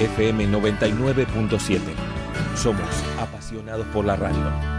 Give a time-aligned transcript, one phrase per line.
[0.00, 1.80] FM 99.7.
[2.54, 2.86] Somos
[3.18, 4.75] apasionados por la radio.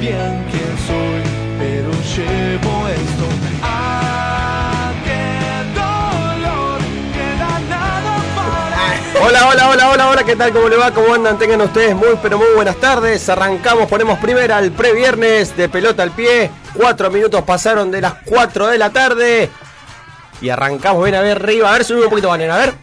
[0.00, 0.46] Bien
[0.86, 1.22] soy,
[1.58, 1.90] pero.
[3.62, 4.92] ¡Ah,
[9.20, 10.52] Hola, hola, hola, hola, hola, ¿qué tal?
[10.52, 10.92] ¿Cómo le va?
[10.92, 11.38] ¿Cómo andan?
[11.38, 13.28] Tengan ustedes muy, pero muy buenas tardes.
[13.28, 16.50] Arrancamos, ponemos primera al previernes de pelota al pie.
[16.72, 19.50] Cuatro minutos pasaron de las 4 de la tarde.
[20.40, 22.74] Y arrancamos, ven a ver arriba, a ver, subimos un poquito, Vanena, a ver.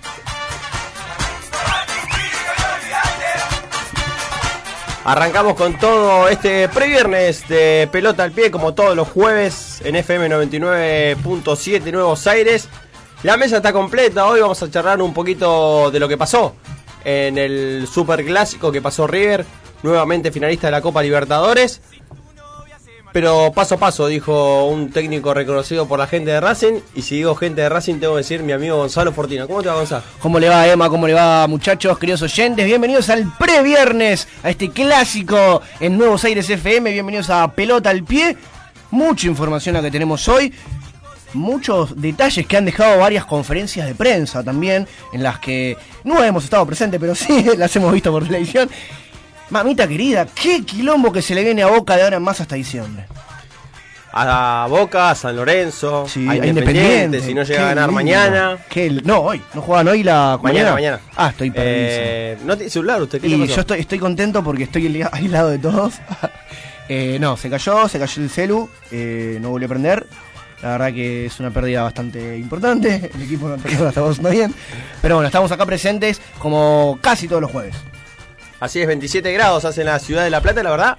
[5.08, 10.28] Arrancamos con todo este previernes de pelota al pie, como todos los jueves en FM
[10.30, 12.68] 99.7 Nuevos Aires.
[13.22, 16.56] La mesa está completa, hoy vamos a charlar un poquito de lo que pasó
[17.04, 19.46] en el super clásico que pasó River,
[19.84, 21.82] nuevamente finalista de la Copa Libertadores.
[23.16, 26.82] Pero paso a paso, dijo un técnico reconocido por la gente de Racing.
[26.96, 29.48] Y si digo gente de Racing, tengo que decir mi amigo Gonzalo Fortina.
[29.48, 30.04] ¿Cómo te va, Gonzalo?
[30.20, 30.90] ¿Cómo le va, Emma?
[30.90, 32.66] ¿Cómo le va, muchachos, queridos oyentes?
[32.66, 36.92] Bienvenidos al previernes, a este clásico en Nuevos Aires FM.
[36.92, 38.36] Bienvenidos a Pelota al Pie.
[38.92, 40.54] Mucha información la que tenemos hoy.
[41.34, 46.44] Muchos detalles que han dejado varias conferencias de prensa también, en las que no hemos
[46.44, 48.70] estado presentes, pero sí las hemos visto por televisión.
[49.50, 52.56] Mamita querida, qué quilombo que se le viene a Boca de ahora en más hasta
[52.56, 53.06] diciembre.
[54.18, 57.94] A Boca, a San Lorenzo, Sí, a a Independiente, si no llega a ganar lindo.
[57.96, 58.58] mañana.
[58.70, 59.42] Qué no, hoy.
[59.54, 61.00] ¿No juegan hoy la Mañana, mañana.
[61.18, 61.76] Ah, estoy perdido.
[61.78, 63.20] Eh, ¿No tiene celular usted?
[63.20, 63.56] ¿Qué le Y pasó?
[63.56, 65.96] yo estoy, estoy contento porque estoy aislado de todos.
[66.88, 70.06] Eh, no, se cayó, se cayó el celu, eh, no volvió a prender.
[70.62, 73.10] La verdad que es una pérdida bastante importante.
[73.16, 74.54] El equipo no estamos haciendo bien.
[75.02, 77.76] Pero bueno, estamos acá presentes como casi todos los jueves.
[78.66, 80.98] Así es, 27 grados hace en la ciudad de La Plata, la verdad.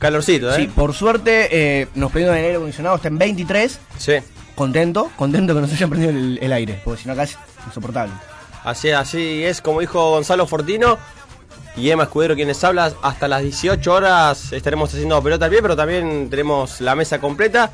[0.00, 0.56] Calorcito, ¿eh?
[0.56, 3.78] Sí, por suerte eh, nos pedimos el aire acondicionado, está en 23.
[3.98, 4.14] Sí.
[4.56, 8.12] Contento, contento que nos hayan prendido el, el aire, porque si no acá es insoportable.
[8.64, 10.98] Así, así es, como dijo Gonzalo Fortino
[11.76, 15.76] y Emma Escudero quienes hablan, hasta las 18 horas estaremos haciendo pelota al pie, pero
[15.76, 17.70] también tenemos la mesa completa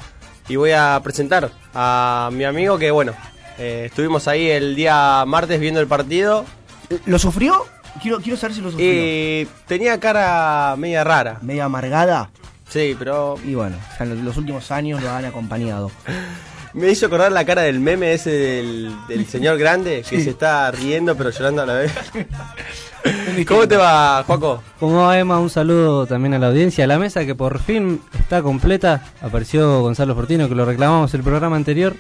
[0.51, 3.15] y voy a presentar a mi amigo que, bueno,
[3.57, 6.45] eh, estuvimos ahí el día martes viendo el partido
[7.07, 7.67] ¿Lo sufrió?
[8.03, 8.89] Quiero, quiero saber si lo sufrió.
[8.91, 11.39] y tenía cara media rara.
[11.43, 12.31] Media amargada.
[12.69, 15.91] Sí, pero Y bueno, o sea, los, los últimos años lo han acompañado.
[16.75, 20.71] me hizo acordar la cara del meme ese del, del señor grande que se está
[20.73, 21.93] riendo pero llorando a la vez.
[23.47, 24.63] ¿Cómo te va, Juaco?
[24.81, 28.01] Como va Emma, un saludo también a la audiencia, a la mesa que por fin
[28.19, 29.05] está completa.
[29.21, 31.95] Apareció Gonzalo Fortino, que lo reclamamos el programa anterior.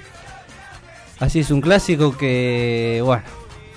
[1.21, 3.23] Así es un clásico que, bueno,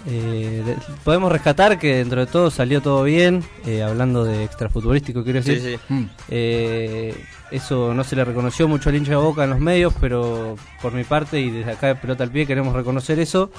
[0.08, 3.44] eh, de- podemos rescatar que dentro de todo salió todo bien.
[3.66, 5.62] eh, hablando de extrafutbolístico, quiero decir.
[5.62, 5.94] sí.
[5.94, 6.04] Mm.
[6.30, 7.16] Eh,
[7.52, 10.92] eso no se le reconoció mucho al hincha de boca en los medios, pero por
[10.94, 13.52] mi parte y desde acá de pelota al pie queremos reconocer eso.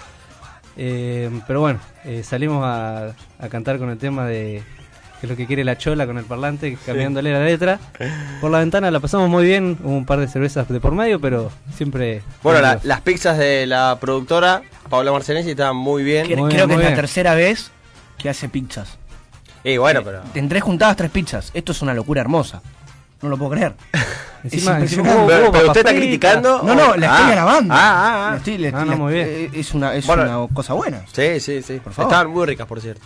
[0.77, 4.63] Eh, pero bueno, eh, salimos a, a cantar con el tema de
[5.21, 7.79] que es lo que quiere la chola con el parlante, cambiándole la letra.
[8.41, 11.21] Por la ventana la pasamos muy bien, hubo un par de cervezas de por medio,
[11.21, 12.23] pero siempre...
[12.43, 16.27] Bueno, la- las pizzas de la productora, Paula Marcenesi, estaban muy bien.
[16.27, 17.71] Cre- Muy Creo bien, que es la tercera vez
[18.17, 18.97] que hace pizzas.
[19.65, 20.23] Y bueno, pero.
[20.35, 21.51] En tres juntadas, tres pizzas.
[21.53, 22.63] Esto es una locura hermosa.
[23.21, 23.75] No lo puedo creer.
[24.45, 26.63] Encima, es Pero, usted está criticando.
[26.63, 27.75] No, no, la estoy Ah, grabando.
[27.75, 28.37] Ah, ah, La ah.
[28.37, 29.27] estoy- la- Ah, no, la- muy bien.
[29.29, 30.45] eh, Es una, es Bueno.
[30.47, 31.03] una cosa buena.
[31.13, 31.81] Sí, sí, sí.
[31.83, 32.13] Por favor.
[32.13, 33.03] Estaban muy ricas, por cierto.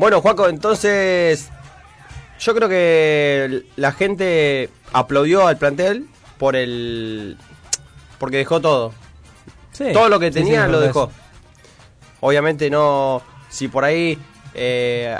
[0.00, 1.50] Bueno, Juaco, entonces.
[2.40, 6.06] Yo creo que la gente aplaudió al plantel
[6.38, 7.36] por el.
[8.18, 8.94] Porque dejó todo.
[9.72, 11.10] Sí, todo lo que sí, sí, tenía lo dejó.
[11.10, 11.12] eso.
[12.20, 13.20] Obviamente no.
[13.50, 14.18] Si por ahí
[14.54, 15.18] eh,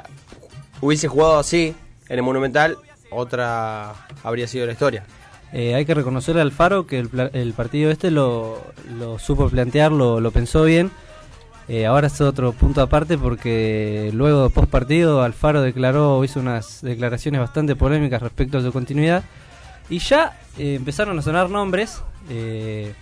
[0.80, 1.74] hubiese jugado así
[2.08, 2.78] en el Monumental,
[3.10, 3.92] otra
[4.24, 5.04] habría sido la historia.
[5.52, 8.62] Eh, hay que reconocerle al Faro que el, el partido este lo,
[8.98, 10.90] lo supo plantear, lo, lo pensó bien.
[11.72, 17.40] Eh, ahora es otro punto aparte porque luego post partido Alfaro declaró, hizo unas declaraciones
[17.40, 19.22] bastante polémicas respecto a su continuidad
[19.88, 22.92] y ya eh, empezaron a sonar nombres eh,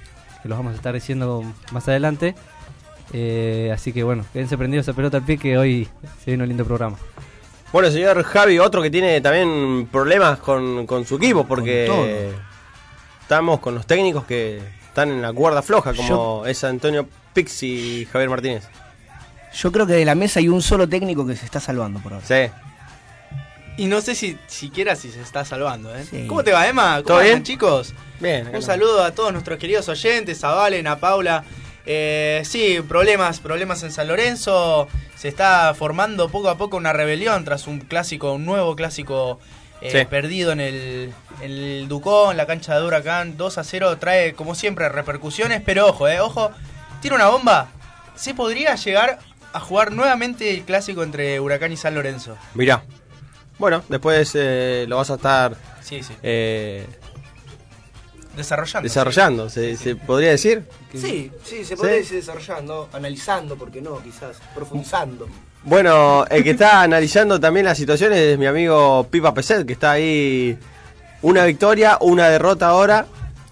[0.42, 1.42] que los vamos a estar diciendo
[1.72, 2.34] más adelante.
[3.72, 5.88] Así que bueno, quédense prendidos a pelota al pie que hoy
[6.22, 6.98] se viene un lindo programa.
[7.72, 12.38] Bueno, señor Javi, otro que tiene también problemas con, con su equipo, porque Con
[13.22, 17.62] estamos con los técnicos que están en la cuerda floja, como Yo- es Antonio Pix
[17.62, 18.64] y Javier Martínez.
[19.54, 22.12] Yo creo que de la mesa hay un solo técnico que se está salvando por
[22.14, 22.26] ahora.
[22.26, 22.52] Sí.
[23.76, 26.04] Y no sé si siquiera si se está salvando, ¿eh?
[26.08, 26.26] Sí.
[26.26, 26.96] ¿Cómo te va, Emma?
[26.96, 27.44] ¿Cómo ¿Todo bien?
[27.44, 27.94] chicos?
[28.18, 28.46] Bien.
[28.48, 28.62] Un no.
[28.62, 31.44] saludo a todos nuestros queridos oyentes, a Valen, a Paula.
[31.86, 34.88] Eh, sí, problemas, problemas en San Lorenzo.
[35.16, 39.38] Se está formando poco a poco una rebelión tras un clásico, un nuevo clásico
[39.80, 40.04] eh, Sí.
[40.06, 43.36] perdido en el, en el Ducón, la cancha de Huracán.
[43.36, 45.62] 2 a 0 trae, como siempre, repercusiones.
[45.64, 46.50] Pero ojo, eh, ojo,
[47.00, 47.68] tiene una bomba.
[48.16, 49.18] Se podría llegar
[49.52, 52.36] a jugar nuevamente el clásico entre Huracán y San Lorenzo.
[52.54, 52.82] Mirá.
[53.58, 56.14] Bueno, después eh, lo vas a estar Sí, sí.
[56.22, 56.86] eh,
[58.36, 58.84] Desarrollando.
[58.86, 60.64] desarrollando, se, se podría decir.
[60.92, 65.28] Sí, sí, se puede ir desarrollando, analizando, porque no, quizás, profundizando.
[65.64, 69.92] Bueno, el que está analizando también las situaciones es mi amigo Pipa Peset, que está
[69.92, 70.56] ahí
[71.22, 73.06] una victoria, una derrota ahora,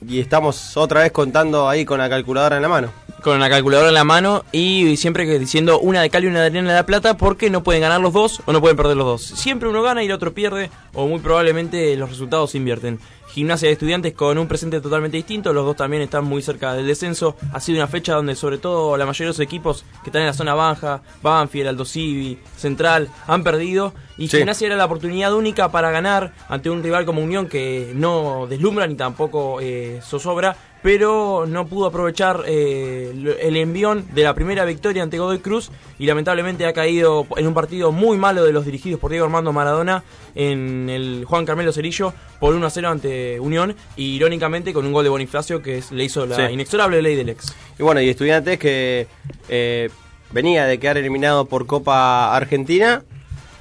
[0.06, 3.05] y estamos otra vez contando ahí con la calculadora en la mano.
[3.22, 6.40] Con la calculadora en la mano y siempre que diciendo una de cal y una
[6.40, 8.96] de arena de la plata porque no pueden ganar los dos o no pueden perder
[8.96, 9.22] los dos.
[9.22, 13.00] Siempre uno gana y el otro pierde o muy probablemente los resultados se invierten.
[13.28, 16.86] Gimnasia de estudiantes con un presente totalmente distinto, los dos también están muy cerca del
[16.86, 17.36] descenso.
[17.52, 20.28] Ha sido una fecha donde sobre todo la mayoría de los equipos que están en
[20.28, 24.38] la zona baja, Banfield, Aldo Civi, Central, han perdido y Sí.
[24.38, 28.86] Gimnasia era la oportunidad única para ganar ante un rival como Unión que no deslumbra
[28.86, 30.56] ni tampoco eh, zozobra,
[30.86, 33.12] pero no pudo aprovechar eh,
[33.42, 37.54] el envión de la primera victoria ante Godoy Cruz y lamentablemente ha caído en un
[37.54, 40.04] partido muy malo de los dirigidos por Diego Armando Maradona
[40.36, 44.92] en el Juan Carmelo Cerillo por 1 a 0 ante Unión y irónicamente con un
[44.92, 46.52] gol de Bonifacio que es- le hizo la Sí.
[46.52, 47.52] inexorable ley del ex.
[47.80, 49.08] Y bueno, y estudiantes que
[49.48, 49.90] eh,
[50.30, 53.02] venía de quedar eliminado por Copa Argentina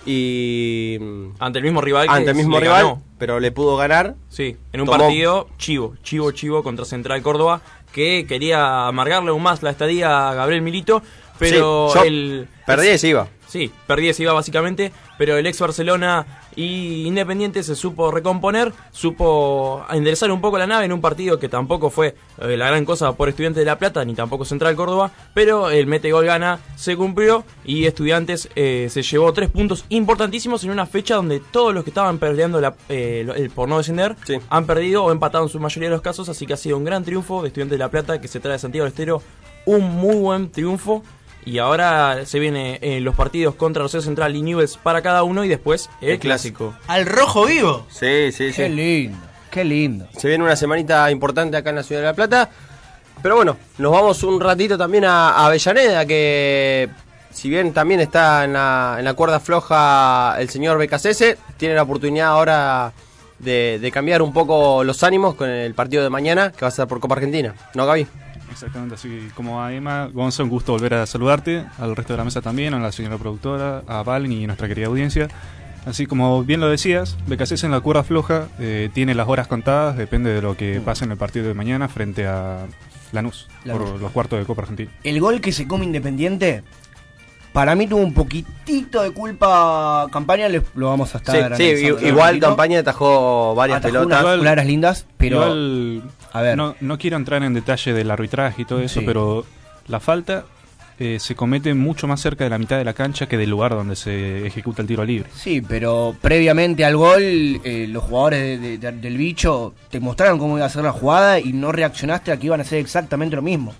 [0.05, 3.01] y mm, Ante el mismo rival que ante el mismo rival, ganó.
[3.17, 4.15] pero le pudo ganar.
[4.29, 7.61] Sí, en un Tomó- partido chivo, chivo, chivo contra Central Córdoba,
[7.91, 11.01] que quería amargarle aún más la estadía a Gabriel Milito,
[11.39, 12.47] pero Sí, el...
[12.65, 13.27] Perdí y se iba.
[13.47, 16.25] Sí, perdí se iba básicamente, pero el ex Barcelona
[16.55, 21.49] y Independiente se supo recomponer, supo enderezar un poco la nave en un partido que
[21.49, 25.11] tampoco fue eh, la gran cosa por Estudiantes de La Plata, ni tampoco Central Córdoba,
[25.33, 30.63] pero el mete gol gana se cumplió y Estudiantes eh, se llevó tres puntos importantísimos
[30.63, 34.15] en una fecha donde todos los que estaban peleando la- eh, el por no descender
[34.25, 34.37] Sí.
[34.49, 36.83] han perdido o empatado en su mayoría de los casos, así que ha sido un
[36.85, 39.21] gran triunfo de Estudiantes de La Plata que se trae de Santiago del Estero,
[39.65, 41.03] un muy buen triunfo.
[41.45, 45.47] Y ahora se vienen los partidos contra Rosario Central y Newells para cada uno y
[45.47, 46.73] después el, El clásico.
[46.87, 47.85] Al rojo vivo.
[47.89, 48.69] Sí, sí, Qué sí.
[48.69, 49.17] lindo,
[49.51, 50.07] qué lindo.
[50.17, 52.49] Se viene una semanita importante acá en la ciudad de La Plata.
[53.21, 56.89] Pero bueno, nos vamos un ratito también a, a Avellaneda, que
[57.31, 61.83] si bien también está en la, en la cuerda floja el señor Becasese, tiene la
[61.83, 62.91] oportunidad ahora
[63.39, 66.71] de, de cambiar un poco los ánimos con el partido de mañana, que va a
[66.71, 67.53] ser por Copa Argentina.
[67.73, 68.07] ¿No, Gaby?
[68.55, 72.23] Exactamente, así como a Emma, Gonzo, un gusto volver a saludarte, al resto de la
[72.23, 75.27] mesa también, a la señora productora, a Valen y nuestra querida audiencia.
[75.85, 79.97] Así como bien lo decías, BKC en la cuerda floja eh, tiene las horas contadas,
[79.97, 82.65] depende de lo que pase en el partido de mañana frente a
[83.11, 83.99] Lanús, por Lanús.
[84.01, 84.89] los cuartos de Copa Argentina.
[85.03, 86.63] El gol que se come Independiente,
[87.55, 91.85] para mí tuvo un poquitito de culpa Campaña, le- lo vamos a estar Sí, sí,
[92.05, 92.37] igual.
[92.39, 94.07] Campaña atajó varias Atajó pelotas.
[94.07, 96.57] unas Igual- claras lindas, pero Igual, a ver.
[96.57, 99.05] No, no quiero entrar en detalle del arbitraje y todo eso, Sí.
[99.05, 99.45] pero
[99.87, 100.43] la falta
[100.97, 103.71] eh, se comete mucho más cerca de la mitad de la cancha que del lugar
[103.71, 105.29] donde se ejecuta el tiro libre.
[105.35, 110.55] Sí, pero previamente al gol, eh, los jugadores de- de- del bicho te mostraron cómo
[110.57, 113.41] iba a ser la jugada y no reaccionaste a que iban a hacer exactamente lo
[113.41, 113.73] mismo.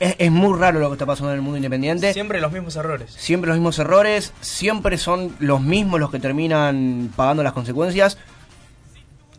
[0.00, 2.12] Es, es muy raro lo que está pasando en el mundo independiente.
[2.12, 3.12] Siempre los mismos errores.
[3.16, 8.18] Siempre los mismos errores, siempre son los mismos los que terminan pagando las consecuencias.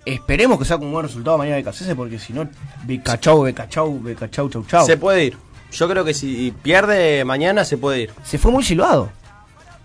[0.06, 2.48] Esperemos que saque un buen resultado mañana de Cacese, porque si no,
[2.86, 4.86] becachau, becachau, becachau, chau, chau.
[4.86, 5.38] Se Se, puede ir.
[5.72, 8.14] Yo creo que si pierde mañana se puede ir.
[8.40, 9.12] fue muy silbado.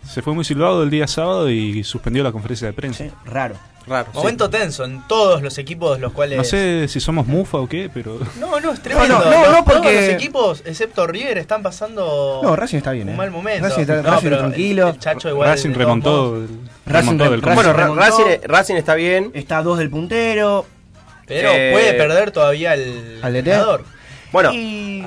[0.08, 3.04] Se fue muy silbado el día sábado y suspendió la conferencia de prensa.
[3.04, 3.56] Sí, raro.
[3.86, 4.08] Raro.
[4.12, 4.18] sí.
[4.18, 6.38] Momento tenso en todos los equipos los cuales.
[6.38, 9.18] No sé si somos mufa o qué, pero No, no, es tremendo.
[9.18, 12.40] No, no, no, Los- no, porque- Todos los equipos, excepto River, están pasando.
[12.42, 13.16] No, Racing está bien, Un eh.
[13.16, 13.68] mal momento.
[13.68, 14.88] Racing está- No, Racing pero tranquilo.
[14.88, 15.48] El, el Chacho igual.
[15.48, 16.48] Racing de remontó, el-
[16.86, 17.72] Racing remontó re- del Racing Bueno, combate.
[17.72, 18.24] Ra- remontó.
[18.24, 19.30] Racing, Racing está bien.
[19.34, 20.66] Está a dos del puntero.
[21.26, 23.84] Pero Eh, puede perder todavía el ¿Al ganador.
[24.32, 25.04] Bueno, y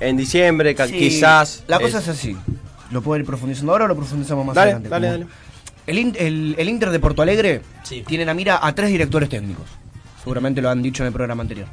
[0.00, 1.64] en diciembre Sí, quizás.
[1.66, 2.36] La cosa es así.
[2.90, 4.88] ¿Lo puedo ir profundizando ahora o lo profundizamos más Dale, adelante?
[4.88, 5.26] dale, dale.
[5.86, 8.02] El, In- el- el Inter de Porto Alegre Sí.
[8.06, 9.66] tiene en la mira a tres directores técnicos.
[10.22, 11.68] Seguramente lo han dicho en el programa anterior.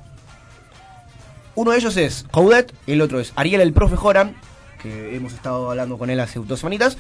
[1.56, 4.36] Uno de ellos es Coudet, el otro es Ariel el Profe Joran,
[4.82, 6.98] que hemos estado hablando con él hace dos semanitas.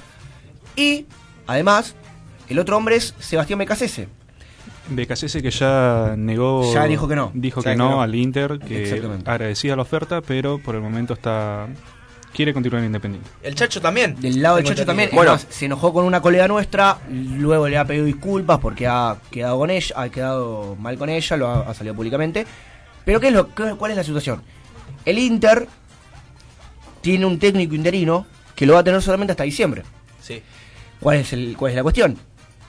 [0.75, 1.05] Y
[1.45, 1.93] Además,
[2.47, 4.07] el otro hombre es Sebastián Becasese.
[4.89, 6.73] BKCS que ya negó.
[6.73, 7.31] Ya dijo que no.
[7.33, 8.01] Dijo que que no, no.
[8.01, 9.29] al Inter, que Exactamente.
[9.29, 11.67] agradecía la oferta, pero por el momento está.
[12.33, 13.29] Quiere continuar en Independiente.
[13.43, 14.15] El Chacho también.
[14.19, 15.09] Del lado del Chacho también.
[15.13, 19.59] Bueno, se enojó con una colega nuestra, luego le ha pedido disculpas porque ha quedado
[19.59, 22.45] con ella, ha quedado mal con ella, lo ha, ha salido públicamente.
[23.05, 24.41] Pero ¿qué es lo, qué- ¿cuál es la situación?
[25.05, 25.67] El Inter
[27.01, 28.25] tiene un técnico interino
[28.55, 29.83] que lo va a tener solamente hasta diciembre.
[30.21, 30.41] Sí.
[30.99, 32.17] ¿Cuál es, el, cuál es la cuestión?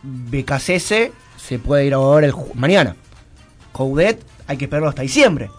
[0.02, 0.92] BKCS
[1.36, 2.96] se puede ir ahora el mañana.
[3.72, 5.50] Coudet hay que esperarlo hasta diciembre.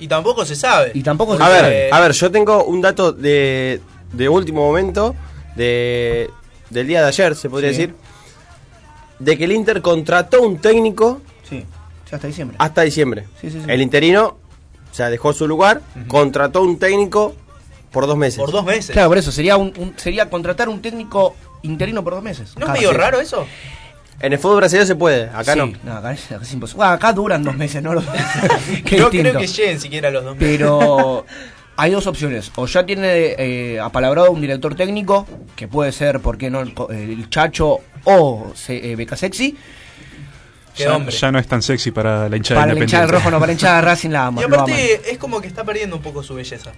[0.00, 0.90] Y tampoco se sabe.
[0.94, 1.62] Y tampoco se A sabe.
[1.70, 3.80] ver, a ver, yo tengo un dato de,
[4.12, 5.14] de último momento,
[5.56, 6.30] de,
[6.70, 7.76] del día de ayer, se podría Sí.
[7.76, 7.94] decir,
[9.18, 11.64] de que el Inter contrató un técnico Sí,
[12.10, 12.56] ya hasta diciembre.
[12.58, 13.26] hasta diciembre.
[13.40, 13.66] Sí, sí, sí.
[13.70, 14.38] El interino,
[14.90, 17.34] o sea, dejó su lugar, contrató un técnico
[17.92, 18.38] por dos meses.
[18.38, 18.92] Por dos meses.
[18.92, 22.54] Claro, por eso sería un, un- sería contratar un técnico interino por dos meses.
[22.56, 23.46] ¿No es medio raro eso?
[24.20, 25.96] En el fútbol brasileño se puede, acá Sí, no.
[25.96, 26.76] acá, es, acá es imposible.
[26.78, 27.90] Bueno, acá duran dos meses, ¿no?
[28.84, 30.58] Qué no creo que lleguen siquiera los dos meses.
[30.58, 31.24] Pero
[31.76, 32.52] hay dos opciones.
[32.56, 36.60] O ya tiene eh, apalabrado un director técnico, que puede ser, ¿por qué no?
[36.60, 39.56] El, el Chacho o se, eh, Beca Sexy.
[40.76, 41.14] Ya, hombre.
[41.14, 43.48] ya no es tan sexy para la hinchada Para la hinchada del rojo, no, para
[43.48, 44.40] la hinchada de Racing la ama.
[44.40, 46.72] Y aparte es como que está perdiendo un poco su belleza.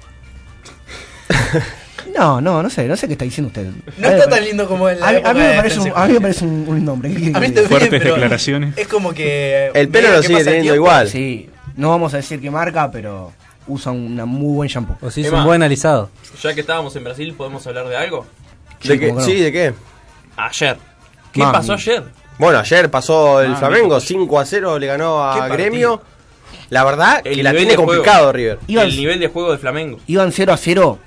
[2.14, 3.66] No, no, no sé, no sé qué está diciendo usted.
[3.98, 5.02] No está tan lindo como el.
[5.02, 7.10] A mí, a mí me parece un, a mí me parece un, un lindo hombre.
[7.10, 8.76] ¿Qué quiere A mí también, Fuertes declaraciones.
[8.78, 9.70] Es como que.
[9.74, 11.08] El pelo lo sigue teniendo igual.
[11.08, 13.32] Sí, no vamos a decir qué marca, pero
[13.66, 14.96] usa un muy buen shampoo.
[15.00, 16.10] O si es un buen alisado.
[16.42, 18.26] Ya que estábamos en Brasil, ¿podemos hablar de algo?
[18.82, 19.14] ¿De qué?
[19.20, 19.74] Sí, ¿de qué?
[20.36, 20.76] Ayer.
[21.32, 21.52] ¿Qué Mami.
[21.52, 22.02] pasó ayer?
[22.38, 25.48] Bueno, ayer pasó el Ah, Flamengo, 5 a 0 le ganó a.
[25.48, 26.02] Gremio.
[26.70, 28.58] La verdad El que la nivel tiene complicado River.
[28.66, 29.98] Iban, El nivel de juego de Flamengo.
[30.06, 30.98] iban 0 a 0.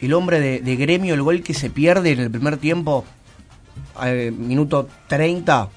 [0.00, 3.04] El hombre de, de gremio, el gol que se pierde en el primer tiempo,
[4.04, 5.68] eh, minuto 30,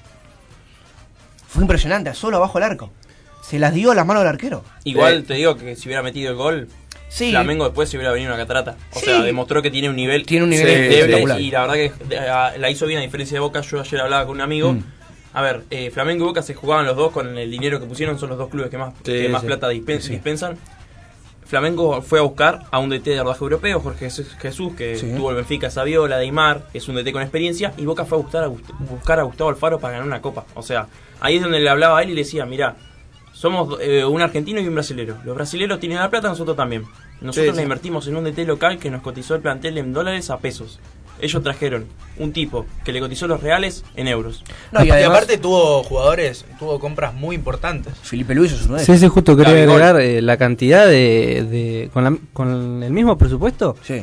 [1.48, 2.90] fue impresionante, solo abajo el arco.
[3.42, 4.64] Se las dio a las manos del arquero.
[4.84, 5.22] Igual Eh.
[5.22, 6.68] te digo que si hubiera metido el gol,
[7.08, 8.76] Sí, Flamengo después se hubiera venido una catarata.
[8.94, 9.06] O Sí.
[9.06, 12.58] sea, demostró que tiene un nivel, Tiene un nivel endeble y la verdad que eh,
[12.58, 13.62] la hizo bien a diferencia de Boca.
[13.62, 14.74] Yo ayer hablaba con un amigo.
[14.74, 14.84] Mm.
[15.32, 18.16] A ver, eh, Flamengo y Boca se jugaban los dos con el dinero que pusieron,
[18.16, 19.46] son los dos clubes que más, Sí, que más sí.
[19.48, 20.10] plata dispen- Sí.
[20.12, 20.56] dispensan.
[21.50, 25.12] Flamengo fue a buscar a un DT de rodaje europeo, Jorge Jesús, que Sí.
[25.16, 28.44] tuvo el Benfica, Saviola, Neymar, es un DT con experiencia, y Boca fue a buscar
[28.44, 30.44] a, buscar a Gustavo Alfaro para ganar una copa.
[30.54, 30.86] O sea,
[31.20, 32.76] ahí es donde le hablaba a él y le decía, mira,
[33.32, 35.16] somos eh, un argentino y un brasilero.
[35.24, 36.84] Los brasileros tienen la plata, nosotros también.
[37.20, 40.30] Nosotros Sí, la invertimos en un DT local que nos cotizó el plantel en dólares
[40.30, 40.78] a pesos.
[41.22, 41.86] Ellos trajeron
[42.18, 44.44] un tipo que le cotizó los reales en euros.
[44.72, 47.94] No, y aparte tuvo jugadores, tuvo compras muy importantes.
[48.02, 49.00] Felipe Luis es uno de Sí, ellos.
[49.02, 49.82] sí, justo quería Gabigol.
[49.82, 53.76] agregar eh, la cantidad de, de- con, la- con el mismo presupuesto.
[53.82, 54.02] Sí.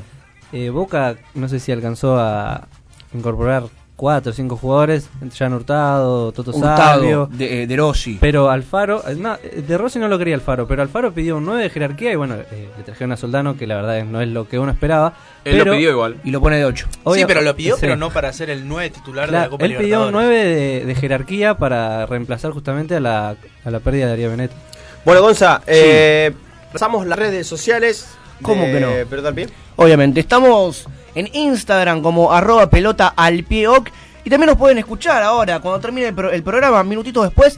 [0.54, 2.68] eh, Boca no sé si alcanzó a
[3.14, 3.64] incorporar
[3.98, 8.18] cuatro o cinco jugadores, Jan Hurtado, Toto Hurtado, Salvio, de, eh, de Rossi.
[8.22, 11.46] pero Alfaro, eh, no, eh, de Rossi no lo quería Alfaro, pero Alfaro pidió un
[11.46, 14.30] 9 de jerarquía y bueno, eh, le trajeron a Soldano que la verdad no es
[14.30, 15.16] lo que uno esperaba.
[15.44, 16.18] Él pero, lo pidió igual.
[16.24, 16.88] Y lo pone de 8.
[17.14, 17.82] sí, pero lo pidió, sí.
[17.82, 20.30] pero no para ser el 9 titular de la Copa él pidió un Libertadores.
[20.30, 23.36] 9 de, de jerarquía para reemplazar justamente a la,
[23.66, 24.52] a la pérdida de Darío Benet.
[25.06, 26.34] Bueno, Gonza, eh,
[26.72, 28.08] pasamos las redes sociales.
[28.44, 29.28] ¿Cómo de que no?
[29.28, 29.48] Al pie.
[29.76, 30.86] Obviamente, estamos
[31.20, 33.68] en Instagram como arroba pelota al pie
[34.24, 37.58] y también nos pueden escuchar ahora, cuando termine el, pro- el programa, minutitos después.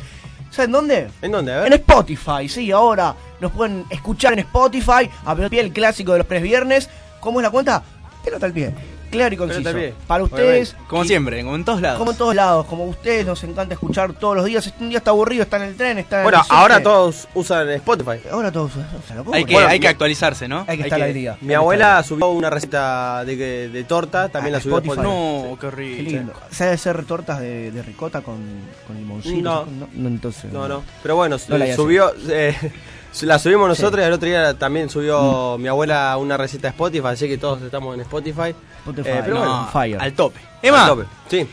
[0.51, 1.09] ¿Saben dónde?
[1.21, 1.53] ¿En dónde?
[1.53, 1.67] A ver.
[1.67, 6.11] En Spotify, sí, ahora nos pueden escuchar en Spotify, a pelota al pie, el clásico
[6.13, 6.89] de los tres viernes.
[7.19, 7.83] ¿Cómo es la cuenta?
[8.23, 8.73] Pelota al pie.
[9.09, 9.69] Claro y conciso.
[10.07, 11.97] Para ustedes, Como y- siempre, como en todos lados.
[11.99, 14.65] como en todos lados, como ustedes nos encanta escuchar todos los días.
[14.67, 16.55] Este un día está aburrido, está en el tren, está en Bueno, el subte.
[16.55, 18.19] ahora todos usan Spotify.
[18.31, 18.71] Ahora todos.
[18.75, 19.23] o sea.
[19.33, 20.65] Hay que, Bueno, hay que actualizarse, ¿no?
[20.67, 21.37] Hay que estar al día.
[21.41, 23.35] Mi abuela subió una receta de,
[23.69, 25.01] de torta, también Ah, la subió Spotify.
[25.01, 25.49] Spotify.
[25.49, 26.33] No, qué Qué lindo.
[26.51, 28.37] ¿Sabe hacer tortas de, de ricota con,
[28.87, 29.41] con limoncito?
[29.41, 29.65] No.
[29.65, 30.51] no, no, entonces.
[30.51, 30.83] No, no.
[31.01, 32.13] Pero bueno, No subió.
[32.29, 32.55] eh,
[33.21, 37.07] la subimos nosotros y el otro día también subió mi abuela una receta de Spotify,
[37.07, 38.53] así que todos estamos en Spotify.
[38.79, 39.97] Spotify, Eh, pero no, bueno, fire.
[40.01, 40.39] Al tope.
[40.61, 41.03] Emma, Al tope.
[41.29, 41.47] Sí.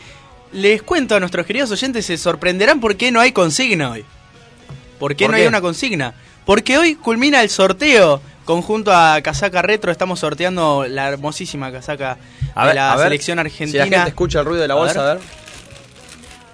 [0.53, 4.05] les cuento a nuestros queridos oyentes, se sorprenderán por qué no hay consigna hoy.
[4.99, 5.41] ¿Por qué ¿Por no qué?
[5.43, 6.13] hay una consigna?
[6.45, 8.21] Porque hoy culmina el sorteo.
[8.45, 12.17] Conjunto a Casaca Retro, estamos sorteando la hermosísima casaca
[12.55, 13.85] A de ver, la a ver, selección Si argentina.
[13.85, 15.11] la gente escucha el ruido de la A bolsa, ver.
[15.11, 15.23] a ver.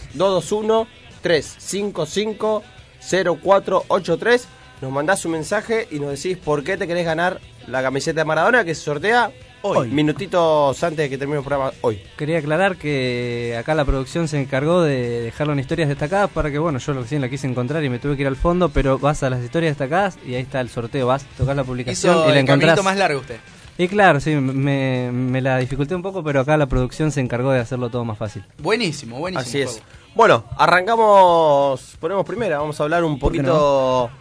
[3.02, 4.42] 221-355-0483.
[4.82, 8.26] Nos mandás un mensaje y nos decís por qué te querés ganar la camiseta de
[8.26, 9.32] Maradona que se sortea
[9.62, 12.02] hoy, minutitos antes de que termine el programa hoy.
[12.18, 16.60] Quería aclarar que acá la producción se encargó de dejarlo en historias destacadas para que,
[16.60, 19.24] bueno, yo recién la quise encontrar y me tuve que ir al fondo, pero vas
[19.24, 22.32] a las historias destacadas y ahí está el sorteo, vas, tocas la publicación Hizo y
[22.34, 22.86] la el caminito encontrás.
[22.86, 23.38] más largo usted.
[23.78, 27.52] Y claro, sí, me, me la dificulté un poco, pero acá la producción se encargó
[27.52, 28.44] de hacerlo todo más fácil.
[28.60, 29.42] Buenísimo, buenísimo.
[29.42, 29.70] Así es.
[29.72, 29.86] juego.
[30.14, 34.12] Bueno, arrancamos, ponemos primera, vamos a hablar un ¿Por qué poquito,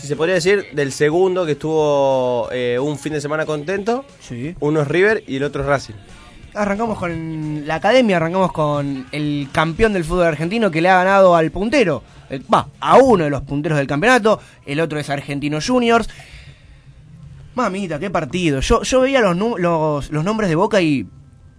[0.00, 4.04] si se podría decir, del segundo que estuvo eh, un fin de semana contento.
[4.20, 4.54] Sí.
[4.60, 5.94] Uno es River y el otro es Racing.
[6.54, 11.36] Arrancamos con la academia, arrancamos con el campeón del fútbol argentino que le ha ganado
[11.36, 12.02] al puntero.
[12.30, 16.08] Eh, Va, a uno de los punteros del campeonato, el otro es Argentino Juniors.
[17.54, 18.60] Mamita, qué partido.
[18.60, 21.06] Yo, yo veía los, los, los nombres de Boca y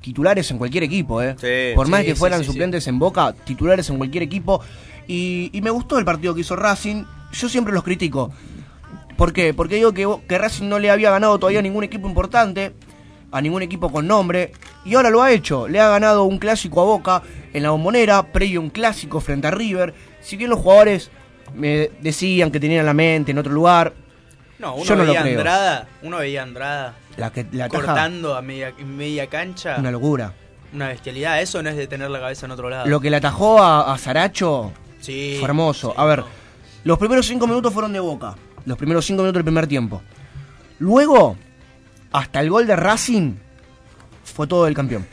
[0.02, 1.36] titulares en cualquier equipo, ¿eh?
[1.40, 2.46] Sí, Por más sí, que fueran sí.
[2.48, 4.62] suplentes en Boca, titulares en cualquier equipo.
[5.08, 7.04] Y, y me gustó el partido que hizo Racing.
[7.32, 8.32] Yo siempre los critico.
[9.18, 9.54] ¿Por qué?
[9.54, 12.74] Porque digo que, que Racing no le había ganado todavía a ningún equipo importante,
[13.32, 14.52] a ningún equipo con nombre,
[14.86, 15.68] y ahora lo ha hecho.
[15.68, 17.22] Le ha ganado un clásico a Boca
[17.54, 19.94] en la bombonera, previo a un clásico frente a River.
[20.22, 21.10] Si bien los jugadores
[21.56, 23.94] me decían que tenían la mente en otro lugar,
[24.60, 25.38] No, uno Yo no lo veía a creo.
[25.40, 29.76] Andrada, uno veía a Andrada la que la taja, cortando a media, media cancha.
[29.80, 30.34] una locura.
[30.74, 32.86] Una bestialidad, eso no es de tener la cabeza en otro lado.
[32.88, 35.90] Lo que le atajó a, a Saracho Sí, fue hermoso.
[35.92, 36.26] sí, a ver, no.
[36.88, 38.36] Los primeros cinco minutos fueron de Boca.
[38.64, 40.02] Los primeros cinco minutos del primer tiempo.
[40.80, 41.36] Luego,
[42.14, 43.34] hasta el gol de Racing,
[44.24, 45.06] fue todo el campeón.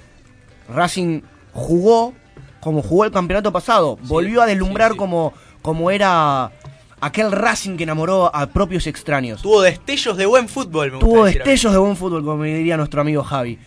[0.68, 2.14] Racing jugó
[2.60, 3.98] como jugó el campeonato pasado.
[4.02, 4.98] Volvió a deslumbrar sí.
[4.98, 5.32] Como,
[5.62, 6.52] como era
[7.00, 9.42] aquel Racing que enamoró a propios extraños.
[9.42, 13.24] Tuvo destellos de buen fútbol, me Tuvo destellos de buen fútbol, como diría nuestro amigo
[13.24, 13.58] Javi.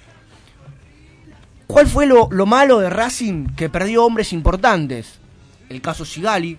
[1.67, 3.47] ¿Cuál fue lo, lo malo de Racing?
[3.47, 5.19] Que perdió hombres importantes.
[5.67, 6.57] El caso Sigali,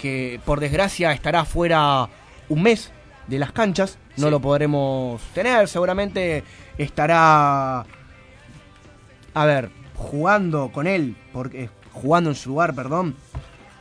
[0.00, 2.08] que por desgracia estará fuera
[2.48, 2.90] un mes
[3.26, 3.98] de las canchas.
[4.16, 4.30] No Sí.
[4.30, 5.68] lo podremos tener.
[5.68, 6.42] Seguramente
[6.78, 7.84] estará.
[9.34, 13.14] A ver, jugando con él, porque jugando en su lugar, perdón.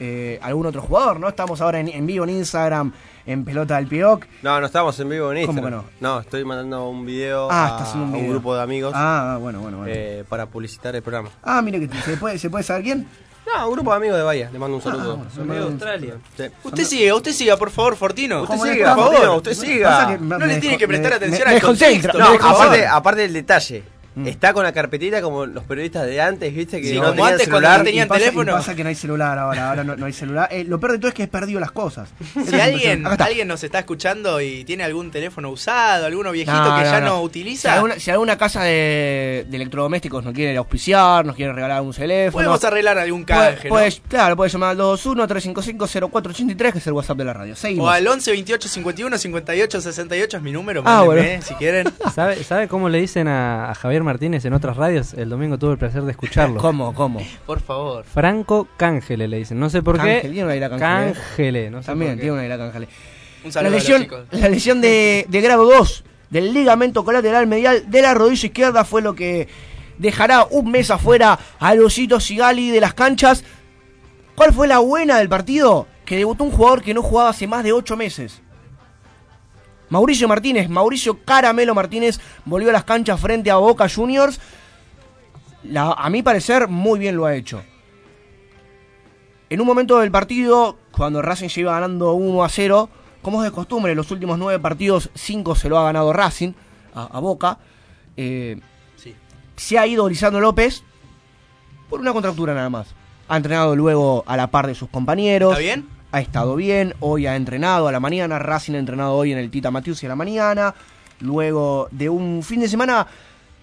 [0.01, 1.27] eh, algún otro jugador, ¿no?
[1.27, 2.93] Estamos ahora en, en vivo en Instagram,
[3.25, 4.25] en Pelota del Pioc.
[4.43, 5.83] No, no estamos en vivo en ¿Cómo Instagram.
[5.83, 6.19] que no?
[6.21, 8.29] estoy mandando un video Ah, a, un a video.
[8.29, 9.91] grupo de amigos Ah, bueno, bueno, bueno.
[9.93, 11.31] eh, para publicitar el programa.
[11.43, 13.07] Ah, mire que se puede, se puede saber quién.
[13.57, 15.25] No, un grupo de amigos de Bahía, le mando un saludo.
[15.33, 16.13] Son de Australia.
[16.37, 16.43] Sí.
[16.63, 18.43] Usted siga, usted siga, por favor, Fortino.
[18.43, 20.17] Usted ¿Cómo le siga, por favor, usted siga.
[20.19, 22.37] No le tiene que prestar me- atención me- al me desconcentro, contexto.
[22.37, 23.83] me No, aparte, aparte del detalle.
[24.15, 24.27] Mm.
[24.27, 27.31] Está con la carpetita como los periodistas de antes, viste, que Sí, no como tenían
[27.33, 27.77] antes cuando celular.
[27.79, 28.51] no tenían Y pasa, teléfono.
[28.51, 30.47] y pasa que no hay celular ahora, ahora no, no hay celular.
[30.51, 32.09] Eh, lo peor de todo es que he perdido las cosas.
[32.49, 36.83] Si alguien, alguien nos está escuchando y tiene algún teléfono usado, alguno viejito No, que
[36.85, 37.05] no, ya no.
[37.07, 41.53] no, Si utiliza, alguna, si alguna casa de, de electrodomésticos nos quiere auspiciar, nos quiere
[41.53, 42.31] regalar un teléfono.
[42.43, 43.75] podemos arreglar algún puede- canje, ¿no?
[43.75, 47.53] puede- Claro, puede llamar al 221-355-0483, que es el WhatsApp de la radio.
[47.53, 47.91] O Seguimos.
[47.93, 51.41] al 11 28 51 58 68 es mi número, Ah, mándenme, bueno.
[51.45, 51.87] si quieren.
[52.15, 55.13] ¿Sabe, ¿Sabe cómo le dicen a, a Javier Martínez en otras radios?
[55.13, 56.59] El domingo tuve el placer de escucharlo.
[56.61, 57.21] ¿Cómo, cómo?
[57.45, 58.03] Por favor.
[58.05, 59.59] Franco Cángele le dicen.
[59.59, 60.29] No sé por Cángel, qué.
[60.29, 61.13] tiene una ira Cángel, ¿eh?
[61.13, 62.21] Cángele, no sé También por qué.
[62.21, 62.83] tiene una ira Cángel.
[62.83, 67.47] Un La saludo a lesión, los la lesión de, de grado 2 del ligamento colateral
[67.47, 69.47] medial de la rodilla izquierda fue lo que
[69.97, 73.43] dejará un mes afuera a Losito Sigali de las canchas.
[74.35, 75.87] ¿Cuál fue la buena del partido?
[76.05, 78.41] Que debutó un jugador que no jugaba hace más de 8 meses.
[79.89, 84.39] Mauricio Martínez, Mauricio Caramelo Martínez volvió a las canchas frente a Boca Juniors.
[85.63, 87.61] La- a mi parecer, muy bien lo ha hecho.
[89.49, 92.89] En un momento del partido, cuando Racing se iba ganando 1 a 0,
[93.21, 96.53] como es de costumbre, los últimos nueve partidos, cinco se lo ha ganado Racing
[96.93, 97.57] a, a Boca.
[98.15, 98.59] Eh,
[98.95, 99.15] Sí.
[99.55, 100.83] se ha ido Lisandro López
[101.89, 102.87] por una contractura nada más.
[103.27, 105.51] Ha entrenado luego a la par de sus compañeros.
[105.53, 105.87] ¿Está bien?
[106.11, 109.51] Ha estado bien, hoy ha entrenado a la mañana, Racing ha entrenado hoy en el
[109.51, 110.73] Tita Matius a la mañana,
[111.19, 113.05] luego de un fin de semana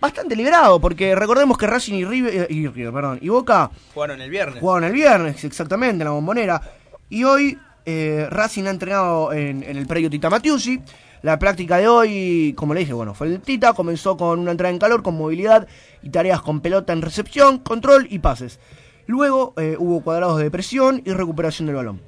[0.00, 4.20] bastante liberado, porque recordemos que Racing y River, eh, y, River, perdón, y Boca Jugaron
[4.20, 4.60] el viernes.
[4.60, 6.62] jugaron el viernes, exactamente, en la bombonera.
[7.08, 10.80] Y hoy eh, Racing ha entrenado en, en el predio Tita Matiusi.
[11.22, 14.72] La práctica de hoy, como le dije, bueno, fue el Tita, comenzó con una entrada
[14.72, 15.66] en calor, con movilidad
[16.00, 18.60] y tareas con pelota en recepción, control y pases.
[19.06, 22.00] Luego eh, hubo cuadrados de presión y recuperación del balón.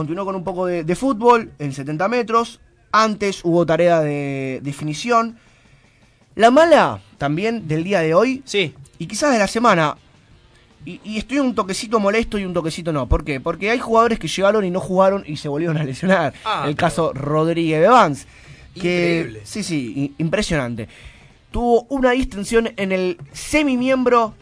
[0.00, 2.58] Continuó con un poco de, de fútbol en 70 metros.
[2.90, 5.36] Antes hubo tarea de definición.
[6.36, 8.72] La mala también del día de hoy Sí.
[8.98, 9.98] y quizás de la semana.
[10.86, 13.06] Y, y estoy un toquecito molesto y un toquecito no.
[13.10, 13.40] ¿Por qué?
[13.40, 16.32] Porque hay jugadores que llegaron y no jugaron y se volvieron a lesionar.
[16.46, 18.26] Ah, el pero- caso Rodríguez Evans.
[18.74, 19.40] Que, Increíble.
[19.44, 20.88] Sí, sí, impresionante.
[21.50, 24.32] Tuvo una distensión en el semimiembro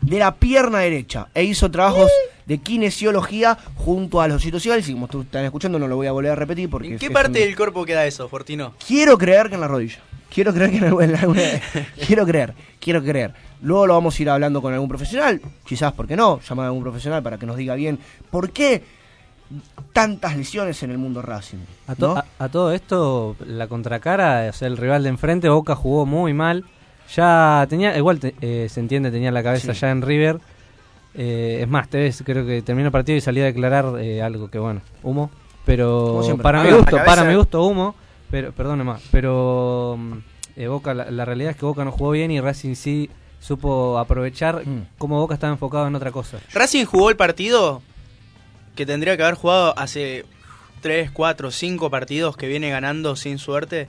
[0.00, 2.08] de la pierna derecha e hizo trabajos
[2.46, 4.88] de kinesiología junto a los citociales.
[4.88, 7.06] Y como tú están escuchando, no lo voy a volver a repetir porque ¿En qué
[7.06, 8.74] es parte un- del cuerpo queda eso, Fortino?
[8.86, 9.98] Quiero creer que en la rodilla.
[10.32, 11.42] Quiero creer que en alguna, en alguna-
[12.06, 13.32] quiero creer, quiero creer.
[13.62, 16.40] Luego lo vamos a ir hablando con algún profesional, quizás, ¿por qué no?
[16.40, 17.98] Llamar a algún profesional para que nos diga bien
[18.30, 18.82] por qué
[19.92, 21.58] tantas lesiones en el mundo Racing.
[21.86, 22.16] A, to- ¿no?
[22.16, 26.34] a- a todo esto, la contracara, o sea, el rival de enfrente, Boca jugó muy
[26.34, 26.64] mal.
[27.14, 29.80] Ya tenía, igual te- eh, se entiende, tenía la cabeza Sí.
[29.80, 30.40] ya en River.
[31.16, 34.50] Eh, es más, Tevez creo que terminó el partido y salía a declarar eh, algo
[34.50, 35.30] que bueno, humo.
[35.64, 37.94] Pero para Ah, mi gusto, para mi gusto humo.
[38.30, 40.12] Pero, perdone más, pero mm,
[40.56, 43.08] eh, Boca, la, la realidad es que Boca no jugó bien y Racing sí
[43.40, 44.86] supo aprovechar Mm.
[44.98, 46.38] cómo Boca estaba enfocado en otra cosa.
[46.52, 47.82] Racing jugó el partido
[48.74, 50.24] que tendría que haber jugado hace
[50.82, 53.88] 3, 4, 5 partidos que viene ganando sin suerte.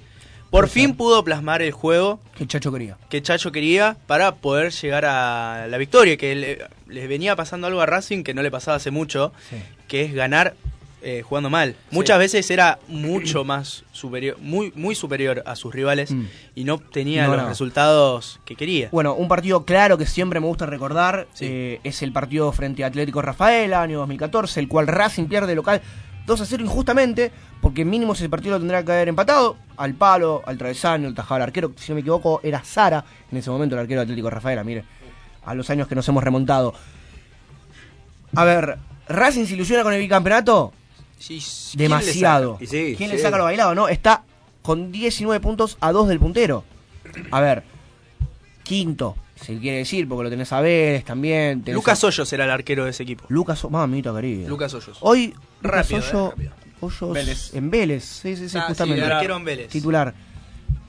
[0.50, 2.98] Por fin pudo plasmar el juego Que Chacho quería.
[3.10, 7.82] que Chacho quería para poder llegar a la victoria, que le, les venía pasando algo
[7.82, 9.58] a Racing que no le pasaba hace mucho, Sí.
[9.88, 10.56] que es ganar
[11.04, 11.76] eh, jugando mal.
[11.92, 16.26] Muchas veces era mucho más superior, muy, muy superior a sus rivales Mm.
[16.56, 17.50] y no tenía No, los no.
[17.50, 18.90] resultados que quería.
[18.92, 21.46] Bueno, un partido claro que siempre me gusta recordar Sí.
[21.48, 25.82] eh, es el partido frente a Atlético Rafaela, año 2014, el cual Racing pierde local
[26.28, 30.44] 2 a 0 injustamente, porque mínimo ese partido lo tendrá que haber empatado al palo,
[30.46, 33.76] al travesaño, el tajado al arquero, si no me equivoco era Sara en ese momento
[33.76, 34.84] el arquero Atlético Rafaela, mire,
[35.46, 36.74] a los años que nos hemos remontado.
[38.36, 40.74] A ver, ¿Racing se ilusiona con el bicampeonato?
[41.18, 41.40] Sí,
[41.76, 42.06] ¿quién le saca?
[42.06, 42.58] Demasiado.
[42.60, 43.16] Sí, ¿Quién sí.
[43.16, 43.74] le saca lo bailado?
[43.74, 44.24] No, está
[44.62, 46.66] con 19 puntos a 2 del puntero.
[47.32, 47.64] A ver,
[48.64, 51.62] quinto, se quiere decir, porque lo tenés a Vélez también.
[51.62, 53.26] tenés Lucas a- Hoyos era el arquero de ese equipo.
[53.30, 54.48] Lucas, O- mamita querida.
[54.50, 54.98] Lucas Hoyos.
[55.02, 55.28] Hoy,
[55.62, 56.52] Lucas Rápido, eh, Hoyo- rápido.
[56.82, 57.54] Hoyos Vélez.
[57.54, 58.04] en Vélez.
[58.04, 59.04] Sí, sí, sí, Ah, sí, justamente.
[59.06, 59.68] el arquero en Vélez.
[59.70, 60.14] Titular.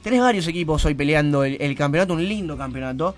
[0.02, 3.14] Tenés varios equipos hoy peleando el, el campeonato, un lindo campeonato.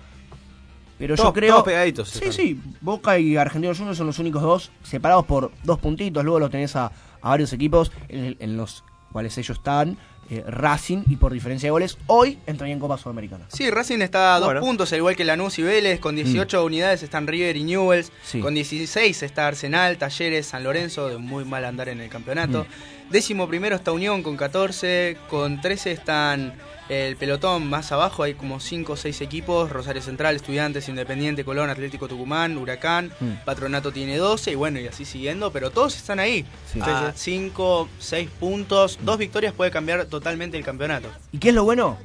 [0.97, 1.53] Pero yo creo.
[1.53, 2.33] todos pegaditos Sí, están.
[2.33, 2.59] sí.
[2.79, 6.23] Boca y Argentinos Juniors son los únicos dos separados por dos puntitos.
[6.23, 6.91] Luego los tenés a,
[7.21, 9.97] a varios equipos en, en los cuales ellos están.
[10.31, 11.97] Eh, Racing y por diferencia de goles.
[12.07, 13.45] Hoy entraría en Copa Sudamericana.
[13.49, 14.61] Sí, Racing está a dos Bueno.
[14.61, 15.99] puntos, al igual que Lanús y Vélez.
[15.99, 18.11] Con 18 unidades están River y Newells.
[18.23, 18.39] Sí.
[18.39, 22.65] Con 16 está Arsenal, Talleres, San Lorenzo, de muy mal andar en el campeonato.
[23.09, 25.17] Décimo primero está Unión con 14.
[25.29, 26.53] Con 13 están
[26.91, 28.23] el pelotón más abajo.
[28.23, 29.69] Hay como 5 o 6 equipos.
[29.71, 33.11] Rosario Central, Estudiantes, Independiente, Colón, Atlético Tucumán, Huracán.
[33.19, 33.45] Mm.
[33.45, 35.51] Patronato tiene 12 y bueno, y así siguiendo.
[35.51, 36.45] Pero todos están ahí.
[36.71, 36.79] Sí.
[36.81, 38.99] A 5, 6 puntos.
[39.01, 41.07] Dos victorias puede cambiar totalmente el campeonato.
[41.31, 41.97] ¿Y qué es lo bueno?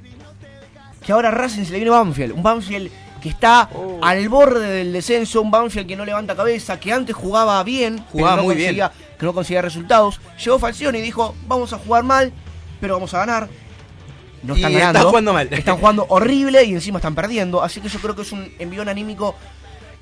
[1.04, 2.32] Que ahora a Racing se le viene Banfield.
[2.32, 3.98] Un Banfield que está Oh.
[4.02, 5.42] al borde del descenso.
[5.42, 6.78] Un Banfield que no levanta cabeza.
[6.78, 7.98] Que antes jugaba bien.
[8.12, 10.20] Jugaba no muy conseguía- Que no conseguía resultados.
[10.44, 12.32] Llegó Falcioni y dijo: Vamos a jugar mal,
[12.80, 13.48] pero vamos a ganar.
[14.42, 15.08] No están está ganando.
[15.08, 15.48] jugando mal.
[15.50, 17.62] Están jugando horrible y encima están perdiendo.
[17.62, 19.34] Así que yo creo que es un envión anímico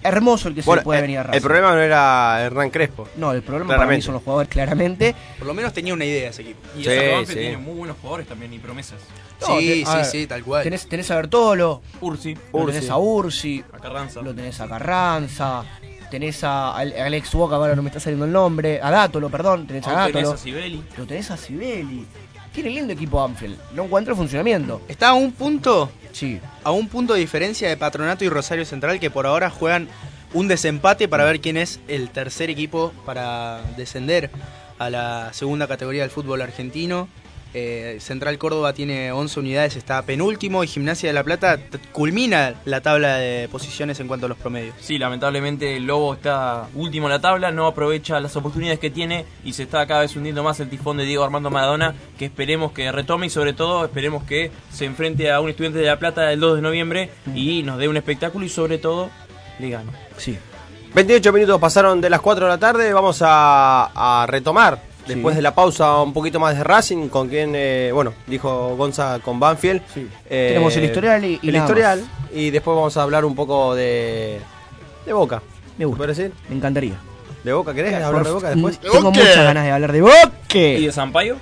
[0.03, 1.41] hermoso el que se Bueno, le puede el, venir a el Racing.
[1.43, 3.09] problema no era Hernán Crespo.
[3.17, 4.05] No, el problema para mí Claramente.
[4.05, 5.15] son los jugadores, claramente.
[5.39, 6.61] Por lo menos tenía una idea ese equipo.
[6.77, 7.35] Y Sí, esa Banfield sí.
[7.39, 8.99] tiene muy buenos jugadores también y promesas.
[9.41, 10.63] No, sí, sí, ver, sí, tal cual.
[10.63, 12.73] Tenés, tenés a Bertolo, Ursi, lo Ursi.
[12.75, 14.21] tenés a Ursi, a Carranza.
[14.21, 15.65] Lo tenés a Carranza,
[16.11, 19.67] tenés a Ale- Alex Boca, ahora no me está saliendo el nombre, a Dátolo, perdón,
[19.67, 20.85] tenés a Aún tenés Dátolo, a Sibeli.
[20.99, 22.07] lo tenés a Sibeli.
[22.55, 24.81] Tiene lindo equipo Anfield, no encuentro funcionamiento.
[24.89, 29.01] Está a un punto, Sí, a un punto de diferencia de Patronato y Rosario Central
[29.01, 29.89] que por ahora juegan
[30.33, 34.31] un desempate para ver quién es el tercer equipo para descender
[34.79, 37.09] a la segunda categoría del fútbol argentino.
[37.57, 41.61] Eh, Central Córdoba tiene 11 unidades, está penúltimo y Gimnasia de la Plata
[41.93, 44.75] culmina la tabla de posiciones en cuanto a los promedios.
[44.81, 49.25] Sí, lamentablemente el Lobo está último en la tabla, no aprovecha las oportunidades que tiene
[49.45, 52.73] y se está cada vez hundiendo más el tifón de Diego Armando Maradona, que esperemos
[52.73, 56.33] que retome y sobre todo esperemos que se enfrente a un estudiante de La Plata
[56.33, 59.11] el 2 de noviembre y nos dé un espectáculo y sobre todo
[59.61, 59.93] le gane.
[60.17, 60.37] Sí.
[60.93, 62.93] 28 minutos pasaron de las 4 de la tarde.
[62.93, 67.53] Vamos a, a retomar después de la pausa un poquito más de Racing, con quien,
[67.55, 69.83] eh, bueno, dijo Gonza con Banfield.
[70.29, 72.01] Eh, Tenemos el historial y- y el nada historial.
[72.01, 72.31] más.
[72.33, 74.41] Y después vamos a hablar un poco de,
[75.07, 75.43] de Boca.
[75.79, 75.99] Me gusta.
[75.99, 76.33] ¿Puede decir?
[76.49, 76.95] Me encantaría.
[77.43, 77.75] ¿De Boca?
[77.75, 78.79] ¿Querés hablar de Boca después?
[78.79, 80.79] Tengo muchas ganas de hablar de Boque.
[80.79, 81.37] ¿Y de Sampaio?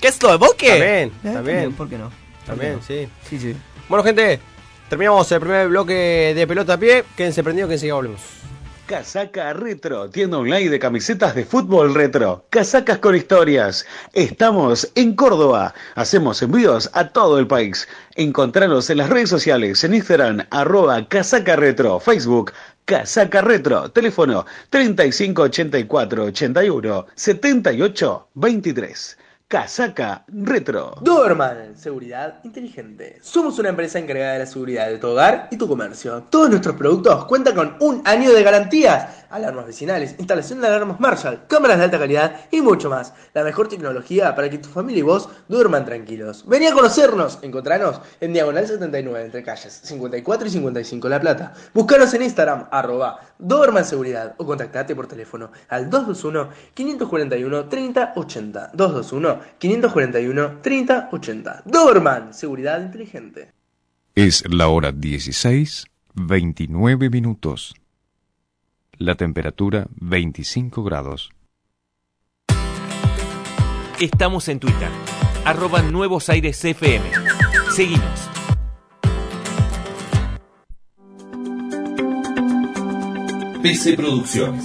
[0.00, 0.68] ¿Qué es lo de Boque?
[0.68, 1.72] También, Eh, también.
[1.74, 2.10] ¿Por qué no?
[2.46, 3.08] También, sí.
[3.28, 3.54] Sí, sí.
[3.88, 4.40] Bueno, gente,
[4.88, 7.04] terminamos el primer bloque de pelota a pie.
[7.16, 8.20] Quédense prendidos que enseguida volvemos.
[8.88, 12.46] Casaca Retro, tienda online de camisetas de fútbol retro.
[12.48, 13.84] Casacas con historias.
[14.14, 15.74] Estamos en Córdoba.
[15.94, 17.86] Hacemos envíos a todo el país.
[18.14, 22.52] Encontranos en las redes sociales, en Instagram, arroba Casaca Retro, Facebook,
[22.86, 29.18] Casaca Retro, teléfono 3584 81 78 23.
[29.50, 30.96] Casaca Retro.
[31.00, 33.18] Doberman, seguridad inteligente.
[33.22, 36.24] Somos una empresa encargada de la seguridad de tu hogar y tu comercio.
[36.28, 39.24] Todos nuestros productos cuentan con un año de garantías.
[39.30, 43.14] Alarmas vecinales, instalación de alarmas Marshall, cámaras de alta calidad y mucho más.
[43.32, 46.44] La mejor tecnología para que tu familia y vos duerman tranquilos.
[46.46, 47.38] Vení a conocernos.
[47.40, 51.54] Encontranos en Diagonal 79 entre calles 54 y 55 La Plata.
[51.72, 55.88] Búscanos en Instagram, arroba Doberman Seguridad o contactate por teléfono al
[59.60, 61.64] 221-541-3080.
[61.64, 61.64] 221-541-3080.
[61.64, 63.52] Doberman, seguridad inteligente.
[64.14, 67.74] Es la hora 16, 29 minutos.
[68.96, 71.30] La temperatura 25 grados.
[74.00, 74.88] Estamos en Twitter,
[75.44, 77.04] arroba Nuevos Aires FM.
[77.70, 78.30] Seguimos.
[83.62, 84.64] PC Producciones.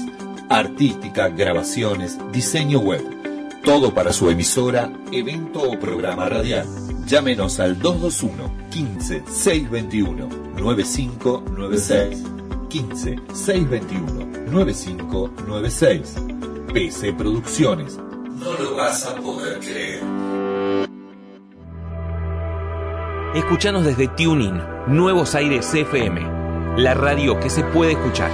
[0.50, 3.23] Artística, grabaciones, diseño web.
[3.64, 6.68] Todo para su emisora, evento o programa radial.
[7.06, 12.24] Llámenos al 221 15 621 9596.
[12.68, 16.16] 15 621 9596.
[16.74, 17.98] PC Producciones.
[17.98, 20.02] No lo vas a poder creer.
[23.34, 26.22] Escuchanos desde Tuning, Nuevos Aires FM.
[26.76, 28.32] La radio que se puede escuchar.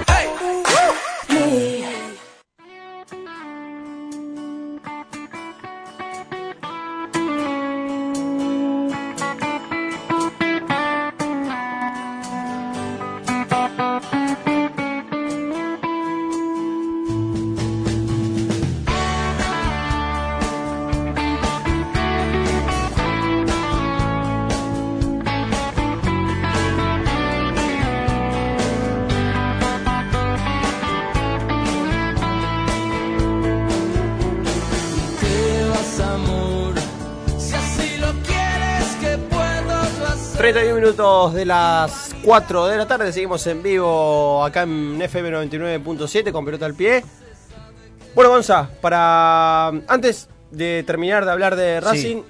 [41.20, 46.44] Minutos de las 4 de la tarde, seguimos en vivo acá en FM 99.7 con
[46.46, 47.04] pelota al pie.
[48.14, 52.22] Bueno, Gonza, para antes de terminar de hablar de Racing,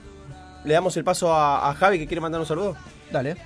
[0.65, 2.77] le damos el paso a, a Javi que quiere mandar un saludo.
[3.13, 3.37] Dale.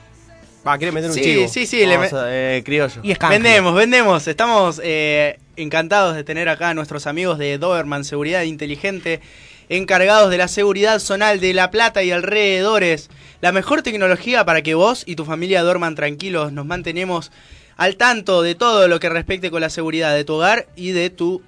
[0.66, 1.48] Va, quiere meter un Sí, chivo.
[1.48, 3.02] sí, sí, le Vamos a- eh, criollo.
[3.28, 4.26] vendemos, vendemos.
[4.26, 9.20] Estamos eh, encantados de tener acá a nuestros amigos de Doberman Seguridad Inteligente,
[9.68, 13.10] encargados de la seguridad zonal de La Plata y alrededores.
[13.40, 16.52] La mejor tecnología para que vos y tu familia duerman tranquilos.
[16.52, 17.30] Nos mantenemos
[17.76, 21.10] al tanto de todo lo que respecte con la seguridad de tu hogar y de
[21.10, 21.42] tu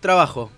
[0.00, 0.50] trabajo.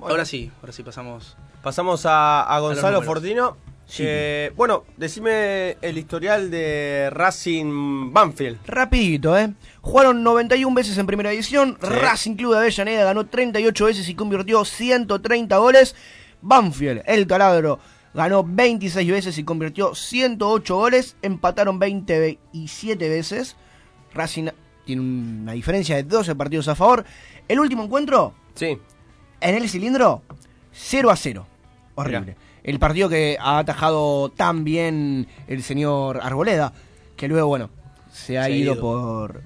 [0.00, 1.36] Ahora sí, ahora sí pasamos.
[1.62, 3.02] Pasamos a, a Gonzalo.
[3.02, 3.56] Fortino.
[3.94, 8.58] Que, bueno, decime el historial de Racing Banfield.
[8.66, 9.54] Rapidito, ¿eh?
[9.80, 11.78] Jugaron 91 veces en primera edición.
[11.80, 15.94] Racing Club de Avellaneda ganó 38 veces y convirtió 130 goles.
[16.42, 17.78] Banfield, el taladro,
[18.12, 21.16] ganó 26 veces y convirtió 108 goles.
[21.22, 23.56] Empataron 27 veces.
[24.12, 24.48] Racing
[24.84, 27.04] tiene una diferencia de 12 partidos a favor.
[27.46, 28.78] El último encuentro, sí.
[29.40, 30.22] en el cilindro,
[30.72, 31.46] 0 a 0.
[31.94, 32.36] Horrible.
[32.66, 36.72] El partido que ha atajado tan bien el señor Arboleda,
[37.16, 37.70] que luego, bueno,
[38.12, 38.80] se ha, Se ha ido, ido.
[38.82, 39.40] por...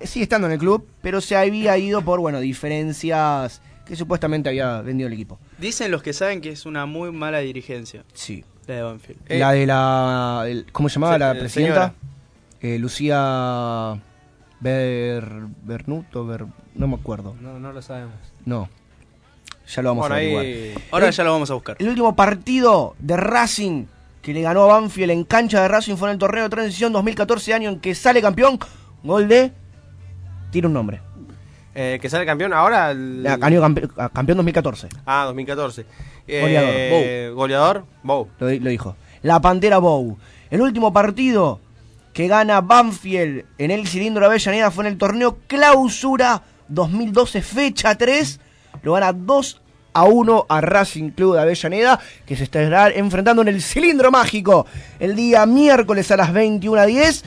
[0.00, 4.80] Sigue estando en el club, pero se había ido por, bueno, diferencias que supuestamente había
[4.82, 5.38] vendido el equipo.
[5.58, 8.04] Dicen los que saben que es una muy mala dirigencia.
[8.12, 8.44] Sí.
[8.66, 9.20] La de Banfield.
[9.28, 10.44] la de la...
[10.48, 11.94] el- ¿Cómo se llamaba la eh, presidenta?
[12.60, 14.00] Eh, Lucía
[14.60, 15.24] Ber,
[15.64, 17.36] Bernuto, Ber- no me acuerdo.
[17.40, 18.14] No, no lo sabemos.
[18.44, 18.68] No.
[19.66, 20.82] Ya lo vamos Bueno, a ahí- averiguar.
[20.90, 21.76] ahora El- ya lo vamos a buscar.
[21.78, 23.84] El último partido de Racing
[24.20, 26.92] que le ganó a Banfield en cancha de Racing fue en el torneo de transición
[26.92, 28.58] 2014, año en que sale campeón.
[29.02, 29.52] Gol de.
[30.50, 31.00] Tiene un nombre.
[31.74, 32.90] Eh, que sale campeón ahora.
[32.90, 34.88] el- Año campe- campeón 2014.
[35.06, 35.86] Ah, 2014.
[36.28, 38.28] Goleador, Eh, Goleador, Bow.
[38.38, 38.94] Lo, di- lo dijo.
[39.22, 40.18] La Pantera Bow.
[40.50, 41.60] El último partido
[42.12, 47.96] que gana Banfield en el cilindro de Avellaneda fue en el torneo Clausura 2012, fecha
[47.96, 48.38] 3.
[48.82, 49.60] Lo gana 2
[49.94, 54.66] a 1 a Racing Club de Avellaneda, que se estará enfrentando en el cilindro mágico
[54.98, 57.24] el día miércoles a las 21 a 10.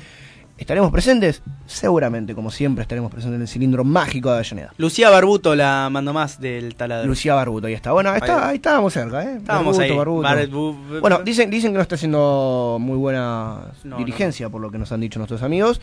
[0.58, 1.42] ¿Estaremos presentes?
[1.66, 4.74] Seguramente, como siempre, estaremos presentes en el cilindro mágico de Avellaneda.
[4.78, 7.08] Lucía Barbuto la mandó más del taladro.
[7.08, 7.92] Lucía Barbuto, ahí está.
[7.92, 9.36] Bueno, ahí, está, ahí estábamos cerca, ¿eh?
[9.38, 9.92] Estábamos ahí.
[9.92, 10.28] Barbuto.
[10.30, 14.78] Barbu- Bueno, dicen, dicen que no está haciendo muy buena No, dirigencia, por lo que
[14.78, 15.82] nos han dicho nuestros amigos.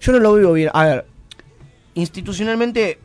[0.00, 0.70] Yo no lo veo bien.
[0.74, 1.06] A ver,
[1.94, 2.98] institucionalmente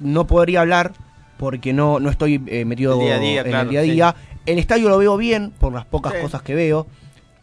[0.00, 0.92] no podría hablar
[1.38, 3.82] porque no, no estoy eh, metido El día a día, en claro, el día a
[3.84, 3.90] sí.
[3.90, 4.14] día.
[4.46, 6.20] El estadio lo veo bien por las pocas Sí.
[6.22, 6.86] cosas que veo.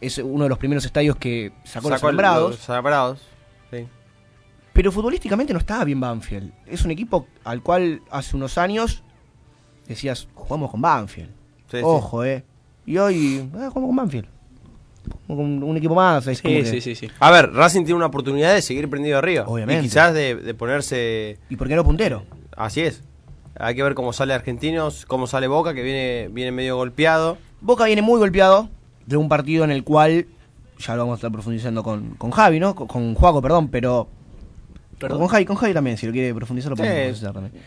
[0.00, 2.50] Es uno de los primeros estadios que sacó, los Sacó sembrados.
[2.52, 3.20] los alambrados,
[3.70, 3.86] sí.
[4.74, 6.52] Pero futbolísticamente no estaba bien Banfield.
[6.66, 9.02] Es un equipo al cual hace unos años
[9.88, 11.30] decías, jugamos con Banfield.
[11.70, 11.82] Sí, sí.
[11.82, 12.44] Ojo, eh.
[12.84, 14.26] Y hoy, ah, jugamos con Banfield.
[15.26, 16.24] Con un equipo más.
[16.24, 19.44] como que- A ver, Racing tiene una oportunidad de seguir prendido arriba.
[19.46, 19.80] Obviamente.
[19.84, 21.38] Y quizás de, de ponerse.
[21.48, 22.24] ¿Y por qué no puntero?
[22.56, 23.02] Así es.
[23.58, 27.38] Hay que ver cómo sale Argentinos, cómo sale Boca, que viene, viene medio golpeado.
[27.60, 28.68] Boca viene muy golpeado
[29.06, 30.26] de un partido en el cual,
[30.78, 32.74] ya lo vamos a estar profundizando con, con Javi, ¿no?
[32.74, 34.08] Con, con Juaco, perdón, pero...
[34.98, 35.18] Perdón.
[35.20, 37.02] Con Javi, con Javi también, si lo quiere profundizar lo podemos Sí.
[37.24, 37.62] profundizar también.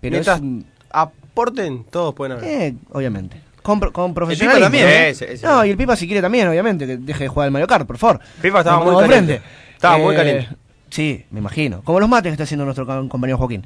[0.00, 2.50] Pero Mientras es aporten, todos pueden hablar.
[2.50, 3.40] Eh, obviamente.
[3.62, 4.64] Con, con profesionalismo.
[4.66, 4.90] también, ¿no?
[4.92, 5.14] ¿eh?
[5.14, 5.24] Sí.
[5.42, 7.86] No, y el Pipa si quiere también, obviamente, que deje de jugar al Mario Kart,
[7.86, 8.20] por favor.
[8.42, 9.38] Pipa estaba No, muy caliente.
[9.38, 9.48] frente.
[9.74, 10.48] Estaba muy Eh, caliente.
[10.90, 11.82] Sí, me imagino.
[11.82, 13.64] Como los mates que está haciendo nuestro compañero Joaquín.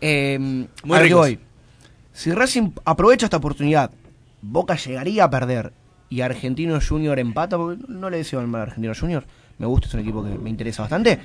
[0.00, 0.38] Eh,
[0.84, 1.18] Muy ricos.
[1.18, 1.38] voy.
[2.12, 3.90] Si Racing aprovecha esta oportunidad,
[4.42, 5.72] Boca llegaría a perder
[6.08, 9.24] y Argentino Junior empata, porque no le deseo el mal a Argentino Junior.
[9.58, 11.18] Me gusta, es un equipo que me interesa bastante.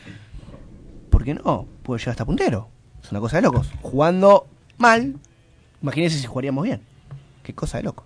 [1.09, 1.67] ¿Por qué no?
[1.83, 2.69] Puede llegar hasta puntero.
[3.03, 3.69] Es una cosa de locos.
[3.81, 5.15] Jugando mal,
[5.81, 6.81] imagínense si jugaríamos bien.
[7.43, 8.05] Qué cosa de loco.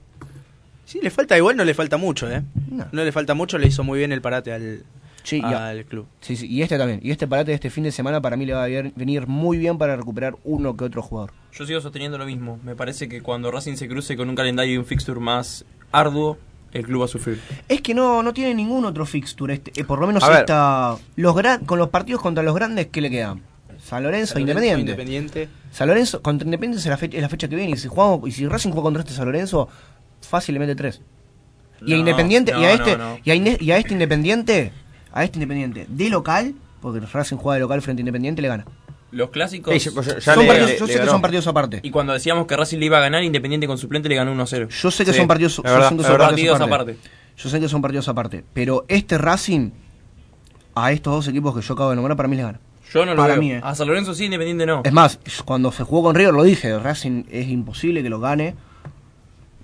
[0.85, 2.43] Sí, le falta igual, no le falta mucho, ¿eh?
[2.69, 2.85] No.
[2.91, 4.83] No, le falta mucho, le hizo muy bien el parate al,
[5.25, 5.69] Sí, ya.
[5.69, 6.05] al club.
[6.21, 6.99] Sí, sí, y este también.
[7.03, 9.57] Y este parate de este fin de semana para mí le va a venir muy
[9.57, 11.33] bien para recuperar uno que otro jugador.
[11.51, 12.59] Yo sigo sosteniendo lo mismo.
[12.63, 16.37] Me parece que cuando Racing se cruce con un calendario y un fixture más arduo,
[16.71, 17.39] el club va a sufrir.
[17.67, 19.53] Es que no, no tiene ningún otro fixture.
[19.53, 23.01] Este, eh, por lo menos esta, los gran, con los partidos contra los grandes, ¿qué
[23.01, 23.41] le quedan?
[23.83, 24.91] San Lorenzo, San Lorenzo, Independiente.
[25.41, 25.49] Independiente.
[25.71, 27.71] San Lorenzo contra Independiente es la, fecha, es la fecha que viene.
[27.71, 29.69] Y si, jugamos, y si Racing juega contra este San Lorenzo,
[30.21, 31.01] fácilmente tres.
[31.81, 33.19] y a No, Independiente, y, a este, no, no.
[33.23, 34.71] Y, a Inde- y a este Independiente,
[35.15, 38.65] a este Independiente, de local, porque Racing juega de local frente a Independiente, le gana.
[39.11, 39.73] Los clásicos.
[39.73, 41.79] Sí, ya Son le- partidos- le- yo le sé que son partidos aparte.
[41.83, 44.67] Y cuando decíamos que Racing le iba a ganar, Independiente con suplente le ganó 1-0.
[44.69, 46.61] Yo sé que Sí, son partidos, verdad, son verdad.
[46.63, 46.97] aparte.
[47.37, 48.43] Yo sé que son partidos aparte.
[48.53, 49.71] Pero este Racing,
[50.75, 52.59] a estos dos equipos que yo acabo de nombrar, para mí le gana.
[52.93, 53.41] Yo no lo Para veo.
[53.41, 53.61] mí, eh.
[53.63, 54.81] A San Lorenzo sí, Independiente no.
[54.83, 58.55] Es más, cuando se jugó con River lo dije, Racing es imposible que lo gane.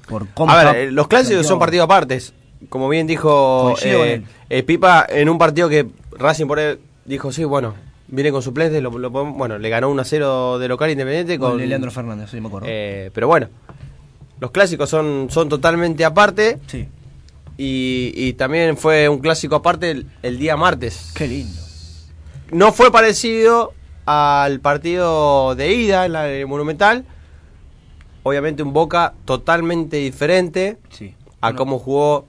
[0.08, 2.34] Por cómo A ver, eh, los clásicos son partidos apartes.
[2.70, 7.32] Como bien dijo con eh, eh, Pipa, en un partido que Racing por él dijo,
[7.32, 7.74] sí, bueno,
[8.08, 11.40] viene con suplentes, lo, lo podemos- bueno, le ganó 1 a 0 de local Independiente
[11.40, 11.58] con...
[11.58, 12.68] de Leandro Fernández, sí me acuerdo.
[12.70, 13.48] eh, pero bueno,
[14.40, 16.60] los clásicos son, son totalmente aparte.
[16.68, 16.88] Sí.
[17.58, 21.12] Y, y también fue un clásico aparte el, el día martes.
[21.16, 21.60] Qué lindo.
[22.52, 23.74] No fue parecido
[24.06, 27.06] al partido de ida en la de Monumental.
[28.24, 31.14] Obviamente un Boca totalmente diferente Sí.
[31.42, 32.26] a cómo jugó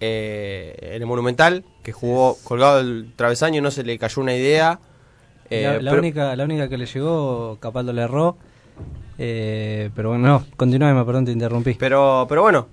[0.00, 4.34] eh, en el Monumental, que jugó colgado del travesaño y no se le cayó una
[4.34, 4.78] idea.
[5.50, 8.36] Eh, la, la pero- única, la única que le llegó, Capaldo le erró.
[9.18, 11.74] Eh, pero bueno, no, continúeme, perdón, te interrumpí.
[11.74, 12.68] Pero, pero bueno,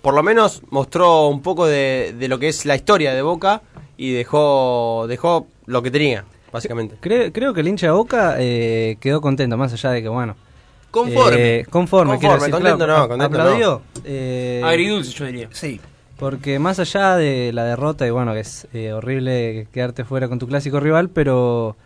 [0.00, 3.60] por lo menos mostró un poco de, de lo que es la historia de Boca
[3.98, 6.96] y dejó, dejó lo que tenía, básicamente.
[7.00, 10.36] Creo, creo que el hincha de Boca eh, quedó contento, más allá de que, bueno.
[10.90, 11.60] Conforme.
[11.60, 13.44] eh, conforme, quiero decir, contento claro, no, contento no.
[13.44, 13.82] aplaudió.
[14.04, 15.48] eh, Agridulce, yo diría.
[15.52, 15.80] Sí.
[16.22, 20.38] Porque más allá de la derrota, y bueno, que es eh, horrible quedarte fuera con
[20.38, 21.76] tu clásico rival, pero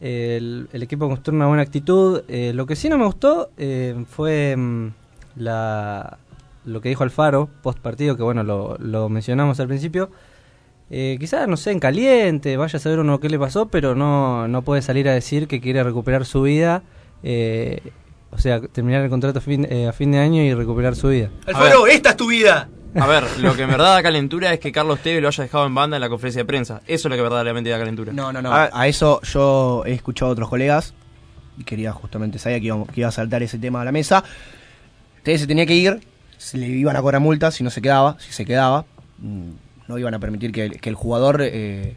[0.00, 2.22] eh, el, equipo mostró una buena actitud.
[2.28, 4.88] Eh, lo que sí no me gustó eh, fue mm,
[5.34, 6.18] la,
[6.64, 10.08] lo que dijo Alfaro post partido, que bueno, lo, mencionamos al principio.
[10.88, 14.46] Eh, quizás, no sé, en caliente, vaya a saber uno qué le pasó, pero no,
[14.46, 16.84] no puede salir a decir que quiere recuperar su vida.
[18.30, 21.30] o sea, terminar el contrato fin, eh, a fin de año y recuperar su vida.
[21.44, 22.68] Alfaro, esta es tu vida.
[22.98, 25.66] A ver, lo que en verdad da calentura es que Carlos Tevez lo haya dejado
[25.66, 26.80] en banda en la conferencia de prensa.
[26.86, 28.12] Eso es lo que verdaderamente da calentura.
[28.12, 28.52] No, no, no.
[28.52, 28.70] A ver.
[28.72, 30.94] A eso yo he escuchado a otros colegas
[31.58, 34.22] y quería justamente, sabía que iba, que iba a saltar ese tema a la mesa.
[35.18, 36.00] Ustedes se tenía que ir,
[36.38, 38.84] se le iban a cobrar multas si no se quedaba, si se quedaba,
[39.18, 39.48] mm,
[39.88, 41.96] no iban a permitir que, el- que el jugador eh,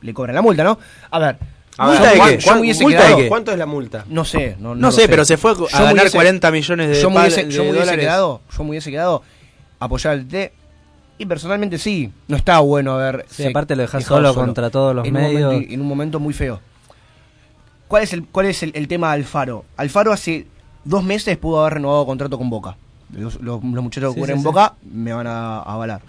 [0.00, 0.78] le cobre la multa, ¿no?
[1.10, 1.36] A ver,
[1.78, 2.36] A ver, yo- ¿de yo qué?
[2.38, 3.28] me ¿Cuán- hubiese multa de qué?
[3.28, 4.04] ¿Cuánto es la multa?
[4.08, 6.88] No sé, no, No sé, lo pero se fue a Yo ganar hubiese- 40 millones
[6.88, 8.04] de yo me pal- hubiese, de yo me hubiese dólares.
[8.04, 9.22] quedado, yo me hubiese quedado
[9.78, 10.52] apoyar al T
[11.18, 15.06] y personalmente sí, no está bueno haber Sí, aparte lo dejás solo contra todos los
[15.06, 15.52] en Un medios.
[15.52, 16.60] momento, en un momento muy feo.
[17.88, 19.64] ¿Cuál es el cuál es el, el tema de Alfaro?
[19.76, 20.46] Alfaro hace
[20.84, 22.76] dos meses pudo haber renovado contrato con Boca.
[23.12, 24.46] Los, los- los muchachos que Sí, cubren sí, sí.
[24.46, 26.00] Boca me van a, a avalar.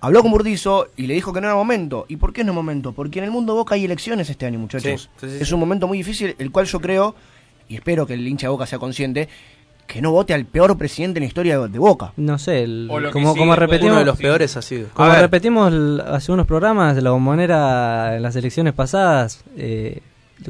[0.00, 2.04] Habló con Burdizo y le dijo que no era momento.
[2.08, 2.92] ¿Y por qué no es momento?
[2.92, 5.08] Porque en el mundo Boca hay elecciones este año, muchachos.
[5.20, 7.14] Sí, sí, sí, es un momento muy difícil, el cual yo creo,
[7.68, 9.28] y espero que el hincha de Boca sea consciente,
[9.86, 12.12] que no vote al peor presidente en la historia de Boca.
[12.16, 14.88] No sé, el- como, sigue, como repetimos, uno de los peores ha sido.
[14.94, 15.72] Como repetimos
[16.06, 20.00] hace unos programas, la bombonera en las elecciones pasadas eh,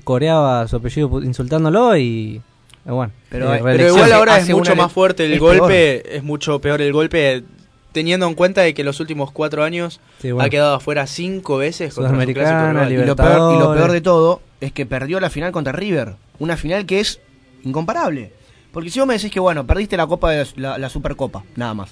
[0.04, 2.40] coreaba su apellido insultándolo y
[2.86, 3.12] eh, bueno.
[3.28, 6.92] Pero- eh, igual ahora es mucho más fuerte el es golpe, es mucho peor el
[6.92, 7.44] golpe,
[7.92, 10.46] teniendo en cuenta de que los últimos cuatro años Sí, bueno.
[10.46, 12.92] ha quedado afuera cinco veces contra su clásico.
[12.92, 16.14] Y lo, peor, y lo peor de todo es que perdió la final contra River.
[16.38, 17.20] Una final que es
[17.64, 18.32] incomparable.
[18.76, 21.72] Porque si vos me decís que, bueno, perdiste la Copa de la, la Supercopa, nada
[21.72, 21.88] más.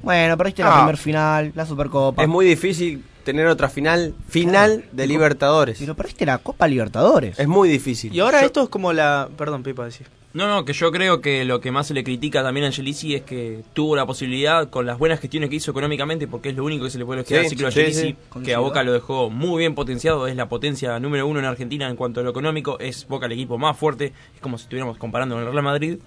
[0.00, 0.76] Bueno, perdiste la Ah.
[0.78, 2.22] primer final, la Supercopa.
[2.22, 5.76] Es muy difícil tener otra final final de Libertadores.
[5.78, 7.38] Pero perdiste la Copa Libertadores.
[7.38, 8.14] Es muy difícil.
[8.14, 9.28] Y ahora Yo- esto es como la...
[9.36, 10.06] Perdón, Pipa, decir.
[10.38, 13.12] No, no, que yo creo que lo que más se le critica también a Angelici
[13.12, 16.64] es que tuvo la posibilidad, con las buenas gestiones que hizo económicamente, porque es lo
[16.64, 18.40] único que se le puede Sí, al ciclo sí, Angelici, sí.
[18.44, 18.60] que a.
[18.60, 22.20] Boca lo dejó muy bien potenciado, es la potencia número uno en Argentina en cuanto
[22.20, 25.42] a lo económico, es Boca el equipo más fuerte, es como si estuviéramos comparando con
[25.42, 25.98] el Real Madrid,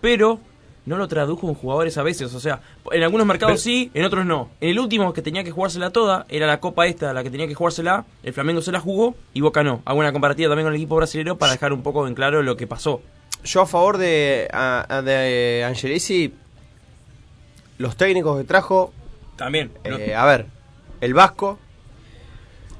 [0.00, 0.38] pero
[0.86, 2.60] no lo tradujo en jugadores a veces, o sea,
[2.92, 4.50] en algunos mercados sí, en otros no.
[4.60, 7.48] En el último que tenía que jugársela toda, era la Copa esta, la que tenía
[7.48, 9.82] que jugársela, el Flamengo se la jugó y Boca no.
[9.84, 12.56] Hago una comparativa también con el equipo brasileño para dejar un poco en claro lo
[12.56, 13.02] que pasó.
[13.44, 16.34] Yo a favor de, a- de Angelici,
[17.78, 18.92] los técnicos que trajo,
[19.36, 19.72] También.
[19.84, 20.46] eh, a ver,
[21.00, 21.58] el Vasco,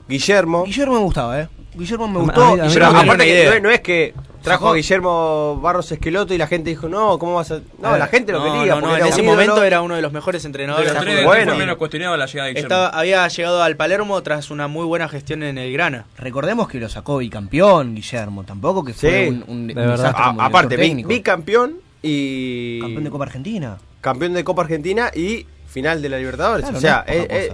[0.08, 0.64] Guillermo.
[0.64, 1.48] Guillermo me gustaba, ¿eh?
[1.74, 2.42] Guillermo me A- gustó.
[2.44, 3.04] a mí- a mí Pero también.
[3.06, 6.70] aparte que no, es- no es que trajo a Guillermo Barros Esqueloto y la gente
[6.70, 7.60] dijo, no, ¿cómo vas a...?
[7.78, 8.74] No, A ver, la gente lo no, quería.
[8.80, 9.30] no, en ese ídolo.
[9.32, 10.92] momento era uno de los mejores entrenadores.
[10.92, 11.54] De los bueno.
[11.56, 12.74] menos cuestionado la llegada de Guillermo.
[12.74, 16.06] Estaba, había llegado al Palermo tras una muy buena gestión en el Grana.
[16.18, 18.44] Recordemos que lo sacó bicampeón, Guillermo.
[18.44, 19.28] Tampoco que fue Sí.
[19.28, 19.96] un, un- De un verdad.
[19.96, 22.80] desastre A- como aparte, bicampeón y...
[22.80, 23.78] Campeón de Copa Argentina.
[24.00, 26.62] campeón de Copa Argentina y final de la Libertadores.
[26.64, 27.50] Claro, o sea, no es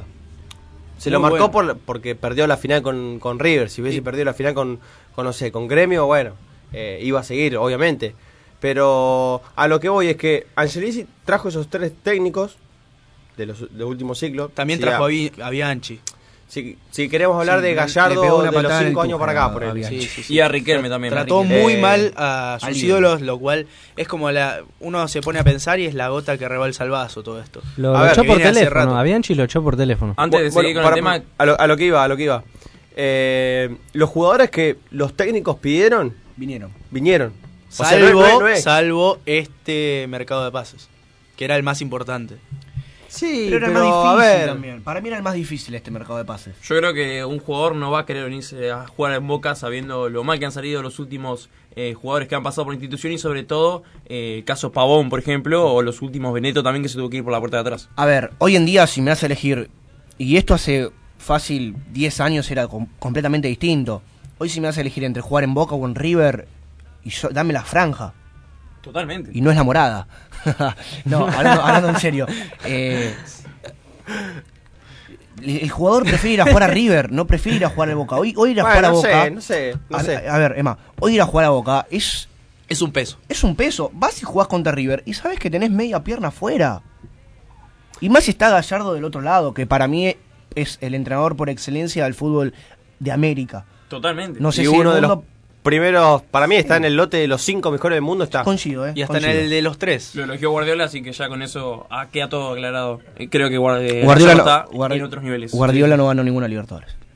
[0.98, 1.74] se lo marcó bueno.
[1.74, 3.68] por, porque perdió la final con, con River.
[3.70, 4.78] Si hubiese perdido la final con,
[5.14, 6.32] con, no sé, con Gremio, bueno,
[6.72, 8.14] eh, iba a seguir, obviamente.
[8.60, 12.56] Pero a lo que voy es que Angelici trajo esos tres técnicos
[13.36, 14.50] de los, de últimos ciclos.
[14.54, 16.00] También trajo a, a- Vi- a Bianchi.
[16.48, 18.86] Si, si queremos hablar Sí, de le- le Gallardo pegó una de los patada en
[18.86, 19.72] el cinco años para acá, por.
[19.74, 20.00] Bianchi.
[20.02, 20.34] Sí, sí, sí.
[20.34, 21.12] Y a Riquelme también.
[21.12, 21.62] Trató Riquelme.
[21.62, 23.66] muy Eh, mal a sus ídolos, lo cual
[23.96, 26.90] es como la uno se pone a pensar y es la gota que rebalsa el
[26.90, 27.62] vaso todo esto.
[27.76, 28.96] Lo, A lo ver, echó que por viene hace teléfono, rato.
[28.96, 30.14] a Bianchi lo echó por teléfono.
[30.16, 32.08] Antes de Bueno, seguir con para- el tema, a, lo, a lo que iba, a
[32.08, 32.44] lo que iba.
[32.94, 36.70] Eh, los jugadores que los técnicos pidieron, Vinieron.
[36.90, 37.32] vinieron.
[37.68, 40.88] O sea, Salvo, no es- no es- salvo este mercado de pases,
[41.36, 42.36] que era el más importante.
[43.16, 44.82] Sí, Pero era el más a difícil ver, también.
[44.82, 46.54] Para mí era el más difícil este mercado de pases.
[46.62, 50.08] yo creo que un jugador no va a querer venirse a jugar en Boca sabiendo
[50.08, 53.12] lo mal que han salido los últimos eh, jugadores que han pasado por la institución
[53.12, 56.88] y sobre todo eh, el caso Pavón, por ejemplo, o los últimos Beneto también que
[56.88, 57.88] se tuvo que ir por la puerta de atrás.
[57.96, 59.70] A ver, hoy en día si me hace elegir,
[60.18, 64.02] y esto hace fácil 10 años era com- completamente distinto.
[64.38, 66.46] Hoy si me hace elegir entre jugar en Boca o en River,
[67.04, 68.14] y yo, dame la franja.
[68.82, 69.30] Totalmente.
[69.34, 70.06] Y no es la morada.
[71.04, 72.26] no, hablando, hablando en serio.
[72.64, 73.14] Eh,
[75.42, 78.16] el jugador prefiere ir a jugar a River, no prefiere ir a jugar al Boca.
[78.16, 79.24] Hoy, hoy ir a Bueno, jugar a no Boca.
[79.24, 80.28] sé, no sé, no a, sé.
[80.28, 82.28] a ver, Emma, hoy ir a jugar a Boca es,
[82.68, 83.18] Es un peso.
[83.28, 83.90] es un peso.
[83.94, 86.82] Vas y jugás contra River y sabes que tenés media pierna afuera.
[88.00, 90.16] Y más si está Gallardo del otro lado, que para mí
[90.54, 92.54] es el entrenador por excelencia del fútbol
[92.98, 93.66] de América.
[93.88, 94.40] Totalmente.
[94.40, 95.18] No sé y si uno de los
[95.66, 98.42] primeros, para mí está en el lote de los cinco mejores del mundo, está.
[98.44, 98.92] Coincido, ¿eh?
[98.94, 100.14] Y hasta en el de los tres.
[100.14, 103.00] Lo elogió Guardiola, así que ya con eso ah, queda todo aclarado.
[103.16, 105.52] Eh, Creo que Guardi- Guardiola, no, está Guardi- en otros niveles.
[105.52, 106.96] Guardiola no ganó ninguna Libertadores.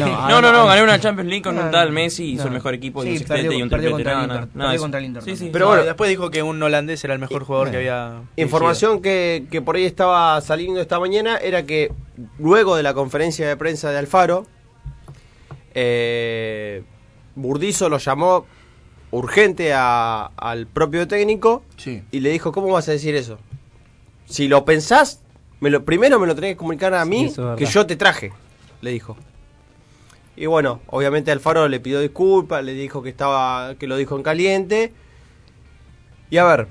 [0.00, 2.48] No, no, no, ganó una Champions League con No, un tal Messi, hizo no.
[2.48, 3.92] el mejor equipo, Sí, y un sextete y un triplete.
[3.92, 4.82] contra el nada, Inter, nada, nada perdió de eso.
[4.84, 5.36] contra el Inter Sí, sí.
[5.44, 5.84] Pero Pero bueno.
[5.84, 8.22] después dijo que un holandés era el mejor jugador que había.
[8.36, 11.92] Información que, que por ahí estaba saliendo esta mañana era que
[12.38, 14.46] luego de la conferencia de prensa de Alfaro,
[15.74, 16.82] eh,
[17.38, 18.46] Burdizo lo llamó
[19.10, 22.02] urgente a- al propio técnico Sí.
[22.10, 23.38] y le dijo, ¿cómo vas a decir eso?
[24.26, 25.22] Si lo pensás,
[25.60, 28.32] me lo, primero me lo tenés que comunicar a mí, es que yo te traje,
[28.82, 29.16] le dijo.
[30.36, 34.22] Y bueno, obviamente Alfaro le pidió disculpas, le dijo que estaba que lo dijo en
[34.22, 34.92] caliente.
[36.30, 36.68] Y a ver,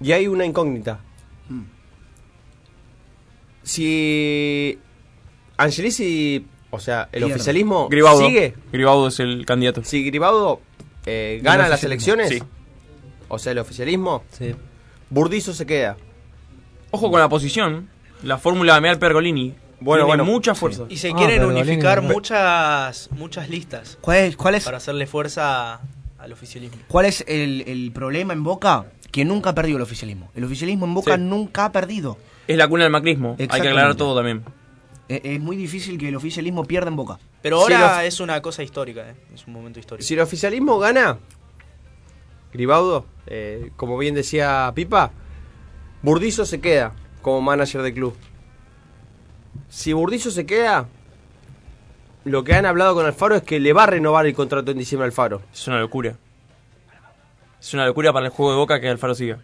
[0.00, 1.00] y hay una incógnita.
[3.62, 4.78] Si
[5.56, 7.34] Angelici, o sea, el Pierde.
[7.34, 8.26] oficialismo Gribaudo.
[8.26, 9.82] sigue, Gribaudo es el candidato.
[9.84, 10.60] si Gribaudo
[11.06, 12.42] eh, gana las elecciones, sí.
[13.28, 14.54] o sea, el oficialismo, Sí.
[15.10, 15.96] Burdizo se queda.
[16.90, 17.88] Ojo con la posición.
[18.22, 19.54] La fórmula de Meal Pergolini.
[19.80, 20.24] Bueno, tiene bueno.
[20.24, 20.84] mucha fuerza.
[20.88, 22.08] Y se Ah, quieren unificar no.
[22.14, 25.80] muchas muchas listas ¿Cuál es, cuál es, para hacerle fuerza
[26.18, 26.78] al oficialismo.
[26.88, 28.86] cuál es el, el problema en Boca?
[29.10, 30.30] Que nunca ha perdido el oficialismo.
[30.34, 31.20] El oficialismo en Boca Sí.
[31.20, 32.16] nunca ha perdido.
[32.48, 33.36] Es la cuna del macrismo.
[33.38, 34.42] Hay que aclarar todo también.
[35.08, 37.18] Eh, es muy difícil que el oficialismo pierda en Boca.
[37.42, 39.14] Pero ahora es una cosa histórica, ¿eh?
[39.34, 40.06] es un momento histórico.
[40.06, 41.18] Si el oficialismo gana,
[42.52, 45.10] Gribaudo, eh, como bien decía Pipa,
[46.02, 48.16] Burdizo se queda como manager del club.
[49.68, 50.86] Si Burdizo se queda,
[52.24, 54.78] lo que han hablado con Alfaro es que le va a renovar el contrato en
[54.78, 55.42] diciembre a Alfaro.
[55.52, 56.16] Es una locura.
[57.60, 59.38] Es una locura para el juego de boca que Alfaro siga.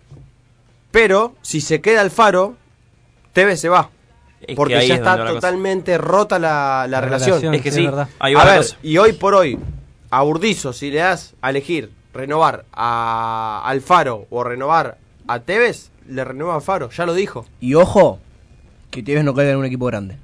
[0.91, 2.57] Pero si se queda Alfaro,
[3.33, 3.91] Tevez se va.
[4.47, 5.35] Es Porque ya es está cosa.
[5.35, 7.31] totalmente rota la, la La relación.
[7.43, 8.09] relación, Es que sí, sí, es verdad.
[8.19, 8.77] ahí va a ver, cosa.
[8.83, 9.59] y hoy por hoy,
[10.11, 16.25] a Burdizo, si le das a elegir renovar a Alfaro o renovar a Tevez, le
[16.25, 17.47] renueva a Alfaro, ya lo dijo.
[17.61, 18.19] Y ojo,
[18.91, 20.17] que Tevez no caiga en un equipo grande.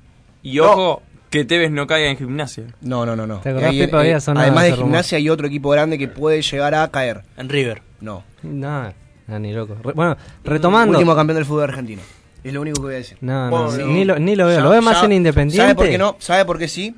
[0.42, 2.64] Y ojo, que Tevez no caiga en gimnasia.
[2.80, 3.38] No, no, no, no.
[3.40, 7.22] ¿Te Pipa, eh, además de gimnasia hay otro equipo grande que puede llegar a caer.
[7.36, 7.82] En River.
[8.00, 8.24] No.
[8.42, 8.92] No,
[9.28, 9.76] no, ni loco.
[9.82, 10.98] Re- bueno, retomando.
[10.98, 12.02] Último campeón del fútbol argentino.
[12.46, 13.18] Es lo único que voy a decir.
[13.20, 13.88] No, no, Bueno, ni- sí.
[13.90, 14.58] ni, lo, ni lo veo.
[14.58, 15.62] Ya- lo veo más ya- en Independiente.
[15.62, 16.16] ¿Sabe por qué no?
[16.20, 16.94] ¿Sabe por qué sí?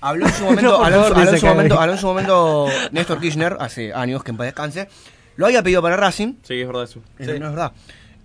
[0.00, 1.92] Habló en su momento, No, por habló, en su- favor, habló en su momento, habló
[1.92, 4.88] en su momento Néstor Kirchner, hace años que en paz descanse,
[5.36, 7.00] lo había pedido para Racing, Sí, es verdad eso.
[7.18, 7.72] eh, no es verdad.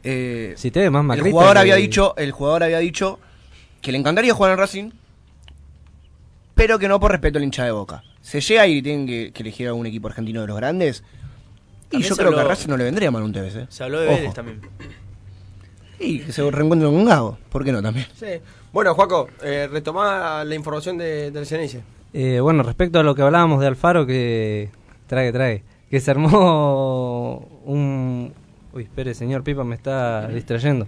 [0.04, 3.20] Eh, Si te ves más el jugador que- había dicho, el jugador había dicho
[3.82, 4.92] que le encantaría jugar en Racing,
[6.54, 8.04] pero que no por respeto al hincha de Boca.
[8.22, 11.04] Se llega y tienen que, que elegir a un equipo argentino de los grandes.
[11.88, 13.66] Y También yo creo que a Racing no le vendría mal un Tevez, ¿eh?
[13.70, 14.08] Se habló de.
[14.08, 14.62] Vélez también.
[16.00, 18.08] Y que se reencuentren con Gago, ¿por qué no también?
[18.16, 18.28] Sí.
[18.74, 21.84] Bueno, Juaco, eh, retomá la información de, del Cenice.
[22.14, 24.70] Eh, bueno, respecto a lo que hablábamos de Alfaro, que
[25.08, 28.34] trague, trague, que se armó un...
[28.74, 30.88] Uy, espere, señor Pipa, me está distrayendo.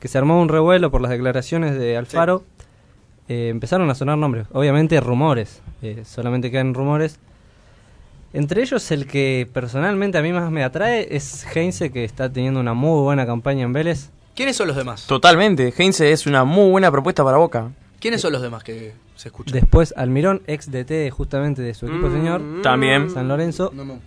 [0.00, 2.44] Que se armó un revuelo por las declaraciones de Alfaro.
[3.28, 7.18] Eh, empezaron a sonar nombres, obviamente rumores, eh, solamente quedan rumores.
[8.34, 12.60] Entre ellos el que personalmente a mí más me atrae es Heinze, que está teniendo
[12.60, 14.10] una muy buena campaña en Vélez.
[14.34, 15.06] ¿Quiénes son los demás?
[15.06, 15.72] Totalmente.
[15.76, 17.70] Heinze es una muy buena propuesta para Boca.
[18.00, 19.52] ¿Quiénes son los demás que se escuchan?
[19.58, 22.12] Después Almirón, ex DT justamente de su equipo, Mm.
[22.12, 22.42] señor.
[22.62, 23.10] También.
[23.10, 23.70] San Lorenzo.
[23.74, 23.98] No, no,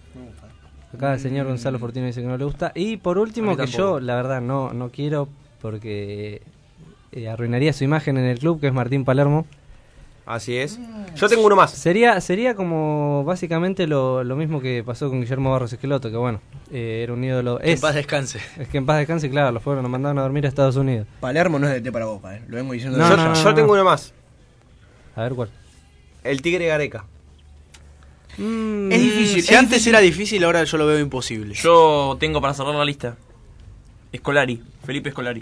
[0.94, 2.72] Acá el señor Gonzalo Fortino dice que no le gusta.
[2.74, 3.78] Y por último, que tampoco.
[3.78, 5.28] yo, la verdad, no, no quiero
[5.62, 6.42] porque
[7.12, 9.46] eh, arruinaría su imagen en el club, que es Martín Palermo.
[10.28, 10.78] Así es.
[11.16, 11.72] Yo tengo uno más.
[11.72, 16.42] Sería sería como básicamente lo, lo mismo que pasó con Guillermo Barros Esqueloto, que bueno,
[16.70, 17.60] eh, era un ídolo.
[17.60, 18.40] Que en Es, paz descanse.
[18.60, 21.08] es que en paz descanse, claro, lo fueron, lo mandaron a dormir a Estados Unidos.
[21.22, 22.42] Palermo no es de té para Boca, ¿eh?
[22.50, 24.14] Lo vengo diciendo No, yo no, yo tengo uno más.
[25.16, 25.50] A ver cuál.
[26.26, 27.06] El Tigre Gareca.
[28.38, 28.38] Es
[29.02, 29.42] difícil.
[29.44, 29.90] Si es antes difícil.
[29.94, 31.56] era difícil, ahora yo lo veo imposible.
[31.56, 33.16] Yo tengo para cerrar la lista.
[34.12, 34.62] Escolari.
[34.86, 35.42] Felipe Escolari.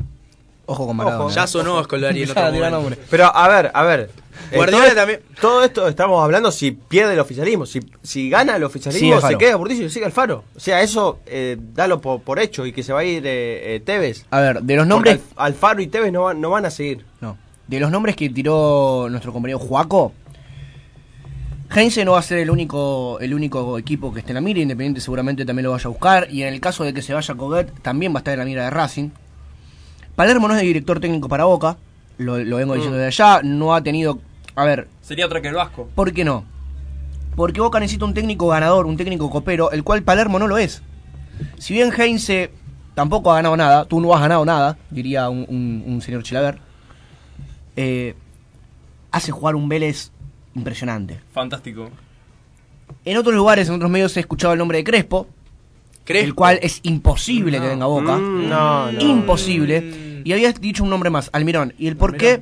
[0.67, 1.25] Ojo con Maradona.
[1.25, 1.33] Ojo.
[1.35, 2.31] Ya sonó Escolari Ya,
[2.77, 2.97] otro.
[3.09, 4.09] Pero a ver, a ver.
[4.51, 5.19] Eh, Guardiola todo, también.
[5.41, 7.65] Todo esto estamos hablando si pierde el oficialismo.
[7.65, 10.43] Si, si gana el oficialismo, se queda Burdizo y sigue Alfaro.
[10.55, 13.75] O sea, eso eh, dalo por, por hecho y que se va a ir eh,
[13.75, 14.25] eh, Tevez.
[14.31, 15.15] A ver, de los nombres.
[15.17, 17.05] Alf- Alfaro y Tevez no, van- no van a seguir.
[17.21, 17.37] No.
[17.67, 20.13] De los nombres que tiró nuestro compañero Juaco,
[21.75, 24.59] Heinze no va a ser el único, el único equipo que esté en la mira,
[24.59, 27.33] Independiente seguramente también lo vaya a buscar, y en el caso de que se vaya
[27.33, 29.09] Coguet, también va a estar en la mira de Racing.
[30.15, 31.77] Palermo no es el director técnico para Boca,
[32.17, 34.19] lo, lo vengo diciendo desde allá, no ha tenido...
[34.55, 35.89] A ver, Sería otra que el Vasco.
[35.95, 36.45] ¿por qué no?
[37.35, 40.81] Porque Boca necesita un técnico ganador, un técnico copero, el cual Palermo no lo es.
[41.57, 42.49] Si bien Heinze
[42.93, 46.59] tampoco ha ganado nada, tú no has ganado nada, diría un, un- un señor Chilaver,
[47.75, 48.15] eh,
[49.11, 50.11] hace jugar un Vélez
[50.55, 51.19] impresionante.
[51.33, 51.89] Fantástico.
[53.03, 55.27] En otros lugares, en otros medios, he escuchado el nombre de Crespo,
[56.05, 56.25] Crespo.
[56.25, 58.15] el cual es imposible que venga a Boca.
[58.15, 59.01] Mm, no, no.
[59.01, 60.14] Imposible.
[60.25, 61.73] Y habías dicho un nombre más, Almirón.
[61.77, 62.41] ¿Y el por qué?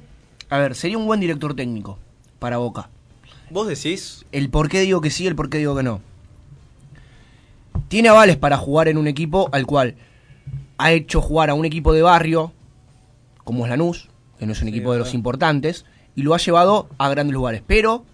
[0.50, 2.00] A ver, sería un buen director técnico
[2.40, 2.90] para Boca.
[3.52, 4.26] ¿Vos decís?
[4.32, 6.02] El por qué digo que sí, el por qué digo que no.
[7.90, 9.96] Tiene avales para jugar en un equipo al cual
[10.78, 12.54] ha hecho jugar a un equipo de barrio,
[13.44, 14.10] como es Lanús,
[14.40, 17.62] que no es un equipo de los importantes, y lo ha llevado a grandes lugares.
[17.68, 18.06] Pero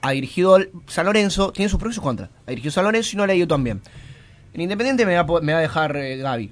[0.00, 2.30] ha dirigido San Lorenzo, tiene sus pros y sus contras.
[2.46, 3.82] Ha dirigido San Lorenzo y no le ha ido tan bien.
[4.52, 6.50] En Independiente me va, a po- me va a dejar eh, Gaby.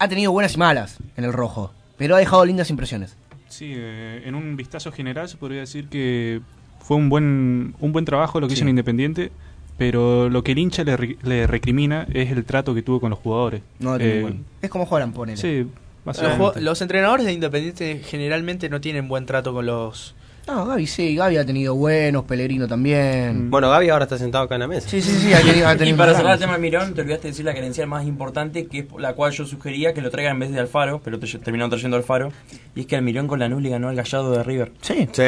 [0.00, 3.16] Ha tenido buenas y malas en el rojo, pero ha dejado lindas impresiones.
[3.48, 6.40] Sí, eh, en un vistazo general se podría decir que
[6.80, 8.60] fue un buen, un buen trabajo lo que Sí.
[8.60, 9.30] hizo en Independiente,
[9.76, 13.10] pero lo que el hincha le, re- le recrimina es el trato que tuvo con
[13.10, 13.60] los jugadores.
[13.78, 15.36] No, Eh, Es como juegan, ponele.
[15.36, 15.66] Sí,
[16.06, 20.14] Los, los entrenadores de Independiente generalmente no tienen buen trato con los.
[20.46, 23.50] No, Gaby sí, Gaby ha tenido buenos, Pellegrino también.
[23.50, 24.88] Bueno, Gaby ahora está sentado acá en la mesa.
[24.88, 26.92] Sí, sí, sí, ha tenido, ha Y tenido para unos cerrar el tema de Mirón,
[26.94, 30.00] te olvidaste de decir la credencial más importante, que es la cual yo sugería que
[30.00, 32.32] lo traigan en vez de Alfaro, pero te- terminaron trayendo Alfaro.
[32.74, 34.72] Y es que Almirón con Lanús le ganó al Gallado de River.
[34.80, 35.08] Sí.
[35.12, 35.22] Sí,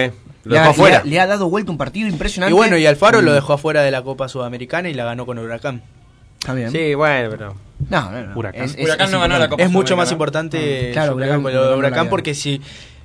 [0.44, 0.96] lo Le ha, dejó afuera.
[1.04, 2.52] le ha- le ha dado vuelta un partido impresionante.
[2.52, 3.24] Y bueno, y Alfaro Mm.
[3.24, 5.82] lo dejó afuera de la Copa Sudamericana y la ganó con Huracán.
[6.40, 6.72] Está bien.
[6.72, 7.54] Sí, bueno, pero.
[7.88, 8.36] No, no, no.
[8.36, 8.64] Huracán.
[8.64, 9.48] Es- es- Huracán es no ganó la.
[9.48, 12.10] Copa Es mucho más importante Mm, claro, Huracán- lo de Huracán no la Huracán ganó.
[12.10, 12.60] porque si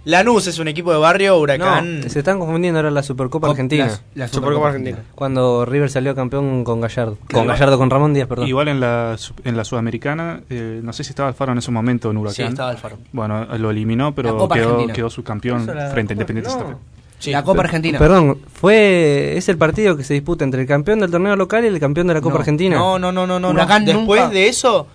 [0.05, 2.01] Lanús es un equipo de barrio, Huracán.
[2.01, 3.91] No, se están confundiendo ahora la Supercopa Cop- Argentina.
[4.15, 4.99] la Supercopa Argentina.
[5.15, 7.17] Cuando River salió campeón con Gallardo.
[7.31, 8.47] Con Gallardo, con Ramón Díaz, perdón.
[8.47, 12.09] Igual en la, en la Sudamericana, eh, no sé si estaba Alfaro en ese momento
[12.09, 12.47] en Sí, Huracán.
[12.47, 12.97] estaba Alfaro.
[13.11, 16.57] Bueno, lo eliminó, pero quedó, quedó subcampeón frente a Independiente no.
[16.57, 16.75] Santa Fe.
[17.19, 17.31] Sí.
[17.31, 17.97] La Copa Argentina.
[17.97, 21.67] Perdón, fue es el partido que se disputa entre el campeón del torneo local y
[21.67, 22.75] el campeón de la Copa No, Argentina.
[22.77, 23.49] No, no, no, no, no.
[23.49, 23.91] Huracán no.
[23.93, 24.85] Después nunca- de eso,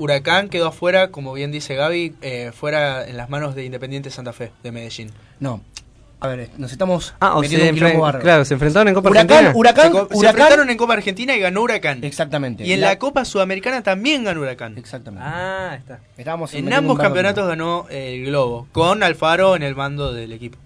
[0.00, 4.32] Huracán quedó afuera, como bien dice Gaby, eh, fuera en las manos de Independiente Santa
[4.32, 5.10] Fe, de Medellín.
[5.38, 5.60] No.
[6.22, 9.08] A ver, nos estamos Ah, o metiendo se un enfren- claro, se enfrentaron en Copa
[9.08, 9.58] Huracán, Argentina.
[9.58, 10.28] Huracán, se, co- se Huracán.
[10.40, 12.04] enfrentaron en Copa Argentina y ganó Huracán.
[12.04, 12.66] Exactamente.
[12.66, 14.76] Y en la Copa Sudamericana también ganó Huracán.
[14.76, 15.24] Exactamente.
[15.26, 16.00] Ah, está.
[16.18, 20.58] Estábamos En ambos campeonatos ganó el Globo, con Alfaro en el mando del equipo.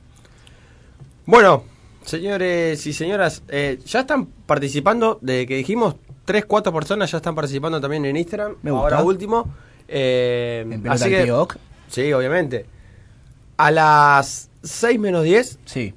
[1.27, 1.65] Bueno,
[2.05, 7.35] señores y señoras, eh, ya están participando, de que dijimos, 3, 4 personas ya están
[7.35, 8.57] participando también en Instagram.
[8.63, 8.85] Me gusta.
[8.97, 9.49] Ahora último.
[9.89, 11.31] Eh, En así que,
[11.89, 12.67] sí, obviamente.
[13.57, 15.95] A las 6 menos 10, Sí.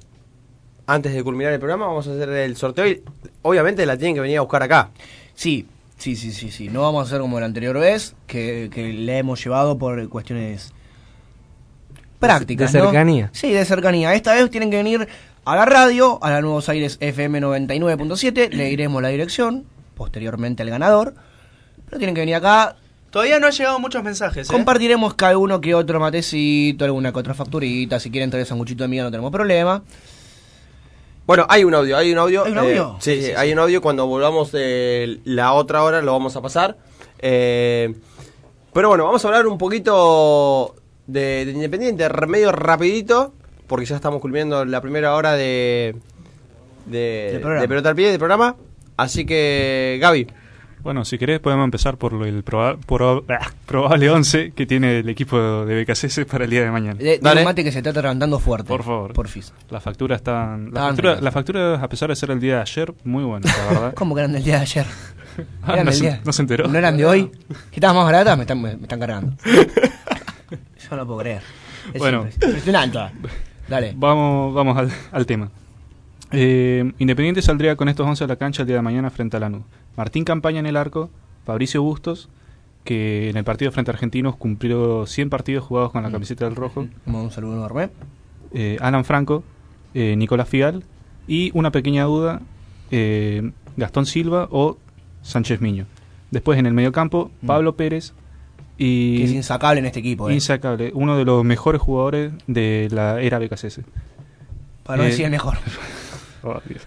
[0.86, 3.02] antes de culminar el programa, vamos a hacer el sorteo y
[3.42, 4.90] obviamente la tienen que venir a buscar acá.
[5.34, 5.66] Sí,
[5.96, 6.68] sí, sí, sí, sí.
[6.68, 10.72] No vamos a hacer como la anterior vez, que, que le hemos llevado por cuestiones
[12.18, 12.72] prácticas.
[12.72, 12.84] de ¿no?
[12.86, 13.30] cercanía.
[13.32, 14.14] Sí, de cercanía.
[14.14, 15.08] Esta vez tienen que venir
[15.44, 18.50] a la radio, a la Nuevos Aires FM 99.7.
[18.50, 19.64] Le diremos la dirección,
[19.98, 21.14] posteriormente al ganador.
[21.84, 22.76] Pero tienen que venir acá.
[23.10, 24.48] Todavía no han llegado muchos mensajes.
[24.48, 24.52] ¿eh?
[24.52, 27.98] Compartiremos cada uno que otro matecito, alguna que otra facturita.
[28.00, 29.82] Si quieren traer sanguchito de miga, no tenemos problema.
[31.26, 32.44] Bueno, hay un audio, hay un audio.
[32.44, 32.96] ¿Hay un eh, audio?
[33.00, 33.82] sí, Sí, sí, hay un audio.
[33.82, 36.78] Cuando volvamos de la otra hora lo vamos a pasar.
[37.18, 37.94] Eh,
[38.72, 40.74] pero bueno, vamos a hablar un poquito
[41.06, 43.32] de, de Independiente, medio rapidito,
[43.66, 45.96] porque ya estamos culminando la primera hora de,
[46.86, 48.56] de Pelota al Pie, del programa.
[48.98, 50.26] Así que, Gaby,
[50.82, 54.98] Bueno, si querés podemos empezar por lo- el proba- proba- ah, probable 11 que tiene
[55.00, 56.94] el equipo de BKCS para el día de mañana.
[56.98, 57.44] De, de Dale.
[57.44, 58.68] mate que se está atragantando fuerte.
[58.68, 59.12] Por favor.
[59.12, 59.52] Porfis.
[59.70, 60.70] Las facturas están...
[60.72, 61.22] Las facturas, ricas.
[61.24, 63.94] las facturas, a pesar de ser el día de ayer, muy buenas, la verdad.
[63.94, 64.86] ¿Cómo que eran del día de ayer?
[65.62, 66.66] Ah, Eran no, del se, día- no se enteró.
[66.66, 67.30] ¿No eran de hoy?
[67.70, 68.36] ¿Que estaban más baratas?
[68.36, 69.36] Me están, me, me están cargando.
[70.50, 71.42] Yo no lo puedo creer.
[71.92, 72.24] Es Bueno.
[72.24, 72.98] impres- impresionante.
[73.68, 73.92] Dale.
[73.96, 75.48] Vamos, vamos al, al tema.
[76.32, 79.40] Eh, Independiente saldría con estos 11 a la cancha el día de mañana frente a
[79.40, 79.62] Lanús.
[79.96, 81.10] Martín Campaña en el arco,
[81.44, 82.28] Fabricio Bustos,
[82.84, 86.56] que en el partido frente a Argentinos cumplió 100 partidos jugados con la camiseta del
[86.56, 86.86] rojo.
[87.04, 87.90] Como un saludo enorme.
[88.52, 89.42] eh, Alan Franco,
[89.94, 90.84] eh, Nicolás Fial
[91.26, 92.40] y una pequeña duda,
[92.90, 94.78] eh, Gastón Silva o
[95.22, 95.86] Sánchez Miño.
[96.30, 98.12] Después en el mediocampo, Pablo Pérez
[98.78, 99.18] y...
[99.18, 100.28] Que es insacable en este equipo.
[100.30, 100.34] Eh.
[100.34, 103.80] Insacable, uno de los mejores jugadores de la era BKCS.
[104.84, 105.56] Para no Eh, decir el mejor.
[106.42, 106.82] Oh, Dios.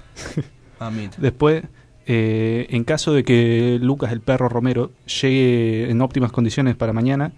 [0.79, 1.17] Mamita.
[1.19, 1.63] Después,
[2.05, 4.91] eh, en caso de que Lucas el Perro Romero
[5.21, 7.31] llegue en óptimas condiciones para mañana,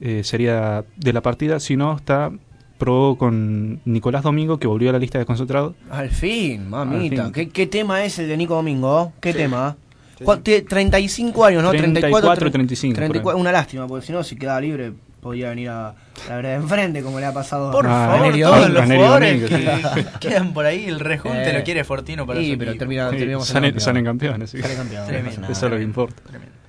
[0.00, 1.60] eh, sería de la partida.
[1.60, 2.30] Si no, está
[2.78, 5.74] probó con Nicolás Domingo, que volvió a la lista de concentrados.
[5.90, 7.26] Al fin, mamita.
[7.26, 7.32] Al fin.
[7.34, 9.12] ¿Qué, qué tema es el de Nico Domingo?
[9.20, 9.76] ¿Qué tema?
[10.24, 11.70] ¿Cuál- tiene 35 años, ¿no?
[11.70, 13.08] 34, tre- 35, por ahí.
[13.10, 15.94] 34, una lástima, porque si no, si quedaba libre, podía venir a
[16.28, 18.68] la vereda de enfrente, como le ha pasado Por a favor, todos Domingo.
[18.68, 21.58] los jugadores Domingo, que quedan por ahí, el rejunte Eh.
[21.58, 22.78] lo quiere Fortino para Sí, su pero equipo.
[22.80, 24.50] termina, Sí, terminamos salen, salen campeones.
[24.50, 24.60] sí.
[24.60, 25.52] Sale campeón, no pasa Tremendo.
[25.52, 26.22] Eso es lo que importa.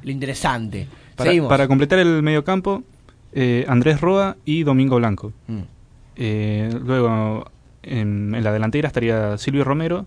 [0.03, 0.87] Lo interesante.
[1.15, 1.49] Para, Seguimos.
[1.49, 2.83] para completar el mediocampo,
[3.33, 5.31] eh, Andrés Roa y Domingo Blanco.
[5.47, 5.59] Mm.
[6.17, 7.49] Eh, luego,
[7.83, 10.05] en, en la delantera estaría Silvio Romero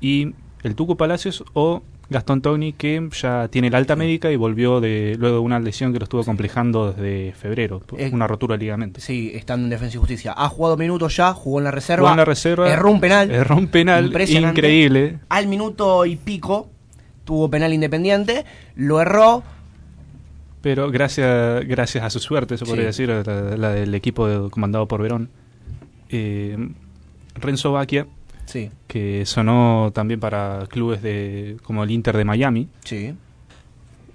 [0.00, 4.80] y el Tuco Palacios o Gastón Togni, que ya tiene la alta médica y volvió
[4.80, 7.82] de luego de una lesión que lo estuvo complejando desde febrero,
[8.12, 9.00] una rotura de ligamento.
[9.00, 10.34] Sí, estando en Defensa y Justicia.
[10.36, 12.02] Ha jugado minutos ya, jugó en la reserva.
[12.02, 12.68] Jugó en la reserva.
[12.68, 13.30] Erró un penal.
[13.30, 15.20] Erró un penal increíble.
[15.28, 16.68] Al minuto y pico
[17.24, 18.44] tuvo penal independiente,
[18.74, 19.44] lo erró.
[20.62, 25.00] Pero gracias, gracias a su suerte, se podría decir, la, la del equipo comandado por
[25.00, 25.30] Verón,
[26.10, 26.58] eh,
[27.36, 27.72] Renzo
[28.50, 33.14] Sí, que sonó también para clubes de como el Inter de Miami, sí.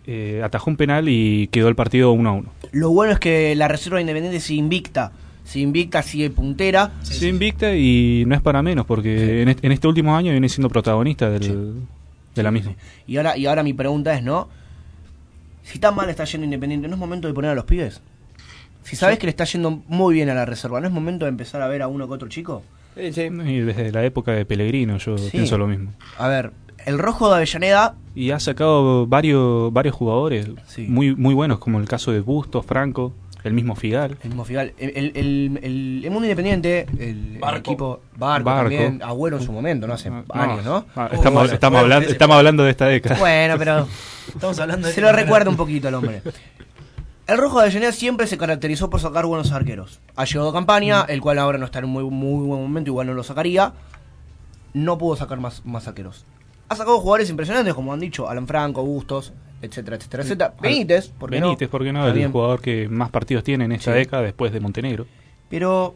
[0.08, 2.54] eh, atajó un penal y quedó el partido 1 a 1.
[2.74, 5.14] Lo bueno es que la reserva de Independiente se invicta.
[5.46, 6.92] Si invicta, sigue puntera.
[7.02, 10.50] Sí, invicta y no es para menos, porque en, este, en este último año viene
[10.50, 11.84] siendo protagonista del,
[12.36, 12.74] de la misma.
[13.08, 14.50] Y ahora, y ahora mi pregunta es, ¿no?
[15.64, 18.02] Si tan mal está yendo Independiente, ¿no es momento de poner a los pibes?
[18.84, 21.30] Si sabes que le está yendo muy bien a la reserva, ¿no es momento de
[21.30, 22.64] empezar a ver a uno que otro chico?
[22.98, 25.30] Y desde la época de Pellegrino yo Sí.
[25.32, 25.92] pienso lo mismo.
[26.18, 26.52] A ver,
[26.86, 30.48] el rojo de Avellaneda, Y ha sacado varios varios jugadores
[30.88, 34.18] muy muy buenos, como el caso de Bustos, Franco, el mismo Figal.
[34.24, 37.58] el mismo Figal, el, el, el, el- el mundo independiente, el, Barco.
[37.72, 38.70] equipo Barco, Barco.
[38.70, 40.86] también, Agüero en su momento, no hace años, ¿no?
[40.96, 43.20] Ah, estamos, estamos, hablando, estamos hablando de esta década.
[43.20, 43.88] Bueno, pero
[44.28, 46.22] Estamos hablando de se lo recuerda un poquito al hombre.
[47.28, 50.00] El rojo de Avellaneda siempre se caracterizó por sacar buenos arqueros.
[50.16, 53.08] Ha llegado campaña, el cual ahora no está en un muy, muy buen momento, igual
[53.08, 53.74] no lo sacaría.
[54.74, 56.26] No pudo sacar más, más arqueros.
[56.70, 60.54] Ha sacado jugadores impresionantes, como han dicho, Alan Franco, Bustos, etcétera, etcétera, etcétera.
[60.62, 61.48] Benítez, ¿por qué no?
[61.48, 62.08] Benítez, ¿por qué no?
[62.08, 63.98] El jugador que más partidos tiene en esta Sí.
[64.00, 65.08] década después de Montenegro.
[65.50, 65.96] Pero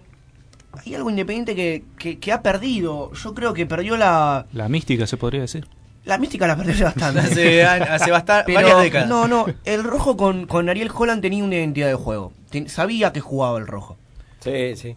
[0.84, 3.12] hay algo independiente que, que, que ha perdido.
[3.14, 5.68] Yo creo que perdió la, La mística se podría decir.
[6.10, 7.20] La mística la perdió hace bastante.
[7.22, 9.08] Hace hace basta- Pero, varias décadas.
[9.10, 12.34] No, no, el rojo con, con Ariel Holland tenía una identidad de juego.
[12.50, 13.98] Ten- sabía que jugaba el rojo.
[14.42, 14.96] Sí, sí.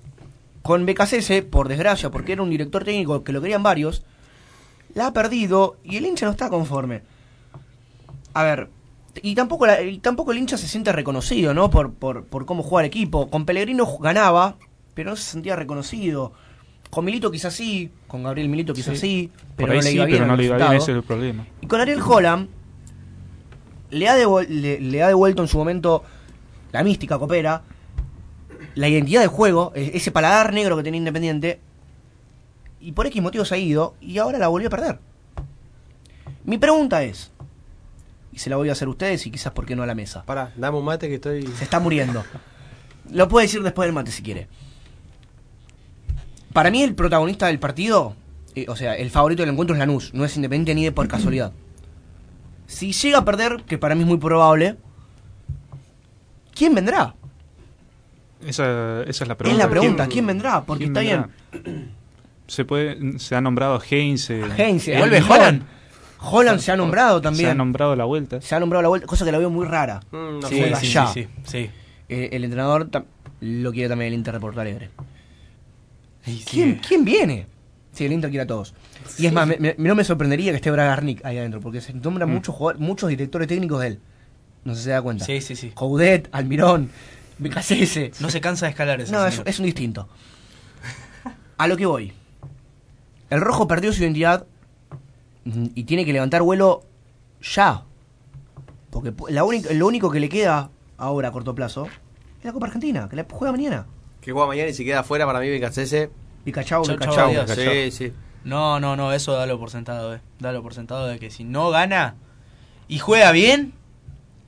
[0.63, 4.05] Con BKCS, por desgracia, porque era un director técnico que lo querían varios,
[4.95, 7.03] la ha perdido y el hincha no está conforme.
[8.35, 8.69] A ver,
[9.23, 11.69] y tampoco, la- y tampoco el hincha se siente reconocido, ¿no?
[11.71, 13.29] Por, por, por cómo juega el equipo.
[13.29, 14.57] Con Pellegrino ganaba,
[14.95, 16.33] pero no se sentía reconocido.
[16.93, 20.19] Con Milito quizás sí, con Gabriel Milito quizás sí, pero no le sí, iba bien
[20.19, 21.47] pero no le iba bien, ese es el problema.
[21.63, 22.49] Y con Ariel Holland
[23.89, 26.05] le ha, devol- le, le ha devuelto en su momento
[26.71, 27.63] la mística copera,
[28.75, 31.61] la identidad de juego, e- ese paladar negro que tenía Independiente,
[32.79, 34.99] y por X motivos ha ido y ahora la volvió a perder.
[36.45, 37.31] Mi pregunta es,
[38.35, 39.95] y se la voy a hacer a ustedes y quizás por qué no a la
[39.95, 40.25] mesa.
[40.27, 41.47] Pará, dame un mate que estoy...
[41.57, 42.23] Se está muriendo.
[43.11, 44.49] Lo puede decir después del mate si quiere.
[46.53, 48.15] Para mí el protagonista del partido,
[48.55, 51.09] eh, o sea, el favorito del encuentro es Lanús, no es Independiente ni de por
[51.09, 51.53] casualidad.
[52.67, 54.77] Si llega a perder, que para mí es muy probable,
[56.55, 57.15] ¿quién vendrá?
[58.47, 59.63] Esa, esa es la pregunta.
[59.63, 60.63] es la pregunta, ¿quién, vendrá?
[60.65, 61.31] Porque quién está vendrá?
[61.65, 61.91] bien.
[62.49, 64.43] Se puede se ha nombrado Heinze.
[64.57, 65.63] Heinze, Vuelve el- Holland.
[66.25, 67.47] Holland se ha nombrado también.
[67.47, 68.41] Se ha nombrado la vuelta.
[68.41, 70.01] Se ha nombrado la vuelta, cosa que la veo muy rara.
[70.13, 71.07] Mm, no Sí, sí, Sí, allá.
[71.09, 71.71] sí, sí, sí.
[72.09, 72.89] Eh, el entrenador
[73.41, 74.91] lo quiere también el Inter de Porto Alegre.
[76.49, 77.47] ¿Quién, quién viene?
[77.93, 78.75] Sí, el Inter quiere a todos.
[79.19, 81.93] Y es más, me- me- no me sorprendería que esté Bragarnik ahí adentro, porque se
[81.93, 82.33] nombran Mm.
[82.33, 84.01] muchos jugadores- muchos directores técnicos de él.
[84.65, 85.25] No sé si se da cuenta.
[85.25, 85.71] Sí, sí, sí.
[85.75, 86.91] Coudet, Almirón,
[87.39, 88.13] BKCS.
[88.21, 90.09] No se cansa de escalar ese No, es, es un distinto.
[91.59, 92.13] A lo que voy.
[93.31, 94.47] El rojo perdió su identidad
[95.45, 96.85] mm, y tiene que levantar vuelo
[97.43, 97.83] ya.
[98.91, 101.87] Porque la única, lo único que le queda ahora a corto plazo
[102.39, 103.87] es la Copa Argentina, que la juega mañana.
[104.23, 106.09] Que juega mañana y si queda afuera para mí BKCS.
[106.45, 106.85] Picachau.
[106.85, 108.13] Sí, sí.
[108.45, 110.21] No, no, no, eso dalo por sentado, eh.
[110.41, 112.15] Dalo por sentado de que si no gana
[112.89, 113.73] y juega bien,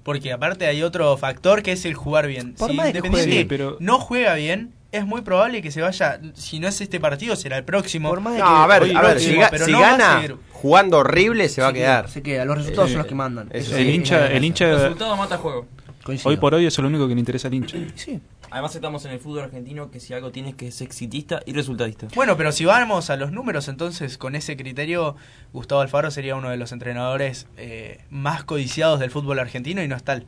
[0.03, 2.55] porque aparte hay otro factor que es el jugar bien.
[2.55, 6.21] Por si más Independiente juegue pero- no juega bien, es muy probable que se vaya,
[6.35, 8.09] si no es este partido, será el próximo.
[8.11, 10.23] Por más de No, que- a ver, Hoy a ver, próximo, si, no gana
[10.53, 12.03] jugando horrible se va a se quedar.
[12.05, 12.45] queda, se queda.
[12.45, 13.49] Los resultados son los que mandan.
[13.53, 15.67] Eso El sí, hincha, el hincha El resultado mata juego.
[16.05, 16.31] Coincido.
[16.31, 17.79] hoy por hoy eso es lo único que le interesa al hincha.
[17.95, 18.21] Sí.
[18.51, 22.07] Además estamos en el fútbol argentino que si algo tienes que es exitista y resultadista.
[22.15, 25.17] Bueno, pero si vamos a los números, entonces con ese criterio,
[25.53, 29.97] Gustavo Alfaro sería uno de los entrenadores eh, más codiciados del fútbol argentino y no
[29.97, 30.25] es tal.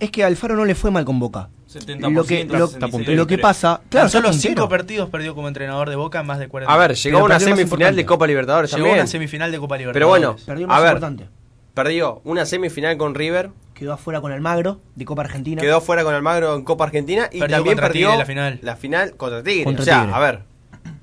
[0.00, 1.50] Es que a Alfaro no le fue mal con Boca.
[1.70, 5.88] 70%, Lo que, lo, 66 lo que pasa, claro, solo cinco partidos perdió como entrenador
[5.90, 6.72] de Boca en más de 40.
[6.74, 8.06] A ver, llegó Pero a una más semifinal de.
[8.06, 10.20] Copa Libertadores Llegó a una semifinal de Copa Pero Libertadores.
[10.24, 11.28] bueno, Perdió lo a más ver, importante.
[11.74, 13.50] perdió una semifinal con River,
[13.80, 15.60] Quedó afuera con Almagro de Copa Argentina.
[15.62, 18.58] quedó fuera con Almagro en Copa Argentina y Perdió también perdió Tigre la final.
[18.62, 19.64] la final contra Tigre.
[19.64, 20.14] Contra o sea, Tigre.
[20.14, 20.40] a ver,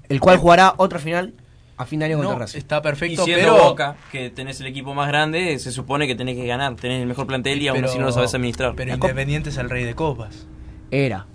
[0.09, 1.33] el cual jugará otra final
[1.75, 2.57] a fin de año contra No, Racing.
[2.59, 6.13] está Y perfecto, siendo pero Boca, que tenés el equipo más grande, se supone que
[6.15, 6.75] tenés que ganar.
[6.75, 8.73] Tenés el mejor plantel y aún así no lo sabes administrar.
[8.75, 10.45] Pero La Copa- Independiente es el rey de copas.
[10.91, 11.25] Era.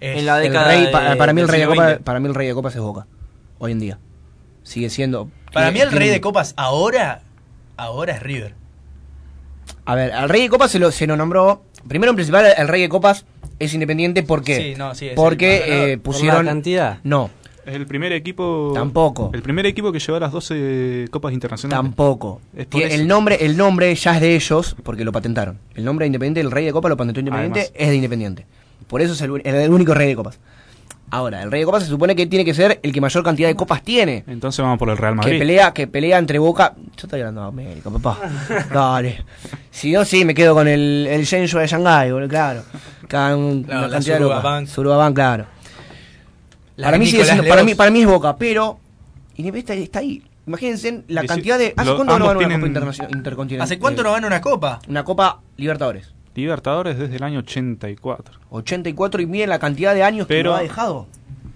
[0.00, 1.94] Es- En la El década rey, de- pa- para, mí el rey de siglo Copa,
[1.96, 2.02] XX.
[2.02, 3.06] para mí el rey de Copas es Boca.
[3.58, 3.98] Hoy en día.
[4.62, 5.30] Sigue siendo.
[5.52, 7.22] Para mí el rey de copas ahora,
[7.76, 8.54] ahora es River.
[9.88, 11.62] A ver, al rey de Copas se lo, se lo nombró.
[11.88, 13.24] Primero en principal, el rey de Copas
[13.58, 14.56] es independiente porque.
[14.56, 15.88] Sí, no, sí, es el porque ganador.
[15.88, 16.44] eh, pusieron.
[16.44, 16.98] la cantidad.
[17.04, 17.30] No,
[17.64, 18.72] Es el primer equipo.
[18.74, 19.30] Tampoco.
[19.32, 21.82] El primer equipo que llevó a las 12 Copas Internacionales.
[21.82, 22.40] tampoco.
[22.72, 25.58] El nombre, el nombre ya es de ellos porque lo patentaron.
[25.74, 27.74] El nombre de Independiente, el rey de Copas lo patentó Independiente, Además.
[27.80, 28.46] es de Independiente.
[28.86, 30.38] Por eso es el, el único rey de Copas.
[31.10, 33.48] Ahora, el rey de Copas se supone que tiene que ser el que mayor cantidad
[33.48, 34.24] de copas tiene.
[34.26, 35.38] Entonces vamos por el Real Que Madrid.
[35.38, 36.74] pelea, que pelea entre Boca.
[36.76, 38.18] Yo estoy hablando de América, papá.
[38.74, 39.24] Dale.
[39.70, 42.62] Si no, sí, me quedo con el, el Shenzhou de Shanghái, boludo, claro.
[43.08, 44.42] Cada un- Claro, una la cantidad de Suruga locas.
[44.52, 44.66] Bank.
[44.68, 45.46] Suruga Bank, claro.
[46.76, 48.78] La para mí, sigue siendo- para, mí, para mí es Boca, pero
[49.36, 50.22] Independiente está, está ahí.
[50.46, 51.74] Imagínense la cantidad de...
[51.76, 53.64] ¿Hace cuánto no gana una tienen- Copa Intercontinental?
[53.64, 54.80] ¿Hace cuánto no gana una copa?
[54.88, 56.12] Una Copa Libertadores.
[56.38, 58.38] Libertadores desde el año 84.
[58.50, 61.06] 84 y miren la cantidad de años que lo ha dejado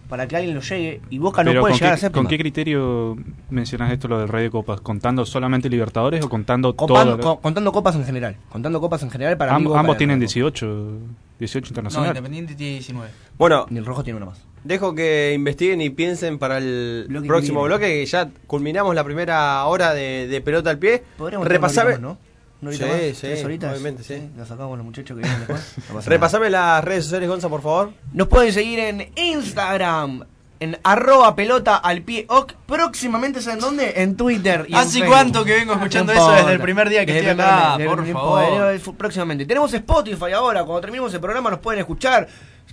[0.08, 2.22] para que alguien lo llegue y Boca no puede ¿con llegar qué, a séptima.
[2.22, 3.16] ¿Con qué criterio
[3.48, 4.80] mencionas esto, lo del Rey de Copas?
[4.80, 7.20] ¿Contando solamente Libertadores o contando Copan- todo?
[7.36, 8.36] co- contando copas en general.
[8.50, 10.98] Contando copas en general para Am- ambos tienen 18,
[11.38, 12.10] 18 No, internacionales.
[12.10, 13.08] Independiente tiene 19.
[13.38, 14.44] Bueno, Ni el rojo tiene uno más.
[14.64, 19.04] dejo que investiguen y piensen para el Bloque próximo que bloque, que ya culminamos la
[19.04, 21.04] primera hora de, de pelota al pie.
[21.18, 22.18] Más, ¿no?
[22.62, 23.70] Una horita Sí, más, sí, tres horitas.
[23.72, 24.22] obviamente, sí.
[24.36, 25.74] La sacamos los muchachos que vienen después.
[25.88, 26.06] No nada.
[26.08, 27.92] Repasame las redes sociales, Gonza, por favor.
[28.12, 30.24] Nos pueden seguir en Instagram,
[30.60, 32.26] en arroba pelota al pie.
[32.66, 33.94] Próximamente, ¿saben dónde?
[33.96, 34.64] En Twitter.
[34.68, 37.44] Y ¿Hace cuánto que vengo escuchando No eso desde el primer día que Desde estoy
[37.44, 37.76] acá?
[37.84, 38.96] Por favor.
[38.96, 39.44] Próximamente.
[39.44, 40.62] Tenemos Spotify ahora.
[40.64, 42.28] Cuando terminemos el programa nos pueden escuchar.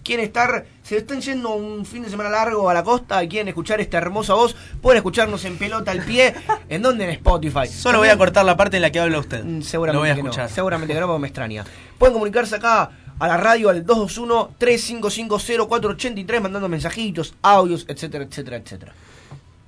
[0.10, 3.48] Quieren estar, se están yendo un fin de semana largo a la costa y quieren
[3.48, 6.34] escuchar esta hermosa voz, pueden escucharnos en pelota al pie.
[6.70, 7.04] ¿En dónde?
[7.04, 7.68] En Spotify.
[7.68, 9.44] Solo voy a cortar la parte en la que habla usted.
[9.44, 10.30] Mm, Seguramente Lo voy a que no.
[10.32, 10.50] escuchar.
[10.50, 11.64] Seguramente que no, porque me extraña.
[12.00, 12.90] Pueden comunicarse acá
[13.20, 18.94] a la radio al 221-355-0483 mandando mensajitos, audios, etcétera, etcétera, etcétera.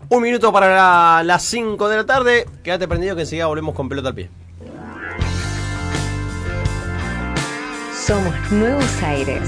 [0.10, 2.48] Un minuto para la- las 5 de la tarde.
[2.64, 4.32] Quédate prendido que enseguida volvemos con pelota al pie.
[7.94, 9.48] Somos Nuevos Aires.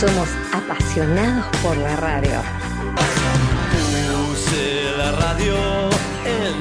[0.00, 2.42] Somos apasionados por la radio.
[3.70, 5.54] Puse la radio
[6.24, 6.54] en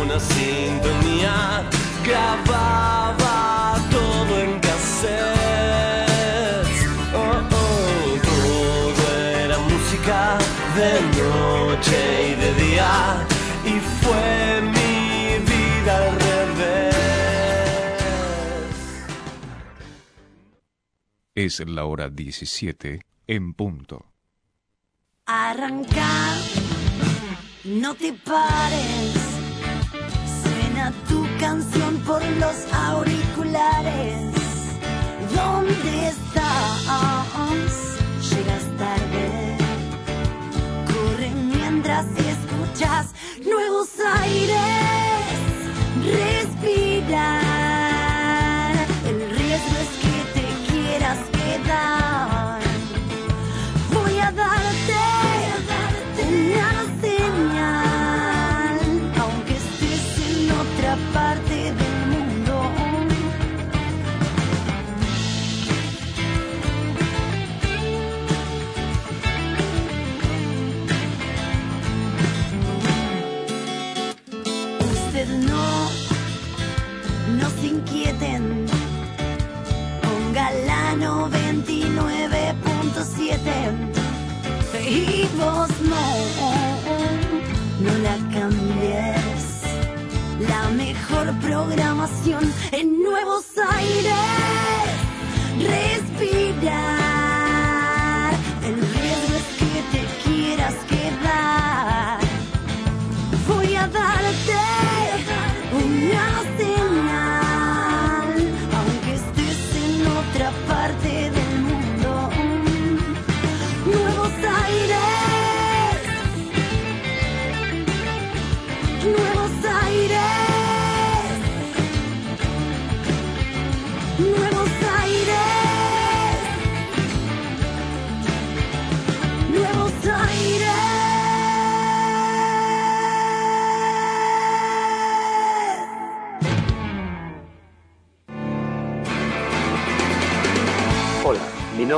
[0.00, 1.68] una sintonía,
[2.06, 5.16] grababa todo en cassette.
[7.12, 9.04] Oh, oh, todo
[9.44, 10.38] era música
[10.76, 11.98] de noche
[12.30, 13.26] y de día,
[13.64, 14.55] y fue
[21.36, 24.06] Es la hora 17 en punto.
[25.26, 26.08] Arranca,
[27.64, 29.12] no te pares.
[30.42, 34.32] Suena tu canción por los auriculares.
[35.34, 36.25] ¿Dónde estás?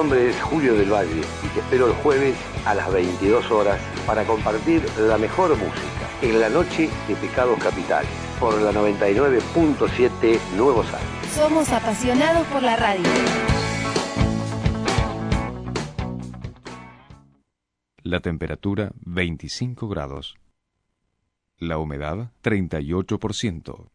[0.02, 4.22] Nombre es Julio del Valle y te espero el jueves a las 22 horas para
[4.24, 11.32] compartir la mejor música en la noche de Pecados Capitales por la 99.7 Nuevos Aires.
[11.34, 13.02] Somos apasionados por la radio.
[18.04, 20.36] La temperatura 25 grados.
[21.56, 23.88] La humedad 38%.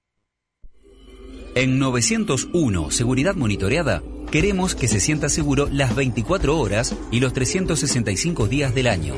[1.55, 4.01] En 901 Seguridad Monitoreada
[4.31, 9.13] queremos que se sienta seguro las 24 horas y los 365 días del año.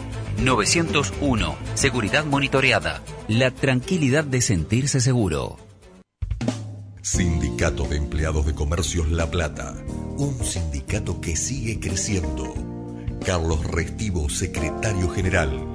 [0.43, 1.57] 901.
[1.75, 3.03] Seguridad monitoreada.
[3.29, 5.59] La tranquilidad de sentirse seguro.
[7.03, 9.75] Sindicato de Empleados de Comercios La Plata.
[10.17, 12.55] Un sindicato que sigue creciendo.
[13.25, 15.70] Carlos Restivo, secretario general.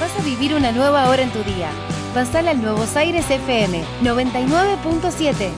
[0.01, 1.69] Vas a vivir una nueva hora en tu día.
[2.13, 5.49] Pasala al Nuevos Aires FM 99.7.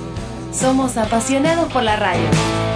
[0.52, 2.73] Somos apasionados por la radio.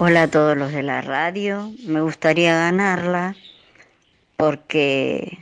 [0.00, 1.72] Hola a todos los de la radio.
[1.84, 3.34] Me gustaría ganarla
[4.36, 5.38] porque,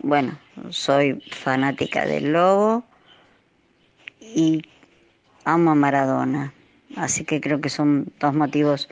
[0.00, 0.36] bueno,
[0.70, 2.82] soy fanática del Lobo
[4.20, 4.62] y
[5.44, 6.52] amo a Maradona.
[6.96, 8.88] Así que creo que son dos motivos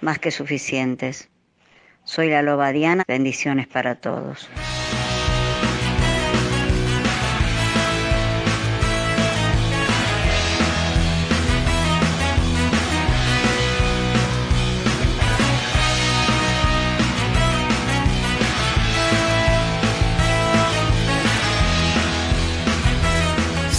[0.00, 1.28] más que suficientes.
[2.04, 3.02] Soy la Loba Diana.
[3.08, 4.48] Bendiciones para todos.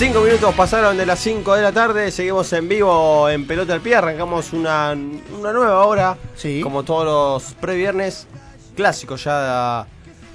[0.06, 3.80] Cinco minutos pasaron de las 5 de la tarde, seguimos en vivo en Pelota al
[3.80, 6.18] Pie, arrancamos una, una nueva hora,
[6.62, 8.28] como todos los previernes,
[8.76, 9.88] clásico ya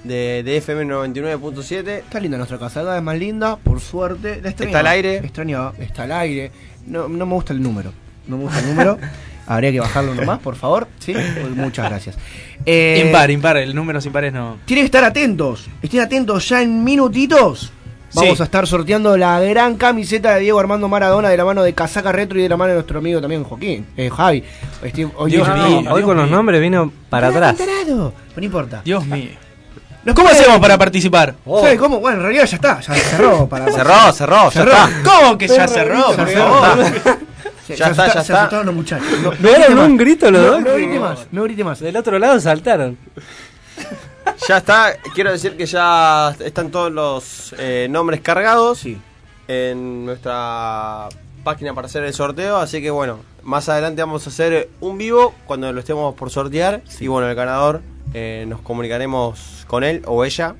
[0.04, 1.86] de, de FM 99.7.
[1.98, 4.40] Está linda nuestra casa, cada vez más linda, por suerte.
[4.42, 5.16] La ¿Está al aire?
[5.18, 6.50] extrañaba, está al aire.
[6.86, 7.92] No, no me gusta el número,
[8.26, 8.98] no me gusta el número.
[9.46, 10.88] Habría que bajarlo nomás, por favor.
[10.98, 12.16] Sí, Pues muchas gracias.
[12.64, 14.56] Eh, impar, impar, el número impares no.
[14.64, 15.68] Tienen que estar atentos.
[15.82, 17.72] Estén atentos ya en minutitos.
[18.14, 18.42] Vamos Sí.
[18.42, 22.10] a estar sorteando la gran camiseta de Diego Armando Maradona de la mano de Casaca
[22.10, 24.42] Retro y de la mano de nuestro amigo también Joaquín, eh, Javi.
[24.82, 27.56] Este, hoy Dios tiene- mío, hoy con los nombres vino para atrás.
[27.86, 28.80] No importa.
[28.84, 29.30] Dios mío.
[30.14, 31.34] ¿Cómo hacemos para participar?
[31.44, 32.00] ¿Sabe cómo?
[32.00, 33.46] Bueno, en realidad ya está, ya cerró.
[33.46, 34.90] Para, Cerró, cerró, ya está.
[35.04, 36.06] ¿Cómo que ya cerró?
[36.06, 36.48] Por Cerró.
[36.62, 36.86] favor.
[37.66, 38.38] Se- Ya se está, ya se está.
[38.40, 39.06] asustaron los muchachos.
[39.22, 39.98] No, ¿No eran grite un más.
[39.98, 40.60] grito los No, dos?
[40.62, 41.80] No grite más, no grite más.
[41.80, 42.96] Del otro lado saltaron.
[44.46, 48.84] Ya está, quiero decir que ya están todos los eh, nombres cargados
[49.48, 51.08] en nuestra
[51.44, 55.34] página para hacer el sorteo, así que bueno, más adelante vamos a hacer un vivo
[55.46, 57.80] cuando lo estemos por sortear y bueno, el ganador
[58.14, 60.54] eh, nos comunicaremos con él o ella.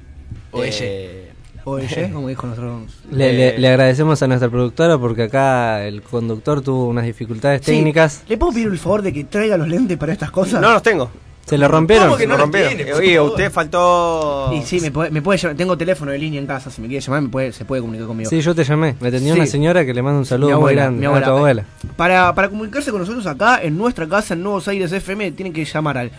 [0.51, 1.35] O Eh, ella.
[1.65, 2.83] O ella, como dijo nuestro...
[3.11, 7.61] Le, Eh, le- le agradecemos a nuestra productora porque acá el conductor tuvo unas dificultades
[7.65, 7.73] Sí.
[7.73, 8.23] técnicas.
[8.29, 10.61] ¿Le puedo pedir el favor de que traiga los lentes para estas cosas?
[10.63, 11.11] No los tengo.
[11.49, 12.17] Se le rompieron.
[12.19, 12.99] Se lo rompieron.
[12.99, 14.51] Oye, usted faltó.
[14.55, 15.57] Y sí, me puede, me puede llamar.
[15.57, 16.71] Tengo teléfono de línea en casa.
[16.71, 18.29] Si me quiere llamar, me puede, se puede comunicar conmigo.
[18.29, 18.97] Sí, yo te llamé.
[19.01, 19.41] Me atendió Sí.
[19.41, 21.27] una señora que le manda un saludo Mi muy abuela, grande mi a abuela.
[21.27, 21.65] tu abuela.
[21.97, 25.65] Para, para comunicarse con nosotros acá, en nuestra casa, en Nuevos Aires FM, tienen que
[25.65, 26.11] llamar al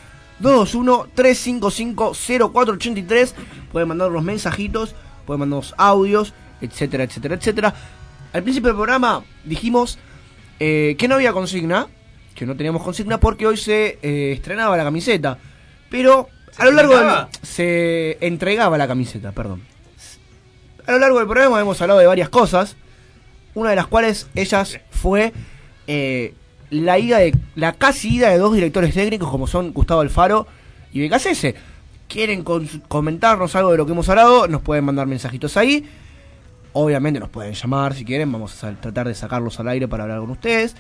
[0.42, 3.34] 221-355-0483.
[3.72, 7.74] Pueden mandar los mensajitos, pueden mandarnos audios, etcétera, etcétera, etcétera.
[8.34, 9.98] Al principio del programa dijimos
[10.60, 11.88] eh, que no había consigna,
[12.40, 15.38] que no teníamos consigna porque hoy se eh, estrenaba la camiseta.
[15.90, 17.10] Pero a lo largo del,
[17.42, 19.62] se entregaba la camiseta, perdón.
[20.88, 22.78] A lo largo del programa hemos hablado de varias cosas,
[23.56, 25.34] una de las cuales ellas fue
[25.86, 26.34] eh,
[26.70, 30.48] la ida de la casi ida de dos directores técnicos como son Gustavo Alfaro
[30.94, 31.56] y Becasese.
[32.08, 35.88] Quieren comentarnos algo de lo que hemos hablado, nos pueden mandar mensajitos ahí.
[36.72, 40.20] Obviamente nos pueden llamar si quieren, vamos a tratar de sacarlos al aire para hablar
[40.22, 40.76] con ustedes.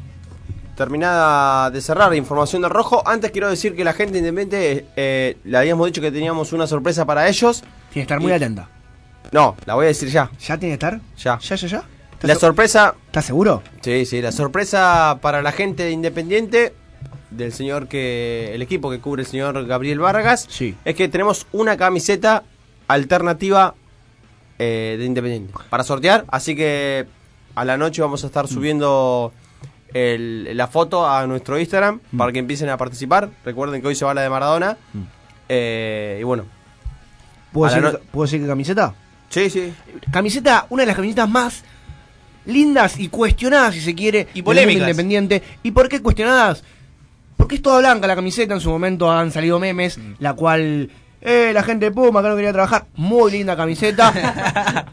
[0.91, 3.03] Terminada de cerrar información del rojo.
[3.07, 7.05] Antes quiero decir que la gente independiente eh, le habíamos dicho que teníamos una sorpresa
[7.05, 7.61] para ellos.
[7.61, 8.67] Tiene que estar muy Y- atenta.
[9.31, 10.31] No, la voy a decir ya.
[10.41, 10.99] ¿Ya tiene que estar?
[11.19, 11.39] Ya.
[11.39, 11.85] ¿Ya, ya, ya?
[12.23, 12.95] La sorpresa.
[13.09, 13.63] ¿Estás seguro?
[13.83, 16.73] Sí, sí, la sorpresa para la gente de Independiente
[17.31, 18.51] del señor que.
[18.55, 20.47] el equipo que cubre el señor Gabriel Vargas.
[20.49, 20.75] Sí.
[20.87, 22.43] Es que tenemos una camiseta
[22.89, 23.75] alternativa
[24.59, 26.25] eh, de Independiente para sortear.
[26.29, 27.05] Así que
[27.55, 29.35] a la noche vamos a estar subiendo
[29.95, 33.31] el- la foto a nuestro Instagram para que empiecen a participar.
[33.45, 34.77] Recuerden que hoy se va la de Maradona.
[35.49, 36.45] Eh, y bueno.
[37.53, 38.95] ¿Puedo decir, no- ¿Puedo decir qué camiseta?
[39.29, 39.73] Sí, sí.
[40.13, 41.65] Camiseta, una de las camisetas más
[42.47, 44.83] lindas y cuestionadas, si se quiere, Y polémicas.
[44.83, 45.43] independiente.
[45.63, 46.63] ¿Y por qué cuestionadas?
[47.37, 51.51] Porque es toda blanca la camiseta, en su momento han salido memes, la cual, eh,
[51.55, 54.13] la gente de Puma que no quería trabajar, muy linda camiseta.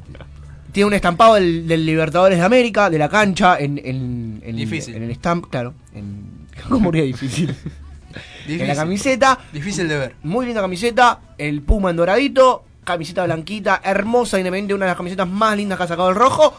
[0.78, 4.94] Tiene un estampado del, del Libertadores de América, de la cancha, en, en, en- Difícil.
[4.94, 5.74] en el stamp, claro.
[5.96, 7.48] En, ¿Cómo sería difícil?
[7.48, 8.62] Difícil.
[8.62, 9.40] En la camiseta.
[9.52, 10.16] Difícil de ver.
[10.22, 15.28] Muy linda camiseta, el Puma en doradito, camiseta blanquita, hermosa, independiente, una de las camisetas
[15.28, 16.54] más lindas que ha sacado el rojo.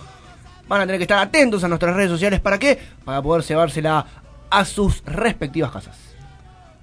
[0.66, 2.40] Van a tener que estar atentos a nuestras redes sociales.
[2.40, 2.76] ¿Para qué?
[3.04, 4.04] Para poder llevársela
[4.50, 5.96] a sus respectivas casas.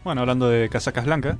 [0.06, 1.36] Bueno, hablando de casacas blancas,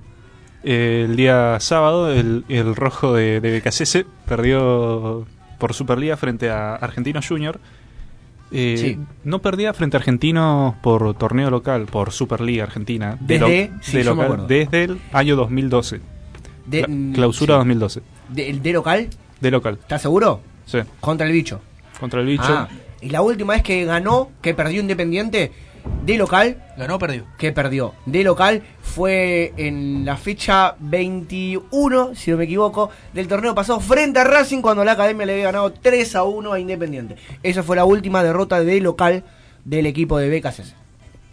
[0.62, 5.26] eh, el día sábado el, el rojo de, de BKCS perdió
[5.58, 7.60] por Superliga frente a Argentinos Junior.
[8.52, 8.98] Eh, Sí.
[9.24, 13.18] No perdía frente a Argentinos por torneo local, por Superliga Argentina.
[13.20, 16.00] de Desde- lo- sí, de local, desde el año 2012.
[16.66, 17.58] De- mm, clausura sí.
[17.58, 18.02] 2012.
[18.30, 19.10] De, ¿El de local?
[19.42, 19.78] De local.
[19.82, 20.42] ¿Estás seguro?
[20.66, 20.80] Sí.
[21.00, 21.60] Contra el bicho.
[22.00, 22.44] Contra el bicho.
[22.48, 22.68] Ah,
[23.02, 25.52] y la última vez que ganó, que perdió Independiente,
[26.06, 26.64] de local.
[26.78, 27.26] ¿Ganó o perdió?
[27.38, 27.94] Que perdió.
[28.06, 28.64] De local
[28.96, 34.62] fue en la fecha 21, si no me equivoco, del torneo pasado frente a Racing
[34.62, 37.18] cuando la academia le había ganado 3 a 1 a Independiente.
[37.44, 39.24] Esa fue la última derrota de local
[39.66, 40.74] del equipo de BKCS.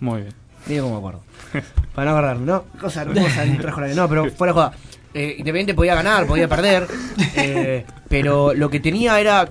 [0.00, 0.34] Muy bien.
[0.66, 1.22] Mira cómo me acuerdo.
[1.94, 2.64] Para no agarrarme, ¿no?
[2.80, 3.44] Cosa hermosa
[3.86, 4.72] la- No, pero fuera de joda.
[5.14, 6.88] Eh, Independiente podía ganar, podía perder.
[7.36, 9.48] eh, pero lo que tenía era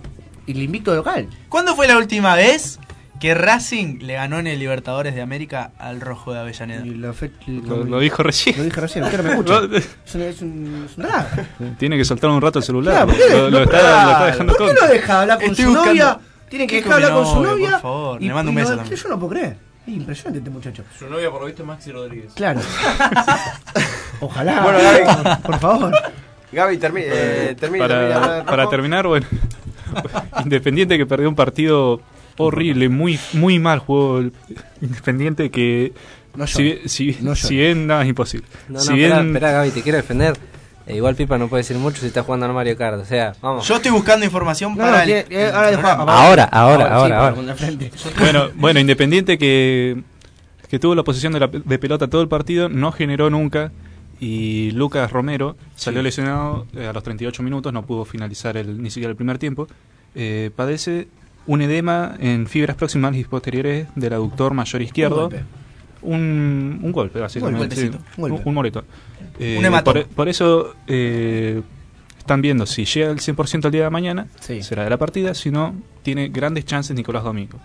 [0.48, 1.30] el invicto local.
[1.48, 2.78] ¿Cuándo fue la última vez
[3.22, 6.84] que Racing le ganó en el Libertadores de América al Rojo de Avellaneda?
[6.86, 8.58] Lo, lo dijo recién.
[8.58, 9.62] Lo dije recién, no me escucha.
[9.74, 11.78] Es un, es un, es un drag.
[11.78, 13.06] Tiene que soltar un rato el celular.
[13.06, 13.38] Claro, ¿por qué?
[13.38, 15.90] lo, lo está, lo está dejando ¿Por qué no deja hablar con Estoy su buscando-
[15.92, 16.20] novia?
[16.50, 18.22] Tiene que dejar hablar con su novia, por favor.
[18.22, 19.00] y- Le mando un y no- beso también.
[19.02, 19.58] Yo no puedo creer.
[19.88, 20.84] Es impresionante este muchacho.
[21.00, 22.34] Su novia, por lo visto, es Maxi Rodríguez.
[22.36, 22.60] Claro.
[24.20, 24.62] Ojalá.
[24.62, 25.42] Bueno, Gaby.
[25.44, 25.94] por favor.
[26.52, 29.26] Gaby, termi- eh, termina, termina de hablar Para, para terminar, bueno,
[30.44, 32.02] Independiente que perdió un partido
[32.38, 34.34] horrible, muy muy mal jugó el
[34.82, 35.94] Independiente que
[36.36, 37.50] No si, bien- si, No si llores.
[37.50, 38.48] bien nada es imposible.
[38.68, 40.38] No, no, si espera, bien espera, Gaby, te quiero defender.
[40.88, 43.00] Eh, igual Pipa no puede decir mucho si está jugando al Mario Kart.
[43.00, 43.68] O sea, vamos.
[43.68, 46.46] Yo estoy buscando información No, para el, eh, el ahora.
[46.46, 47.32] Ahora, ahora,
[48.20, 50.02] bueno, bueno, Independiente que
[50.70, 53.74] que tuvo la posición de, la, de pelota todo el partido, no generó nunca
[54.22, 58.90] y Lucas Romero salió lesionado eh, a los 38 minutos, no pudo finalizar el, ni
[58.90, 59.68] siquiera el primer tiempo.
[60.16, 61.10] Eh, padece
[61.48, 65.22] un edema en fibras proximales y posteriores del aductor mayor izquierdo.
[65.30, 65.44] golpe.
[66.04, 67.60] Un, un golpe, básicamente.
[67.60, 68.04] golpecito, sí.
[68.18, 68.42] un golpe.
[68.42, 68.86] Un, un moretón.
[69.40, 71.62] Eh, Un por, por eso eh,
[72.18, 74.62] están viendo si llega al 100% el día de mañana, Sí.
[74.64, 77.60] será de la partida, si no, tiene grandes chances Nicolás Domingo.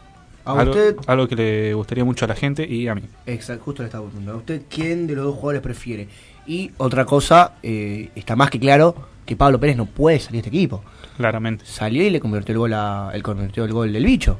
[0.44, 3.02] A algo, usted- algo que le gustaría mucho a la gente y a mí.
[3.26, 4.34] Exacto, justo le estaba preguntando.
[4.34, 6.08] ¿A usted quién de los dos jugadores prefiere?
[6.46, 8.94] Y otra cosa, eh, está más que claro
[9.24, 10.84] que Pablo Pérez no puede salir de este equipo.
[11.16, 11.64] Claramente.
[11.66, 14.38] Salió y le convirtió el gol a, él convirtió el gol del bicho.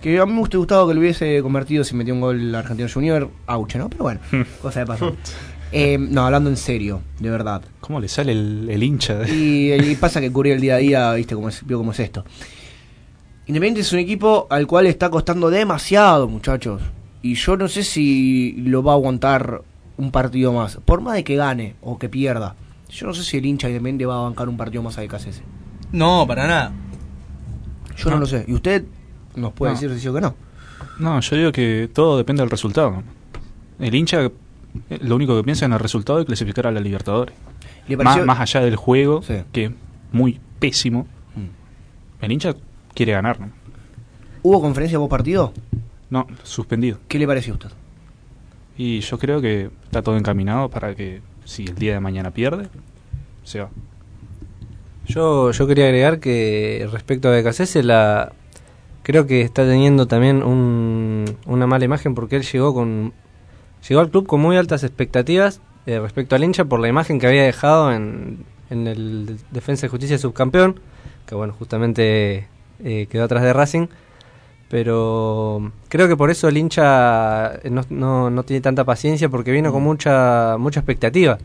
[0.00, 2.88] Que a mí me hubiese gustado que lo hubiese convertido si metió un gol Argentino
[2.92, 3.88] Junior, auche, ¿no?
[3.90, 4.20] Pero bueno,
[4.62, 5.16] cosa de paso.
[5.72, 7.62] Eh, no, hablando en serio, de verdad.
[7.80, 9.16] ¿Cómo le sale el, el hincha?
[9.18, 11.92] de- Y, y pasa que ocurrió el día a día, viste cómo es, vio cómo
[11.92, 12.24] es esto.
[13.46, 16.82] Independiente es un equipo al cual está costando demasiado, muchachos.
[17.22, 19.62] Y yo no sé si lo va a aguantar
[19.96, 20.76] un partido más.
[20.84, 22.54] Por más de que gane o que pierda.
[22.90, 25.02] Yo no sé si el hincha de Independiente va a bancar un partido más a
[25.02, 25.42] BKCS.
[25.92, 26.72] No, para nada.
[27.96, 28.20] Yo no, No.
[28.20, 28.44] lo sé.
[28.46, 28.84] ¿Y usted
[29.36, 29.78] nos puede No.
[29.80, 30.34] decir si sí o que no?
[30.98, 33.02] No, yo digo que todo depende del resultado.
[33.78, 34.30] El hincha eh,
[35.02, 37.34] lo único que piensa en el resultado de clasificar a la Libertadores.
[37.88, 39.34] ¿Le Más, pareció- más allá del juego, Sí.
[39.52, 39.72] que es
[40.12, 42.24] muy pésimo, Mm.
[42.24, 42.54] el hincha
[42.94, 43.40] quiere ganar.
[43.40, 43.50] ¿no?
[44.42, 45.52] ¿Hubo conferencia post partido?
[46.10, 46.98] No, suspendido.
[47.08, 47.70] ¿Qué le pareció a usted?
[48.76, 52.68] Y yo creo que está todo encaminado para que si el día de mañana pierde,
[53.42, 53.70] se va.
[55.08, 58.32] Yo, yo quería agregar que respecto a BKC, la
[59.02, 63.12] creo que está teniendo también un- una mala imagen porque él llegó con
[63.88, 67.26] llegó al club con muy altas expectativas eh, respecto al hincha por la imagen que
[67.26, 70.78] había dejado en, en el Defensa y Justicia subcampeón,
[71.26, 72.46] que bueno, justamente
[72.84, 73.86] eh, quedó atrás de Racing.
[74.68, 79.72] Pero creo que por eso el hincha no, no, no tiene tanta paciencia porque vino
[79.72, 81.38] con mucha mucha expectativa.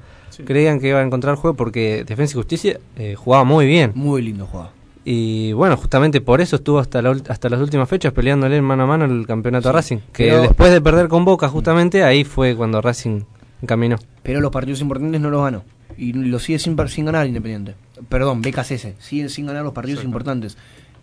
[0.45, 3.91] Creían que iba a encontrar juego porque Defensa y Justicia eh, jugaba muy bien.
[3.95, 4.71] Muy lindo jugaba.
[5.05, 8.85] Y bueno, justamente por eso estuvo hasta, la hasta las últimas fechas peleándole mano a
[8.87, 9.97] mano el campeonato a Racing.
[10.11, 13.21] Que Pero- después de perder con Boca, justamente ahí fue cuando Racing
[13.61, 13.97] encaminó.
[14.23, 15.63] Pero los partidos importantes no los ganó.
[15.97, 17.75] Y lo sigue sin, sin ganar Independiente.
[18.09, 18.95] Perdón, BKCS.
[18.99, 20.57] Siguen sin ganar los partidos importantes.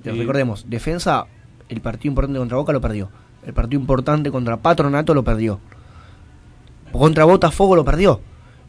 [0.04, 1.26] Y- Recordemos, defensa,
[1.70, 3.08] el partido importante contra Boca lo perdió.
[3.46, 5.58] El partido importante contra Patronato lo perdió.
[6.92, 8.20] Contra Botafogo lo perdió.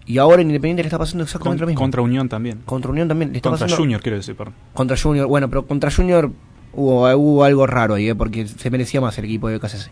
[0.05, 1.79] Y ahora en Independiente le está pasando exactamente Con- lo mismo.
[1.81, 2.61] contra Unión también.
[2.65, 3.31] Contra Unión también.
[3.31, 4.53] Le está Contra pasando- Junior, quiero decir, perdón.
[4.73, 6.31] Contra Junior, bueno, pero contra Junior
[6.73, 8.15] hubo, hubo algo raro ahí, ¿eh?
[8.15, 9.91] porque se merecía más el equipo de BKCS.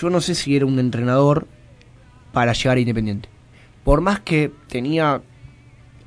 [0.00, 1.46] Yo no sé si era un entrenador
[2.32, 3.28] para llegar a Independiente.
[3.84, 5.22] Por más que tenía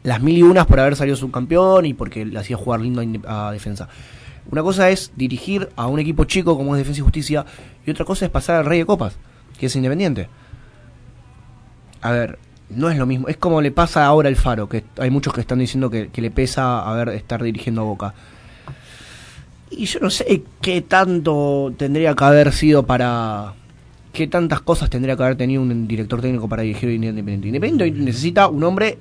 [0.03, 3.49] las mil y unas por haber salido subcampeón y porque le hacía jugar lindo a,
[3.49, 3.90] a defensa.
[4.52, 7.45] Una cosa es dirigir a un equipo chico como es Defensa y Justicia
[7.86, 9.18] y otra cosa es pasar al Rey de Copas,
[9.57, 10.28] que es Independiente.
[12.02, 12.38] A ver,
[12.70, 13.28] no es lo mismo.
[13.28, 16.32] Es como le pasa ahora al Faro, que hay muchos que están diciendo que, le
[16.32, 18.14] pesa a ver estar dirigiendo a Boca.
[19.72, 23.53] Y yo no sé qué tanto tendría que haber sido para.
[24.11, 27.48] qué tantas cosas tendría que haber tenido un director técnico para dirigir Independiente.
[27.48, 28.99] Independiente necesita un hombre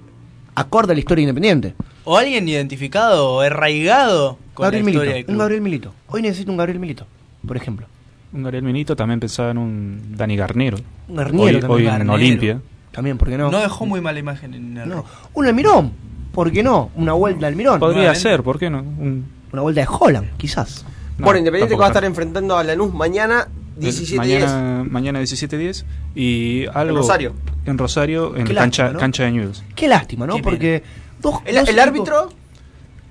[0.55, 1.75] acorde a la historia de Independiente.
[2.05, 5.33] O alguien identificado o arraigado con Gabriel la historia Milito.
[5.33, 5.39] Un.
[5.39, 5.95] Gabriel Milito.
[6.09, 7.07] Hoy necesita un Gabriel Milito,
[7.47, 7.87] por ejemplo.
[8.33, 10.79] Un Gabriel Minito también pensaba en un Dani Garnero.
[11.09, 11.91] Un Garniero hoy, también.
[11.91, 12.11] hoy en.
[12.11, 12.61] Olimpia.
[12.91, 13.51] También, ¿por qué no?
[13.51, 15.05] No dejó muy mala imagen en el No.
[15.35, 15.93] Un Almirón.
[16.33, 16.91] ¿Por qué no?
[16.95, 17.79] Una vuelta al Almirón.
[17.79, 18.79] Podría ser, ¿por qué no?
[18.81, 20.85] Un- Una vuelta de Holland, quizás.
[21.19, 23.49] No, bueno, Independiente que va a estar enfrentando a Lanús mañana
[23.83, 25.85] 17 mañana, mañana 17-10
[26.15, 27.35] y algo Rosario.
[27.67, 28.99] en Rosario en Qué cancha, lástima, ¿no?
[29.01, 29.65] cancha de Newell's.
[29.75, 30.39] Qué lástima, ¿no?
[30.39, 30.83] Porque
[31.21, 32.33] dos, ¿El, dos el equipos- árbitro?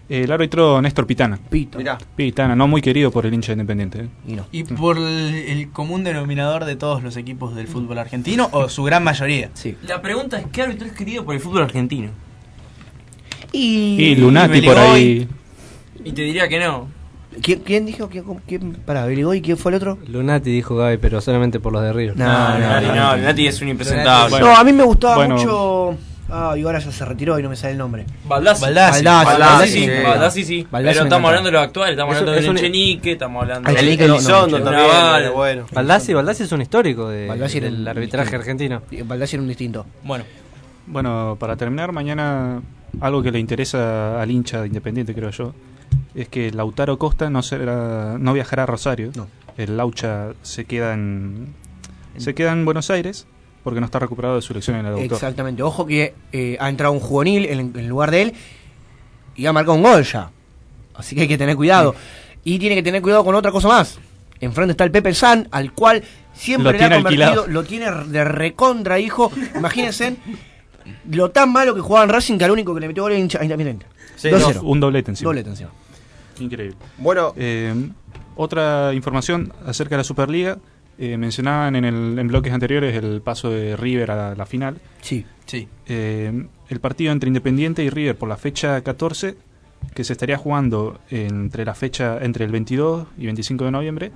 [0.10, 1.40] El árbitro Néstor Pitana.
[1.78, 1.98] Mirá.
[2.18, 4.00] Pitana, no muy querido por el hincha de Independiente.
[4.02, 4.08] ¿eh?
[4.28, 4.46] Y no.
[4.52, 5.06] Y por el,
[5.48, 9.52] el común denominador de todos los equipos del fútbol argentino, o su gran mayoría.
[9.54, 9.78] Sí.
[9.88, 12.10] La pregunta es: ¿qué árbitro es querido por el fútbol argentino?
[13.54, 15.28] Y, Y Lunati por ahí.
[16.04, 16.90] Y te diría que no.
[17.42, 18.10] ¿Quién, quién dijo?
[18.10, 19.98] ¿Quién, quién, pará, Beligoy, ¿quién fue el otro?
[20.08, 22.18] Lunati dijo Gaby, pero solamente por los de River.
[22.18, 23.18] No, no, Lunati no, no, no.
[23.18, 24.40] Lunati es un impresentable.
[24.40, 25.36] no, a mí me gustaba bueno.
[25.36, 25.98] mucho.
[26.34, 28.06] Ah, y ahora ya se retiró y no me sale el nombre.
[28.26, 28.62] Baldassi.
[28.62, 29.04] Baldassi.
[29.04, 29.90] Baldassi, Baldassi, sí, sí.
[30.04, 30.68] Baldassi sí.
[30.72, 33.76] Baldassi Pero estamos hablando de lo actual, estamos Es- hablando de Echenique, estamos hablando de
[33.76, 35.66] Echenique no, no, Elizondo también, era bueno.
[35.74, 38.42] Baldassi, Baldassi es un histórico de, Baldassi era del un arbitraje distinto.
[38.42, 38.82] argentino.
[38.92, 39.86] Y Baldassi era un distinto.
[40.04, 40.24] Bueno,
[40.88, 42.62] Bueno, para terminar, mañana
[43.02, 45.54] algo que le interesa al hincha de Independiente, creo yo,
[46.16, 49.12] es que Lautaro Costa no será, no viajará a Rosario.
[49.16, 49.28] No.
[49.58, 51.54] El Laucha se queda en
[52.18, 53.26] se queda en Buenos Aires
[53.64, 55.14] porque no está recuperado de su lesión en el doctor.
[55.14, 55.64] Exactamente.
[55.64, 58.34] Ojo que eh, ha entrado un juvenil en, en lugar de él
[59.36, 60.32] y ha marcado un gol ya.
[60.96, 61.96] Así que hay que tener cuidado.
[62.44, 64.00] Y tiene que tener cuidado con otra cosa más.
[64.40, 66.04] Enfrente está el Pepe San, al cual
[66.34, 67.48] siempre Lo le ha convertido, alquilado.
[67.48, 69.32] lo tiene de recontra, hijo.
[69.56, 70.18] Imagínense
[71.10, 73.18] lo tan malo que jugaba en Racing que al único que le metió gol a
[73.18, 73.86] Independiente.
[74.16, 74.60] Sí, 2-0.
[74.64, 75.28] Un doblete encima.
[75.30, 75.70] Doblete encima.
[76.42, 76.76] Increíble.
[76.98, 77.74] Bueno, Eh,
[78.36, 80.58] otra información acerca de la Superliga.
[80.98, 84.80] Eh, mencionaban en, el, en bloques anteriores el paso de River a la final.
[85.02, 85.26] Sí.
[85.46, 85.68] sí.
[85.88, 89.36] Eh, el partido entre Independiente y River por la fecha 14,
[89.96, 94.12] que se estaría jugando entre la fecha entre el 22 y 25 de noviembre,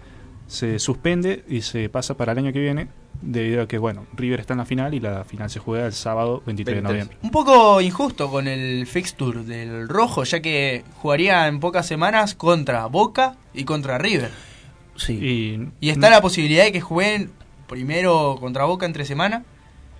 [0.48, 2.88] se suspende y se pasa para el año que viene,
[3.22, 5.94] debido a que, bueno, River está en la final y la final se juega el
[5.94, 6.84] sábado 23 de 23.
[6.84, 7.18] noviembre.
[7.24, 12.86] Un poco injusto con el fixture del rojo, ya que jugaría en pocas semanas contra
[12.88, 14.32] Boca y contra River.
[14.96, 15.14] Sí.
[15.14, 17.32] Y, Y está la posibilidad de que jueguen
[17.68, 19.44] primero contra Boca entre semana,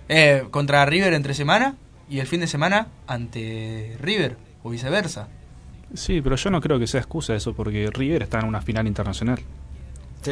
[0.08, 1.76] eh, contra River entre semana
[2.08, 5.28] y el fin de semana ante River o viceversa.
[5.94, 8.86] Sí, pero yo no creo que sea excusa eso, porque River está en una final
[8.86, 9.40] internacional.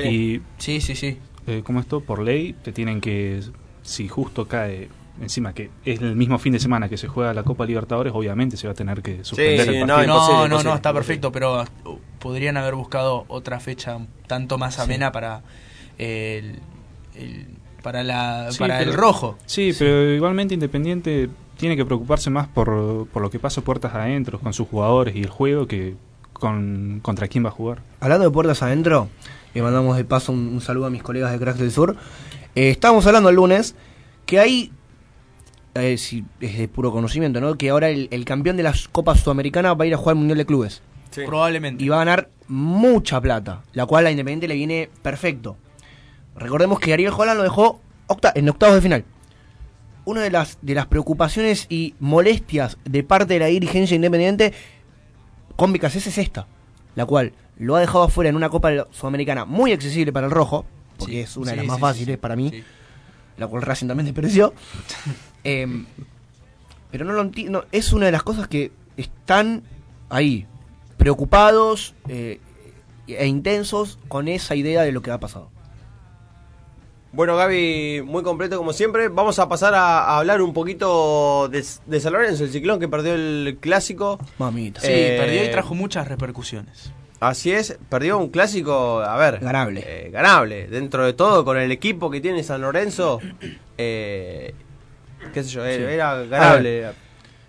[0.02, 0.08] Sí.
[0.08, 1.18] Y Sí, sí, sí.
[1.46, 3.40] eh, como esto, por ley, te tienen que,
[3.82, 4.88] si justo cae
[5.20, 8.56] encima que es el mismo fin de semana que se juega la Copa Libertadores, obviamente
[8.56, 10.02] se va a tener que suspender sí, el no, partido.
[10.04, 11.06] imposible, No, no, imposible, no, está imposible.
[11.20, 15.42] perfecto, pero uh, podrían haber buscado otra fecha tanto más amena para
[15.98, 16.58] el,
[17.14, 17.46] el-
[17.82, 19.38] para la Sí, para el rojo.
[19.46, 24.40] Sí, pero igualmente Independiente tiene que preocuparse más por, por lo que pasa puertas adentro
[24.40, 25.94] con sus jugadores y el juego que
[26.34, 27.82] con, contra quién va a jugar.
[28.00, 29.08] Hablando de puertas adentro,
[29.54, 31.96] le mandamos de paso un, un saludo a mis colegas de Cracks del Sur.
[32.54, 33.74] Eh, estábamos hablando el lunes
[34.26, 34.70] que hay,
[35.74, 37.56] eh, si es de puro conocimiento, ¿no?
[37.56, 40.18] Que ahora el, el campeón de la Copa Sudamericana va a ir a jugar al
[40.18, 40.82] Mundial de Clubes.
[41.26, 41.82] Probablemente.
[41.84, 45.56] Y va a ganar mucha plata, la cual a Independiente le viene perfecto.
[46.36, 49.04] Recordemos que Ariel Holland lo dejó octa- en octavos de final.
[50.06, 54.52] Una de las, de las preocupaciones y molestias de parte de la dirigencia independiente
[55.56, 56.46] con Vicacés es esta,
[56.94, 60.64] la cual lo ha dejado afuera en una Copa Sudamericana muy accesible para el Rojo,
[60.98, 62.64] porque es una de las más fáciles para mí,
[63.36, 64.54] la cual Racing también despreció.
[65.46, 65.84] Em,
[66.90, 69.62] pero no lo entiendo, es una de las cosas que están
[70.08, 70.46] ahí,
[70.96, 72.40] preocupados eh,
[73.06, 75.50] e intensos con esa idea de lo que ha pasado.
[77.14, 79.08] Bueno, Gaby, muy completo como siempre.
[79.08, 82.88] Vamos a pasar a, a hablar un poquito de, de San Lorenzo, el ciclón que
[82.88, 84.18] perdió el clásico.
[84.38, 84.80] Mamita.
[84.80, 86.92] Sí, Eh, perdió y trajo muchas repercusiones.
[87.20, 89.38] Así es, perdió un clásico, a ver.
[89.38, 89.84] Ganable.
[89.86, 90.66] eh, ganable.
[90.66, 93.20] Dentro de todo, con el equipo que tiene San Lorenzo,
[93.78, 94.52] eh,
[95.32, 95.94] qué sé yo, era, Sí.
[95.94, 96.86] era A ganable.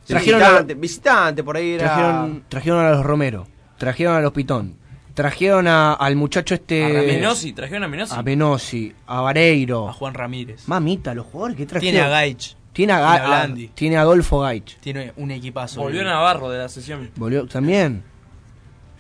[0.06, 1.86] trajeron visitante, a- visitante, por ahí era.
[1.86, 3.48] Trajeron, trajeron a los Romero,
[3.78, 4.76] trajeron a los Pitón,
[5.16, 6.84] trajeron a- al muchacho este...
[6.86, 8.14] A Menosi, trajeron a Menosi.
[8.16, 9.90] A Menosi, a Vareiro.
[9.90, 10.68] A Juan Ramírez.
[10.68, 11.92] Mamita, los jugadores que trajeron.
[11.92, 12.56] Tiene a Gaich.
[12.74, 13.66] Tiene a, Tiene a Ga- Blandi.
[13.66, 14.78] a- tiene a Adolfo Gaich.
[14.82, 15.82] Tiene un equipazo.
[15.82, 17.10] Volvió el- Navarro de la sesión.
[17.16, 18.04] Volvió también.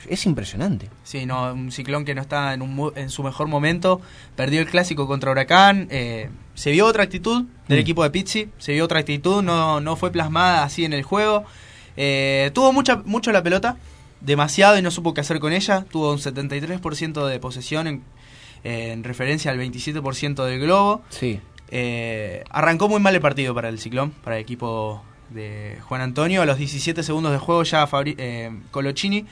[0.09, 0.89] Es impresionante.
[1.03, 4.01] Sí, no, un ciclón que no está en, un mu- en su mejor momento.
[4.35, 5.87] Perdió el clásico contra Huracán.
[5.89, 7.81] eh, se vio otra actitud del Mm.
[7.81, 8.49] equipo de Pizzi.
[8.59, 11.43] Se vio otra actitud, no, no fue plasmada así en el juego.
[11.97, 13.77] Eh, tuvo mucha, mucho la pelota,
[14.25, 15.85] demasiado y no supo qué hacer con ella.
[15.91, 18.03] Tuvo un 73% de posesión en,
[18.63, 21.03] en referencia al 27% del globo.
[21.09, 21.39] Sí.
[21.69, 26.41] Eh, arrancó muy mal el partido para el Ciclón, para el equipo de Juan Antonio.
[26.41, 29.25] A los 17 segundos de juego ya Fabri- eh, Colochini,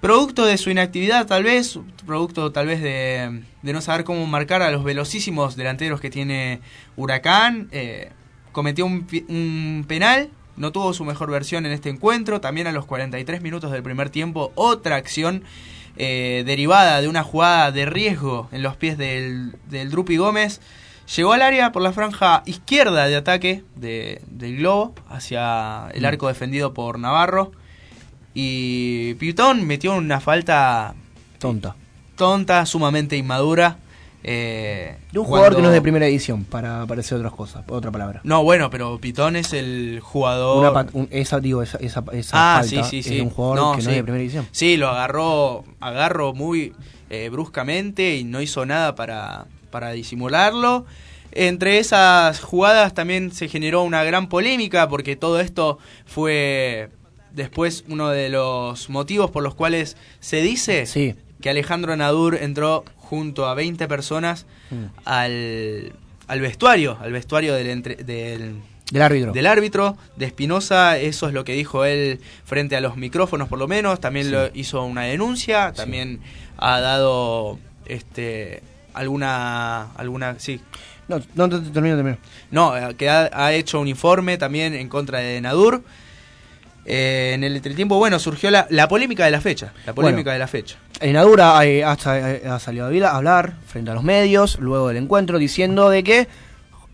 [0.00, 4.62] producto de su inactividad tal vez, producto tal vez de, de no saber cómo marcar
[4.62, 6.60] a los velocísimos delanteros que tiene
[6.96, 8.10] Huracán, eh,
[8.52, 10.30] cometió un penal.
[10.56, 12.40] No tuvo su mejor versión en este encuentro.
[12.40, 15.44] También a los 43 minutos del primer tiempo, otra acción
[15.96, 20.60] eh, derivada de una jugada de riesgo en los pies del, del Drupi Gómez.
[21.16, 26.06] Llegó al área por la franja izquierda de ataque de- del globo hacia el Mm.
[26.06, 27.52] arco defendido por Navarro.
[28.34, 30.94] Y Pitón metió una falta
[31.38, 31.76] Tonta.
[32.16, 33.76] tonta, sumamente inmadura.
[34.24, 37.64] Eh, De un jugador cuando- que no es de primera edición, para parecer otras cosas,
[37.68, 38.20] otra palabra.
[38.24, 40.70] No, bueno, pero Pitón es el jugador.
[40.72, 43.14] Una un- esa, digo, esa, esa, esa Ah, falta sí, sí, es sí.
[43.16, 44.46] de un jugador No, que no es de primera edición.
[44.52, 46.72] Sí, lo agarró, agarró muy
[47.10, 50.86] eh, bruscamente y no hizo nada para, para disimularlo.
[51.32, 56.90] Entre esas jugadas también se generó una gran polémica porque todo esto fue
[57.32, 60.86] después uno de los motivos por los cuales se dice
[61.40, 64.84] que Alejandro Nadur entró junto a 20 personas Mm.
[65.04, 65.92] al,
[66.28, 68.54] al vestuario, al vestuario del, entre- del,
[68.90, 69.32] Del árbitro.
[69.32, 73.58] del árbitro de Espinosa, eso es lo que dijo él frente a los micrófonos por
[73.58, 74.32] lo menos, también Sí.
[74.32, 76.20] lo hizo una denuncia, también
[76.56, 78.62] ha dado este
[78.94, 80.62] alguna alguna sí.
[81.08, 82.16] No, no, te- te- termino, termino.
[82.50, 85.82] No, eh, que ha, ha hecho un informe también en contra de Nadur.
[86.84, 89.72] Eh, en el entretiempo, bueno, surgió la, la polémica de la fecha.
[89.86, 90.32] La polémica Bueno.
[90.32, 90.76] de la fecha.
[91.00, 95.38] Enadura eh, hasta, eh, ha salido a hablar frente a los medios luego del encuentro
[95.38, 96.28] diciendo de que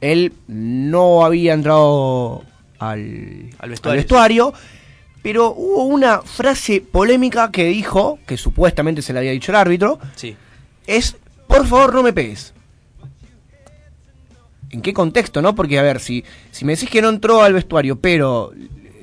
[0.00, 2.44] él no había entrado
[2.78, 4.52] al, Al vestuario,
[5.22, 9.98] pero hubo una frase polémica que dijo, que supuestamente se le había dicho el árbitro,
[10.16, 10.36] Sí.
[10.86, 11.16] es,
[11.46, 12.52] por favor no me pegues.
[14.70, 15.54] ¿En qué contexto, no?
[15.54, 18.52] Porque, a ver, si, si me decís que no entró al vestuario, pero...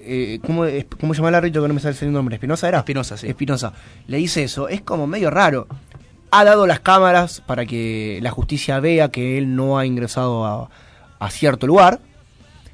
[0.05, 2.35] Eh, ¿cómo, es- ¿Cómo se llama el árbitro que no me sale el nombre?
[2.35, 2.79] ¿Espinosa era?
[2.79, 3.27] Espinosa, sí.
[3.27, 3.73] Espinosa.
[4.07, 4.67] Le dice eso.
[4.69, 5.67] Es como medio raro.
[6.31, 10.69] Ha dado las cámaras para que la justicia vea que él no ha ingresado a,
[11.19, 11.99] a cierto lugar.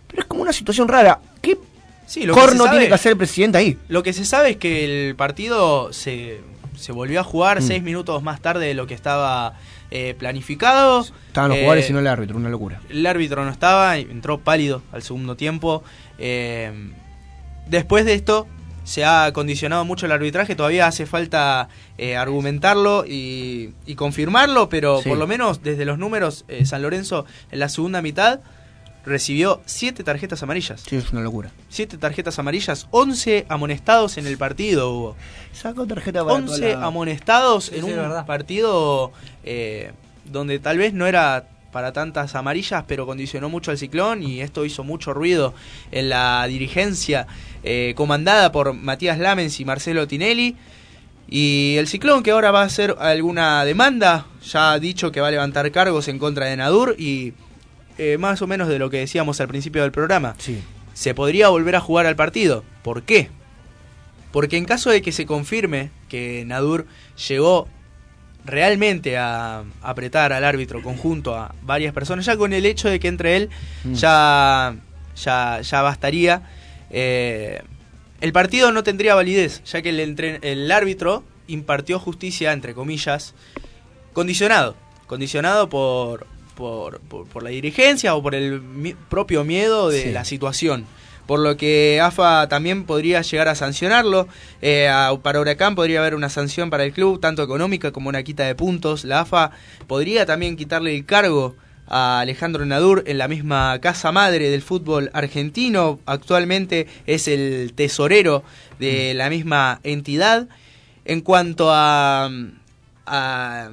[0.08, 1.20] Pero es como una situación rara.
[1.41, 1.58] ¿Qué
[2.06, 3.78] Sí, lo corno sabe- tiene que hacer el presidente ahí?
[3.88, 6.41] Lo que se sabe es que el partido se,
[6.78, 7.64] se volvió a jugar Mm.
[7.64, 9.53] seis minutos más tarde de lo que estaba
[9.91, 11.06] eh, planificado.
[11.28, 12.82] Estaban los Eh, jugadores y no el árbitro, una locura.
[12.90, 15.84] El árbitro no estaba, entró pálido al segundo tiempo.
[16.18, 16.72] Eh,
[17.68, 18.48] después de esto
[18.84, 25.02] se ha condicionado mucho el arbitraje, todavía hace falta eh, argumentarlo y, y confirmarlo, pero
[25.02, 25.10] Sí.
[25.10, 28.40] por lo menos desde los números, eh, San Lorenzo en la segunda mitad
[29.06, 30.82] recibió siete tarjetas amarillas.
[30.88, 31.52] Sí, es una locura.
[31.70, 35.16] Siete tarjetas amarillas, 11 amonestados en el partido hubo.
[35.54, 38.26] Sacó tarjeta para 11 toda la- amonestados Sí, en sí, un verdad.
[38.28, 39.12] partido
[39.44, 39.92] eh,
[40.26, 44.65] donde tal vez no era para tantas amarillas, pero condicionó mucho al ciclón y esto
[44.65, 45.53] hizo mucho ruido
[45.91, 47.27] en la dirigencia
[47.64, 50.56] eh, comandada por Matías Lamens y Marcelo Tinelli.
[51.30, 55.30] Y el Ciclón que ahora va a hacer alguna demanda, ya ha dicho que va
[55.30, 57.34] a levantar cargos en contra de Nadur y
[57.98, 60.35] eh, más o menos de lo que decíamos al principio del programa.
[60.93, 62.65] Se podría volver a jugar al partido.
[62.84, 63.30] ¿Por qué?
[64.34, 66.85] Porque en caso de que se confirme que Nadur
[67.30, 67.68] llegó
[68.45, 73.07] realmente a apretar al árbitro conjunto a varias personas, ya con el hecho de que
[73.07, 73.49] entre él
[73.84, 73.93] Mm.
[73.93, 74.76] ya,
[75.15, 76.41] ya, ya bastaría.
[76.89, 77.61] eh,
[78.19, 83.34] el partido no tendría validez, ya que el, entren- el árbitro impartió justicia, entre comillas,
[84.13, 84.76] condicionado.
[85.07, 90.11] Condicionado por, por, por- por la dirigencia o por el mi- propio miedo de Sí.
[90.11, 90.85] la situación.
[91.27, 94.27] Por lo que AFA también podría llegar a sancionarlo.
[94.61, 98.23] Eh, a- para Huracán podría haber una sanción para el club, tanto económica como una
[98.23, 99.06] quita de puntos.
[99.06, 99.52] La AFA
[99.88, 101.56] podría también quitarle el cargo
[101.88, 105.99] a Alejandro Nadur en la misma casa madre del fútbol argentino.
[106.06, 108.43] Actualmente es el tesorero
[108.80, 110.48] de la misma entidad.
[111.03, 112.30] En cuanto a,
[113.06, 113.69] a,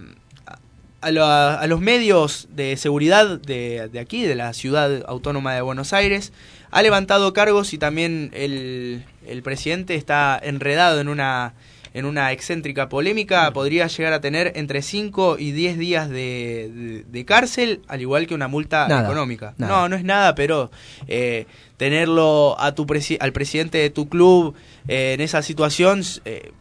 [1.01, 5.61] a, lo- a los medios de seguridad de, de aquí, de la ciudad autónoma de
[5.61, 6.33] Buenos Aires,
[6.71, 11.55] ha levantado cargos y también el, el presidente está enredado en una,
[11.95, 13.51] en una excéntrica polémica.
[13.53, 18.27] Podría llegar a tener entre 5 y 10 días de, de- de cárcel, al igual
[18.27, 19.55] que una multa Nada, económica.
[19.59, 19.73] nada.
[19.83, 20.71] No, no es nada, pero
[21.07, 21.47] eh,
[21.77, 24.55] tenerlo a tu presi- al presidente de tu club
[24.89, 26.03] eh, en esa situación...
[26.25, 26.53] eh,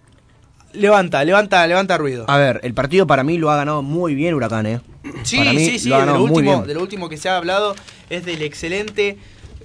[0.74, 2.26] Levanta, levanta, levanta ruido.
[2.28, 4.82] A ver, el partido para mí lo ha ganado muy bien Huracán, ¿eh?
[5.24, 6.68] Sí, Para mí sí, sí, lo ha de lo, ganado muy último, bien.
[6.68, 7.74] de lo último que se ha hablado
[8.10, 9.18] es del excelente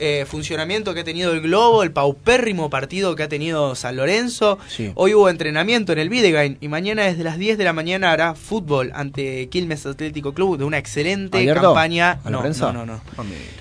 [0.05, 4.59] eh, funcionamiento que ha tenido el Globo, el paupérrimo partido que ha tenido San Lorenzo.
[4.67, 4.91] Sí.
[4.97, 8.35] Hoy hubo entrenamiento en el Videgain y mañana desde las 10 de la mañana hará
[8.35, 11.63] fútbol ante Quilmes Atlético Club de una excelente ¿Abierto?
[11.63, 12.19] campaña.
[12.25, 13.01] ¿A la no, no, no, no.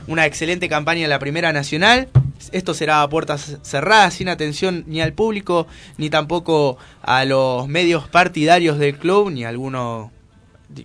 [0.07, 2.09] Una excelente campaña en la Primera Nacional.
[2.51, 8.07] Esto será a puertas cerradas, sin atención ni al público, ni tampoco a los medios
[8.07, 10.11] partidarios del club, ni a alguno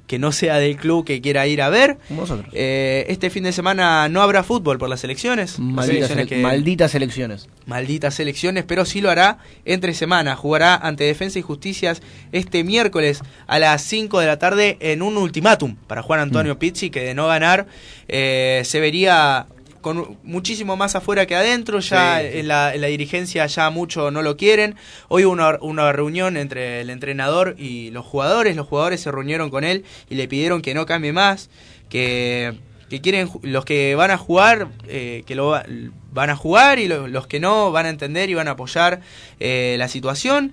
[0.07, 1.99] que no sea del club que quiera ir a ver.
[2.09, 2.49] Vosotros.
[2.53, 5.59] Eh, este fin de semana no habrá fútbol por las elecciones.
[5.59, 7.49] Las Malditas, elecciones malditas elecciones.
[7.67, 10.37] malditas elecciones, pero sí lo hará entre semana.
[10.37, 12.03] Jugará ante Defensa y Justicias
[12.33, 16.91] este miércoles a las 5 de la tarde en un ultimátum para Juan Antonio Pizzi,
[16.91, 17.67] que de no ganar
[18.09, 19.47] eh, se vería
[19.87, 21.79] con muchísimo más afuera que adentro.
[21.79, 22.39] Ya Sí, sí.
[22.41, 24.75] En, la, en la dirigencia ya mucho no lo quieren.
[25.09, 28.57] Hoy hubo una, una reunión entre el entrenador y los jugadores.
[28.57, 31.51] Los jugadores se reunieron con él y le pidieron que no cambie más,
[31.89, 32.59] que
[32.89, 35.65] que quieren los que van a jugar eh, que lo va-
[36.13, 39.01] van a jugar y lo- los que no van a entender y van a apoyar
[39.41, 40.53] eh, la situación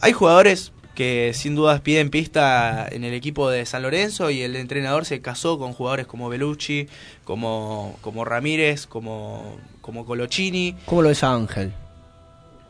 [0.00, 4.56] hay jugadores que sin dudas piden pista en el equipo de San Lorenzo y el
[4.56, 6.88] entrenador se casó con jugadores como Belucci
[7.22, 11.72] como como Ramírez como como Colochini ¿Cómo lo ves a Ángel?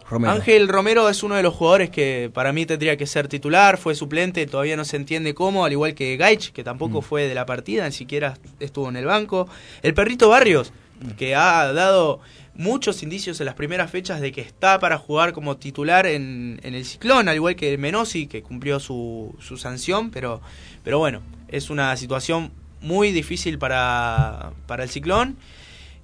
[0.09, 0.35] Romero.
[0.35, 3.97] Ángel Romero es uno de los jugadores que para mí tendría que ser titular, fue
[3.97, 7.45] suplente, todavía no se entiende cómo, al igual que Gaich, que tampoco fue de la
[7.45, 9.49] partida, ni siquiera estuvo en el banco.
[9.83, 10.73] El perrito Barrios,
[11.19, 12.21] que ha dado
[12.57, 16.75] muchos indicios en las primeras fechas de que está para jugar como titular en, en
[16.75, 20.41] el ciclón, al igual que Menosi, que cumplió su, su sanción, pero,
[20.83, 25.37] pero bueno, es una situación muy difícil para, para el ciclón.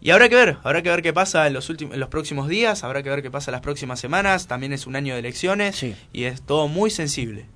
[0.00, 2.48] Y habrá que ver, habrá que ver qué pasa en los últimos, en los próximos
[2.48, 4.48] días, habrá que ver qué pasa las próximas semanas.
[4.48, 5.80] También es un año de elecciones
[6.12, 7.46] y es todo muy sensible.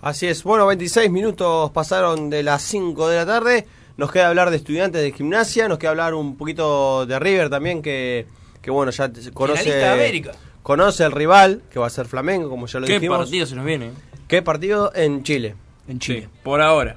[0.00, 0.42] Así es.
[0.42, 3.66] Bueno, 26 minutos pasaron de las 5 de la tarde.
[3.96, 7.80] Nos queda hablar de estudiantes de gimnasia, nos queda hablar un poquito de River también,
[7.82, 8.26] que,
[8.60, 10.32] que bueno, ya conoce, de América.
[10.62, 13.18] conoce el rival, que va a ser Flamengo, como ya lo ¿Qué dijimos.
[13.18, 13.90] partido se nos viene?
[14.26, 14.90] ¿Qué partido?
[14.94, 15.54] En Chile.
[15.86, 16.28] En Chile.
[16.42, 16.96] por ahora.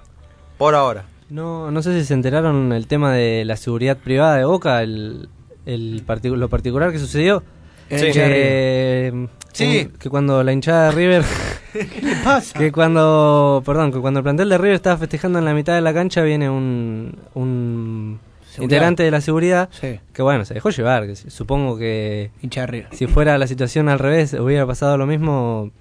[0.57, 1.05] Por ahora.
[1.29, 5.29] No, no sé si se enteraron el tema de la seguridad privada de Boca, el,
[5.65, 7.43] el particu- lo particular que sucedió.
[7.89, 9.27] Que.
[9.53, 9.87] Sí.
[9.91, 11.23] un- que cuando la hinchada de River,
[11.73, 12.57] ¿Qué le pasa?
[12.59, 15.81] que cuando, perdón, que cuando el plantel de River estaba festejando en la mitad de
[15.81, 18.19] la cancha viene un, un
[18.49, 18.63] Seguridad.
[18.63, 19.99] integrante de la seguridad Sí.
[20.13, 22.87] que bueno, se dejó llevar, que supongo que Hincha de River.
[22.91, 25.71] si fuera la situación al revés hubiera pasado lo mismo,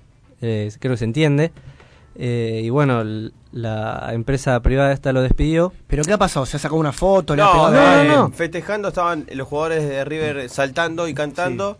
[0.40, 1.52] eh, creo que se entiende.
[2.18, 3.02] Eh, y bueno,
[3.52, 5.74] la empresa privada esta lo despidió.
[5.86, 6.46] ¿Pero qué ha pasado?
[6.46, 7.36] ¿Se ha sacado una foto?
[7.36, 11.76] ¿Le ha No, no, no, Festejando estaban los jugadores de River saltando y cantando.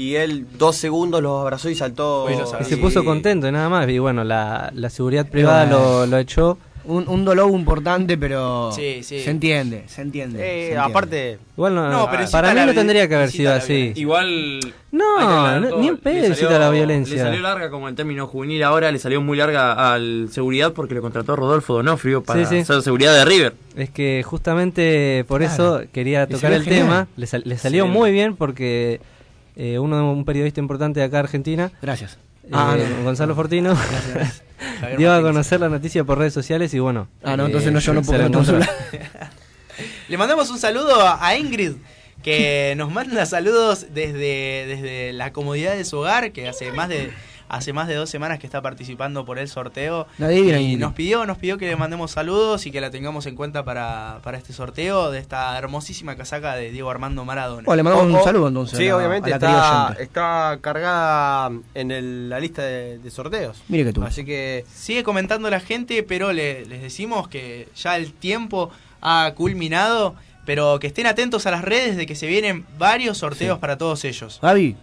[0.00, 2.26] Y él dos segundos los abrazó y saltó.
[2.30, 3.88] Y se puso contento y nada más.
[3.88, 6.56] Y bueno, la, la seguridad privada lo, lo echó.
[6.82, 9.20] Un, un dolor importante, pero Sí, sí.
[9.20, 10.38] se entiende, se entiende.
[10.38, 10.78] Eh, se entiende.
[10.78, 11.38] aparte.
[11.54, 13.92] Igual no, No, pero para mí no tendría que haber sido así.
[13.96, 14.60] Igual.
[14.90, 17.16] No, no, ni en pedo salió- incita a la violencia.
[17.16, 20.94] Le salió larga como el término juvenil ahora, le salió muy larga al seguridad porque
[20.94, 23.54] le contrató Rodolfo Donofrio para Sí, hacer seguridad de River.
[23.76, 25.52] Es que justamente por Claro.
[25.52, 26.82] eso quería tocar el genial.
[26.82, 27.08] tema.
[27.16, 27.90] Le, sal- le salió Sí.
[27.90, 29.00] muy bien porque
[29.62, 32.16] eh, uno un periodista importante de acá Argentina Gracias.
[32.50, 33.04] Ah, eh, no.
[33.04, 33.76] Gonzalo Fortino,
[34.14, 34.42] Gracias.
[34.96, 37.08] Dio a conocer la noticia por redes sociales y bueno.
[37.22, 38.26] Ah, no, entonces no, yo no puedo.
[40.08, 41.74] Le mandamos un saludo a Ingrid,
[42.22, 47.10] que nos manda saludos desde, desde la comodidad de su hogar, que hace más de
[47.50, 50.06] hace más de dos semanas que está participando por el sorteo.
[50.18, 53.34] Divina y nos pidió, nos pidió que le mandemos saludos y que la tengamos en
[53.36, 57.64] cuenta para, para este sorteo de esta hermosísima casaca de Diego Armando Maradona.
[57.66, 58.78] Oh, le mandamos O- un saludo entonces.
[58.78, 63.10] Sí, a obviamente a la querida está, está cargada en el- la lista de, de
[63.10, 63.62] sorteos.
[63.68, 64.02] Mire que tú.
[64.04, 68.70] Así que Sigue comentando la gente, pero le- les decimos que ya el tiempo
[69.02, 70.14] ha culminado,
[70.46, 74.04] pero que estén atentos a las redes de que se vienen varios sorteos para todos
[74.04, 74.38] ellos.
[74.42, 74.78] Gaby, ¿qué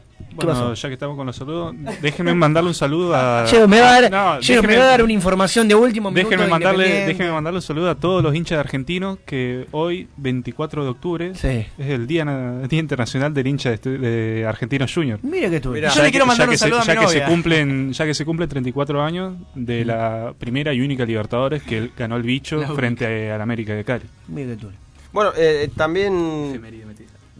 [0.45, 0.73] Bueno, pasó?
[0.73, 3.45] ya que estamos con los saludos, déjenme mandarle un saludo a.
[3.68, 6.30] Me va a dar, No, me va a dar una información de último minuto.
[6.30, 10.89] Déjenme mandarle, déjenme mandarle un saludo a todos los hinchas argentinos que hoy, 24 de
[10.89, 11.47] octubre, Sí.
[11.77, 12.23] es el Día,
[12.69, 15.19] Día Internacional del hincha de, estu- de Argentino Junior.
[15.23, 15.76] Mira que tú.
[15.76, 18.05] Yo le quiero mandar ya un saludo se, a ya mi que se cumplen Ya
[18.05, 22.23] que se cumplen 34 años de la primera y única Libertadores que él ganó el
[22.23, 24.03] bicho frente al América de Cali.
[24.27, 24.68] Mira que tú.
[25.14, 26.61] Bueno, eh, también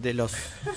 [0.02, 0.34] de los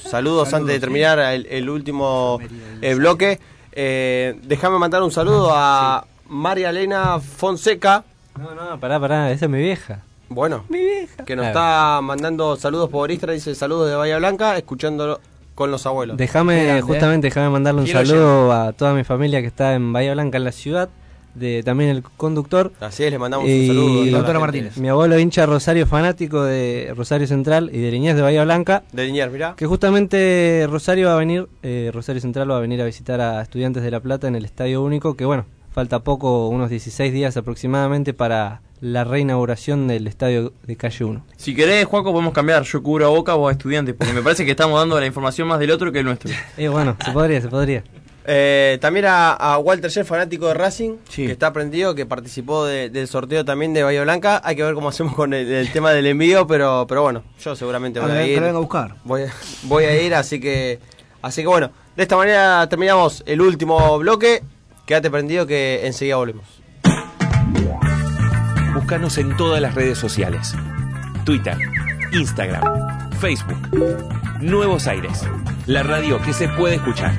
[0.09, 2.39] saludos antes de terminar el, el último
[2.81, 3.39] eh, bloque,
[3.73, 8.05] eh, déjame mandar un saludo a María Elena Fonseca.
[8.39, 10.03] No, no, pará, pará, esa es mi vieja.
[10.29, 11.25] Bueno, Mi vieja.
[11.25, 15.21] que nos está mandando saludos por Instagram, dice saludos de Bahía Blanca, escuchándolo
[15.57, 16.17] con los abuelos.
[16.17, 20.13] Déjame, justamente, déjame mandarle un Quiero saludo a toda mi familia que está en Bahía
[20.15, 20.89] Blanca, en la ciudad,
[21.35, 22.73] de también el conductor.
[22.81, 24.05] Así es, le mandamos Y un saludo.
[24.07, 24.39] la doctora.
[24.41, 24.77] Martínez.
[24.79, 28.83] Mi abuelo hincha Rosario fanático de Rosario Central y de Liniers de Bahía Blanca.
[28.93, 29.55] De Liniers, mirá.
[29.57, 33.43] Que justamente Rosario va a venir, eh, Rosario Central va a venir a visitar a
[33.43, 37.37] estudiantes de La Plata en el Estadio Único, que bueno, falta poco, unos 16 días
[37.37, 41.25] aproximadamente para la reinauguración del estadio de Calle 1.
[41.37, 42.63] Si querés, Juaco, podemos cambiar.
[42.63, 45.47] Yo cubro a Boca o a Estudiantes, porque me parece que estamos dando la información
[45.49, 46.31] más del otro que el nuestro.
[46.57, 47.85] Eh, bueno, se podría, se podría.
[48.33, 51.27] Eh, también a, a Walter Shell, fanático de Racing, Sí.
[51.27, 54.41] que está prendido, que participó de- del sorteo también de Bahía Blanca.
[54.45, 57.57] Hay que ver cómo hacemos con el, el tema del envío, pero, pero bueno, yo
[57.57, 58.39] seguramente voy a ir.
[58.39, 58.95] lo venga a buscar.
[59.03, 59.33] Voy, a-
[59.65, 60.79] voy a ir, así que,
[61.23, 64.43] así que bueno, de esta manera terminamos el último bloque.
[64.87, 66.45] Quédate prendido que enseguida volvemos.
[68.75, 70.55] Búscanos en todas las redes sociales.
[71.25, 71.57] Twitter,
[72.13, 73.59] Instagram, Facebook.
[74.41, 75.23] Nuevos Aires.
[75.67, 77.13] La radio que se puede escuchar.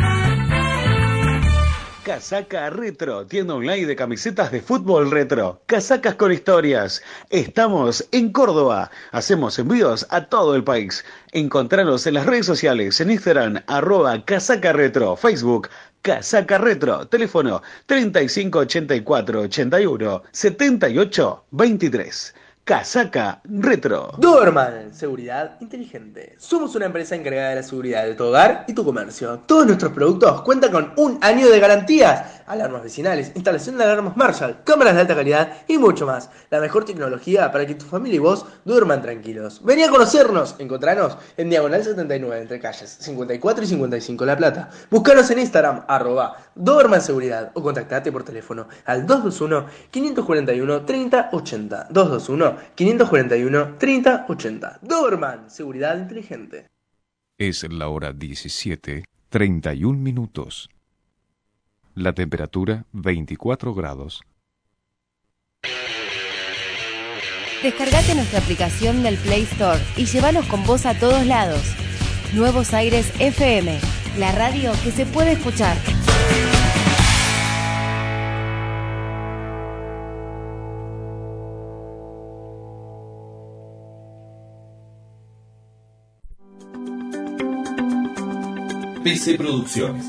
[2.04, 5.62] Casaca Retro, tienda online de camisetas de fútbol retro.
[5.68, 7.04] Casacas con historias.
[7.30, 8.90] Estamos en Córdoba.
[9.12, 11.06] Hacemos envíos a todo el país.
[11.32, 15.70] Encontranos en las redes sociales, en Instagram, arroba Casaca Retro, Facebook,
[16.02, 22.34] Casaca Retro, teléfono 3584 81 78 23.
[22.64, 24.12] Casaca Retro.
[24.20, 26.36] Doberman, seguridad inteligente.
[26.38, 29.40] Somos una empresa encargada de la seguridad de tu hogar y tu comercio.
[29.48, 32.44] Todos nuestros productos cuentan con un año de garantías.
[32.46, 36.30] Alarmas vecinales, instalación de alarmas Marshall, cámaras de alta calidad y mucho más.
[36.52, 39.62] La mejor tecnología para que tu familia y vos duerman tranquilos.
[39.64, 40.56] Vení a conocernos.
[40.60, 44.70] Encontranos en Diagonal 79 entre calles 54 y 55 La Plata.
[44.92, 52.51] Buscanos en Instagram arroba Doberman Seguridad o contactate por teléfono al 221 541 3080 221
[52.76, 56.68] 541 3080 Doberman, seguridad inteligente.
[57.38, 60.70] Es la hora 17, 31 minutos.
[61.96, 64.22] La temperatura 24 grados.
[67.64, 71.62] Descargate nuestra aplicación del Play Store y llévanos con vos a todos lados.
[72.34, 73.80] Nuevos Aires FM,
[74.18, 75.78] la radio que se puede escuchar.
[89.04, 90.06] PC Producciones.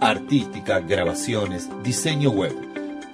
[0.00, 2.54] Artística, grabaciones, diseño web.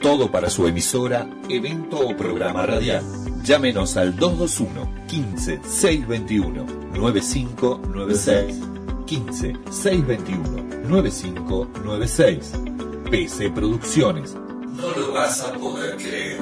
[0.01, 3.03] Todo para su emisora, evento o programa radial.
[3.43, 8.61] Llámenos al 221 15 621 9596.
[9.07, 12.53] 15 621 9596.
[13.11, 14.35] PC Producciones.
[14.35, 16.41] No lo vas a poder creer.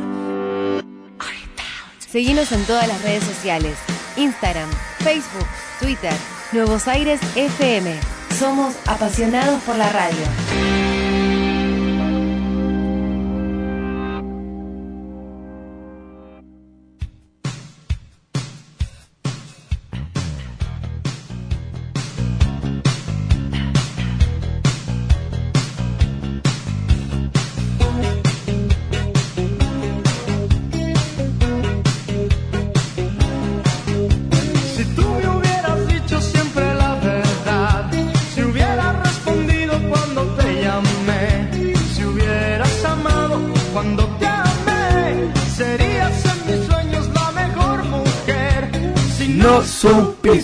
[1.98, 3.78] Seguinos en todas las redes sociales.
[4.16, 4.68] Instagram,
[4.98, 5.46] Facebook,
[5.80, 6.12] Twitter.
[6.52, 8.09] Nuevos Aires FM.
[8.38, 10.79] Somos apasionados por la radio.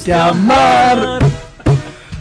[0.07, 1.19] Supiste amar.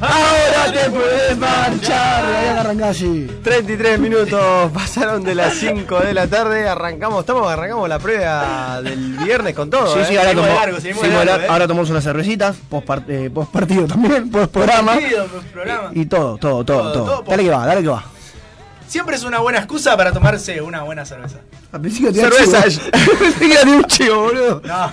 [0.01, 2.65] Ahora te puedes marchar.
[2.67, 3.27] Ahí así.
[3.43, 6.67] 33 minutos pasaron de las 5 de la tarde.
[6.67, 9.93] Arrancamos, estamos, arrancamos la prueba del viernes con todo.
[9.93, 10.05] Sí, ¿eh?
[10.09, 11.25] sí, ahora, Seguimos tomo- de largo, seguimos seguimos.
[11.27, 11.47] ¿eh?
[11.47, 14.93] ahora tomamos unas cervecitas, post, part- eh, post partido también, post programa.
[14.95, 15.89] Partido, programa.
[15.93, 17.05] Y todo, todo, todo, Todo, todo.
[17.21, 18.03] todo Dale que va, dale que va.
[18.87, 21.39] Siempre es una buena excusa para tomarse una buena cerveza.
[21.71, 22.61] Al principio tenía Cerveza.
[23.19, 24.61] Pensé que un chivo, boludo.
[24.63, 24.91] No.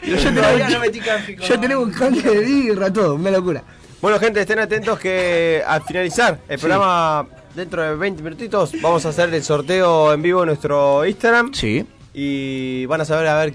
[0.00, 1.44] Pero ya tenemos, no metí canfico.
[1.44, 3.62] ya tenemos un canje de birra, todo, una locura.
[4.00, 6.62] Bueno, gente, estén atentos que al finalizar el Sí.
[6.66, 11.52] programa, dentro de 20 minutitos, vamos a hacer el sorteo en vivo en nuestro Instagram.
[11.54, 11.86] Sí.
[12.14, 13.54] Y van a saber a ver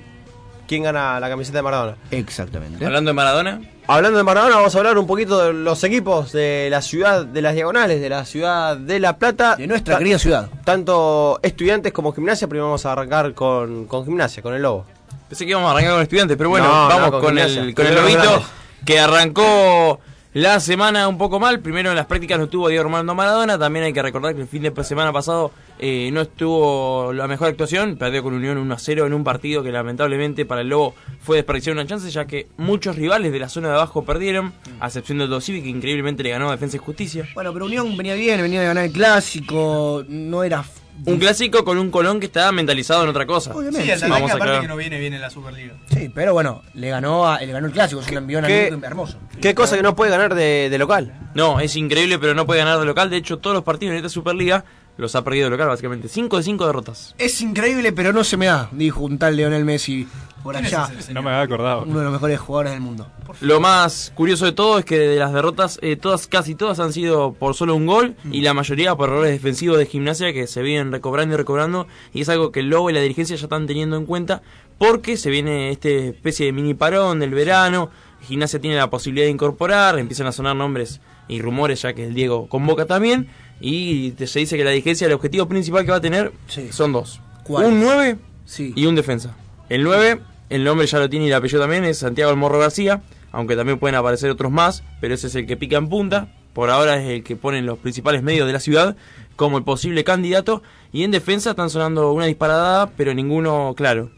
[0.68, 1.96] quién gana la camiseta de Maradona.
[2.12, 2.86] Exactamente.
[2.86, 6.68] Hablando de Maradona, Hablando de Maradona, vamos a hablar un poquito de los equipos de
[6.70, 9.56] la ciudad de las diagonales, de la ciudad de La Plata.
[9.56, 10.50] De nuestra Ta- querida ciudad.
[10.66, 12.50] Tanto estudiantes como gimnasia.
[12.50, 14.86] Primero vamos a arrancar con, con gimnasia, con el lobo.
[15.30, 17.74] pensé que íbamos a arrancar con estudiantes, pero bueno, No, vamos no, con con, el,
[17.74, 18.44] con el lobito
[18.86, 20.02] que arrancó
[20.38, 21.62] la semana un poco mal.
[21.62, 23.58] Primero en las prácticas no estuvo Diego Armando Maradona.
[23.58, 27.48] También hay que recordar que el fin de semana pasado eh, no estuvo la mejor
[27.48, 27.98] actuación.
[27.98, 31.38] Perdió con Unión 1 a 0 en un partido que lamentablemente para el Lobo fue
[31.38, 35.18] desperdiciar una chance, ya que muchos rivales de la zona de abajo perdieron, a excepción
[35.18, 37.28] del Dosivi, que increíblemente le ganó Defensa y Justicia.
[37.34, 40.64] Bueno, pero Unión venía bien, venía de ganar el clásico, no era...
[41.06, 43.54] Un clásico con un Colón que estaba mentalizado en otra cosa.
[43.54, 44.02] Obviamente, Sí, el sí.
[44.02, 45.76] Tanaka Vamos a aparte que no viene bien en la Superliga.
[45.94, 49.18] Sí, pero bueno, le ganó, a- le ganó el clásico, es un envión ¿Qué- hermoso.
[49.42, 51.14] ¿Qué cosa que no puede ganar de, de local?
[51.34, 53.10] No, es increíble, pero no puede ganar de local.
[53.10, 54.66] De hecho, todos los partidos en esta Superliga
[54.98, 56.08] los ha perdido de local, básicamente.
[56.08, 57.16] 5 de 5 derrotas.
[57.18, 60.08] Es increíble, pero no se me da, dijo un tal Leonel Messi
[60.44, 61.14] por ¿Quién es allá.
[61.14, 61.84] No me había acordado.
[61.84, 63.08] Uno de los mejores jugadores del mundo.
[63.42, 66.94] Lo más curioso de todo es que de las derrotas, eh, todas, casi todas han
[66.94, 70.62] sido por solo un gol y la mayoría por errores defensivos de gimnasia que se
[70.62, 71.88] vienen recobrando y recobrando.
[72.14, 74.42] Y es algo que el Lobo y la dirigencia ya están teniendo en cuenta
[74.78, 77.90] porque se viene este especie de mini parón del verano.
[78.22, 82.14] Gimnasia tiene la posibilidad de incorporar, empiezan a sonar nombres y rumores ya que el
[82.14, 83.28] Diego convoca también.
[83.60, 86.70] Y se dice que la dirigencia, el objetivo principal que va a tener Sí.
[86.72, 87.66] son dos: ¿Cuál?
[87.66, 88.74] un 9 Sí.
[88.76, 89.36] y un defensa.
[89.70, 92.60] El 9, el nombre ya lo tiene y el apellido también, es Santiago El Morro
[92.60, 93.02] García,
[93.32, 96.30] aunque también pueden aparecer otros más, pero ese es el que pica en punta.
[96.54, 98.96] Por ahora es el que ponen los principales medios de la ciudad
[99.36, 100.64] como el posible candidato.
[100.92, 104.10] Y en defensa están sonando una disparada, pero ninguno claro.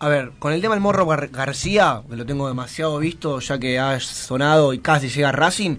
[0.00, 3.58] A ver, con el tema del Morro Gar- García, que lo tengo demasiado visto, ya
[3.58, 5.76] que ha sonado y casi llega a Racing,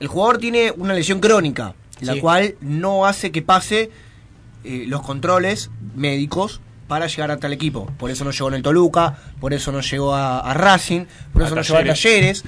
[0.00, 2.20] el jugador tiene una lesión crónica, la Sí.
[2.20, 3.90] cual no hace que pase
[4.64, 7.86] eh, los controles médicos para llegar a tal equipo.
[7.98, 11.42] Por eso no llegó en el Toluca, por eso no llegó a, a Racing, por
[11.42, 12.44] A eso no llegó a Talleres.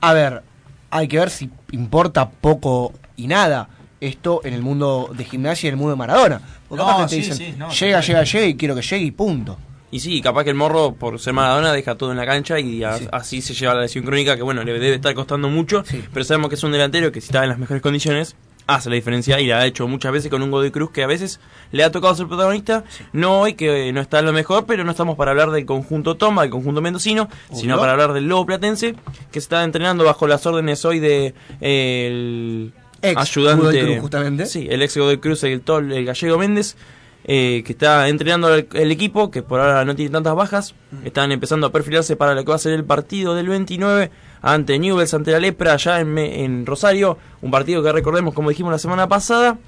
[0.00, 0.42] A ver,
[0.90, 3.68] hay que ver si importa poco y nada
[4.00, 6.40] esto en el mundo de gimnasia y en el mundo de Maradona.
[6.68, 9.58] Porque No, sí, dicen, sí, no, llega, llega, llega y quiero que llegue y punto.
[9.92, 12.82] Y sí, capaz que el morro, por ser Maradona, deja todo en la cancha y
[12.84, 15.82] a- así se lleva la lesión crónica, que bueno, le debe estar costando mucho.
[16.14, 18.96] Pero sabemos que es un delantero que si está en las mejores condiciones, hace la
[18.96, 21.40] diferencia y la ha hecho muchas veces con un Godoy Cruz que a veces
[21.72, 22.84] le ha tocado ser protagonista.
[23.12, 26.42] No hoy, que no está lo mejor, pero no estamos para hablar del conjunto Toma,
[26.42, 28.94] del conjunto mendocino, sino para hablar del Lobo Platense,
[29.30, 32.72] que se está entrenando bajo las órdenes hoy de eh, el
[33.02, 33.64] Ex ayudante.
[33.64, 34.46] Godoy Cruz, justamente.
[34.46, 36.76] Sí, el ex Godoy Cruz, el, el gallego Méndez
[37.24, 40.74] eh, que está entrenando el, el equipo, que por ahora no tiene tantas bajas.
[41.04, 44.10] Están empezando a perfilarse para lo que va a ser el partido del 29
[44.42, 47.18] ante Newells, ante la Lepra, allá en, en Rosario.
[47.42, 49.58] Un partido que recordemos, como dijimos la semana pasada.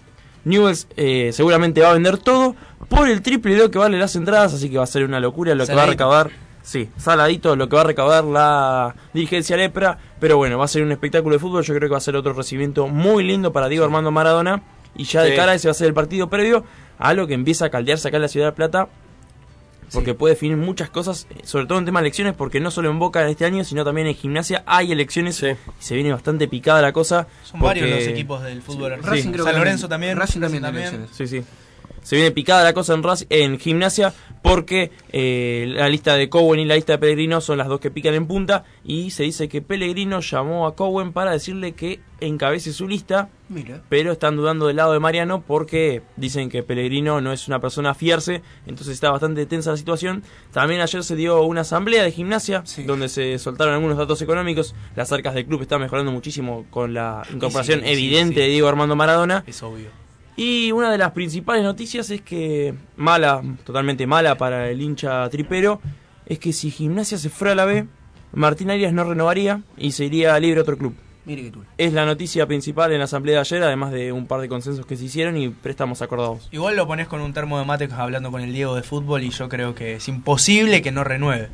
[0.44, 2.56] Newells eh, seguramente va a vender todo
[2.88, 5.20] por el triple de lo que vale las entradas, así que va a ser una
[5.20, 6.30] locura lo que va a recaudar.
[6.62, 10.82] Sí, saladito lo que va a recaudar la dirigencia Lepra, pero bueno, va a ser
[10.82, 13.68] un espectáculo de fútbol, yo creo que va a ser otro recibimiento muy lindo para
[13.68, 14.62] Diego Armando Maradona
[14.96, 15.36] y ya de Sí.
[15.36, 16.64] cara a ese va a ser el partido previo
[16.98, 18.88] a lo que empieza a caldearse acá en la Ciudad de Plata,
[19.92, 22.90] porque puede definir muchas cosas, eh, sobre todo en tema de elecciones, porque no solo
[22.90, 26.48] en Boca en este año, sino también en gimnasia hay elecciones y se viene bastante
[26.48, 27.26] picada la cosa.
[27.44, 30.16] Son varios porque- los equipos del fútbol creo San Lorenzo también.
[30.16, 30.18] también.
[30.18, 31.10] Racing también tiene elecciones.
[31.12, 31.44] Sí, sí.
[32.02, 34.12] Se viene picada la cosa en, en gimnasia
[34.42, 37.90] porque eh, la lista de Cowen y la lista de Pellegrino son las dos que
[37.90, 42.72] pican en punta y se dice que Pellegrino llamó a Cowen para decirle que encabece
[42.72, 43.82] su lista, Mira.
[43.88, 47.94] pero están dudando del lado de Mariano porque dicen que Pellegrino no es una persona
[47.94, 50.22] fiarse, entonces está bastante tensa la situación.
[50.52, 55.12] También ayer se dio una asamblea de gimnasia donde se soltaron algunos datos económicos, las
[55.12, 58.96] arcas del club están mejorando muchísimo con la incorporación Sí, sí, evidente de Diego Armando
[58.96, 59.44] Maradona.
[59.46, 60.01] Es obvio.
[60.36, 65.80] Y una de las principales noticias es que, mala, totalmente mala para el hincha tripero,
[66.26, 67.86] es que si Gimnasia se fuera a la B,
[68.32, 70.94] Martín Arias no renovaría y se iría libre a otro club.
[71.24, 71.62] Mire que tú.
[71.78, 74.86] es la noticia principal en la asamblea de ayer, además de un par de consensos
[74.86, 76.48] que se hicieron y préstamos acordados.
[76.50, 79.30] Igual lo pones con un termo de mate hablando con el Diego de fútbol y
[79.30, 81.50] yo creo que es imposible que no renueve.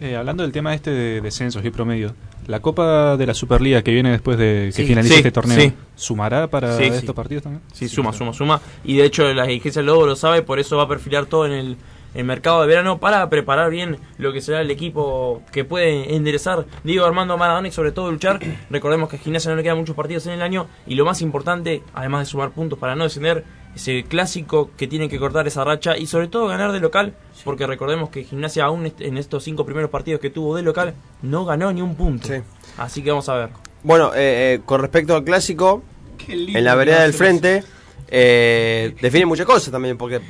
[0.00, 2.14] Eh, hablando del tema este de descensos y promedio,
[2.46, 4.84] la Copa de la Superliga que viene después de que Sí.
[4.86, 5.72] finalice Sí, este torneo, sí.
[5.94, 7.62] ¿sumará para estos partidos también?
[7.72, 8.60] Sí, suma, suma, suma.
[8.84, 11.46] Y de hecho la dirigencia del Lobo lo sabe, por eso va a perfilar todo
[11.46, 11.76] en el,
[12.14, 16.66] el mercado de verano para preparar bien lo que será el equipo que puede enderezar
[16.84, 18.38] Diego Armando Maradona y sobre todo luchar.
[18.70, 21.22] Recordemos que a Gimnasia no le quedan muchos partidos en el año y lo más
[21.22, 23.44] importante, además de sumar puntos para no descender,
[23.74, 27.14] es el clásico que tiene que cortar esa racha y sobre todo ganar de local,
[27.44, 31.44] porque recordemos que Gimnasia aún en estos cinco primeros partidos que tuvo de local no
[31.44, 32.28] ganó ni un punto.
[32.76, 33.48] Así que vamos a ver.
[33.82, 35.82] Bueno, eh, eh, con respecto al clásico,
[36.28, 37.64] en la vereda del frente,
[38.08, 40.20] eh, define muchas cosas también, porque,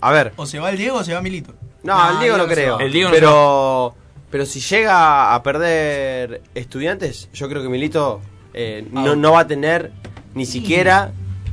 [0.00, 1.54] a ver, O se va el Diego o se va Milito.
[1.82, 3.10] no, el Diego no creo, va.
[3.10, 3.94] pero,
[4.30, 8.20] pero si llega a perder estudiantes, yo creo que Milito
[8.54, 9.92] eh, no, no va a tener
[10.34, 11.12] ni siquiera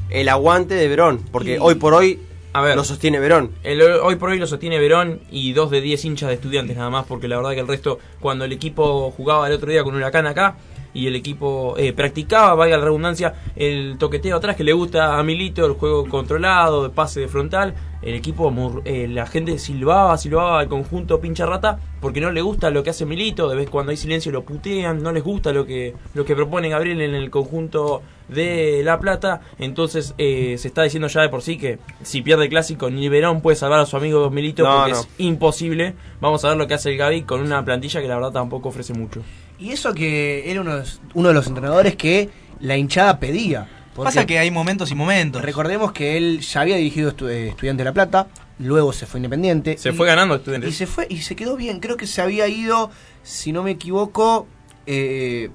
[0.10, 2.20] el aguante de Verón, porque Y- hoy por hoy
[2.54, 2.76] A ver.
[2.76, 3.52] lo sostiene Verón.
[3.64, 6.90] El- hoy por hoy lo sostiene Verón y dos de 10 hinchas de estudiantes nada
[6.90, 9.96] más, porque la verdad que el resto, cuando el equipo jugaba el otro día con
[9.96, 10.56] Huracán acá
[10.94, 15.24] y el equipo eh, practicaba, valga la redundancia, el toqueteo atrás que le gusta a
[15.24, 20.60] Milito, el juego controlado, de pase de frontal, el equipo, eh, la gente silbaba, silbaba
[20.60, 23.92] al conjunto pincha rata, porque no le gusta lo que hace Milito, de vez cuando
[23.92, 27.30] hay silencio lo putean, no les gusta lo que, lo que propone Gabriel en el
[27.30, 32.22] conjunto de La Plata, entonces eh, se está diciendo ya de por sí que si
[32.22, 35.00] pierde el clásico ni Verón puede salvar a su amigo Milito No, porque no.
[35.00, 35.96] es imposible.
[36.22, 38.70] Vamos a ver lo que hace el Gaby con una plantilla que la verdad tampoco
[38.70, 39.22] ofrece mucho.
[39.60, 42.30] Y eso que era uno de los, uno de los entrenadores que
[42.60, 43.68] la hinchada pedía.
[43.96, 45.42] Pasa que hay momentos y momentos.
[45.42, 48.28] Recordemos que él ya había dirigido estu- eh, Estudiante de La Plata,
[48.60, 49.78] luego se fue Independiente.
[49.78, 50.70] Se y- fue ganando Estudiantes.
[50.70, 51.82] Y se fue y se quedó bien.
[51.82, 52.92] Creo que se había ido,
[53.24, 54.48] si no me equivoco,
[54.88, 55.50] eh,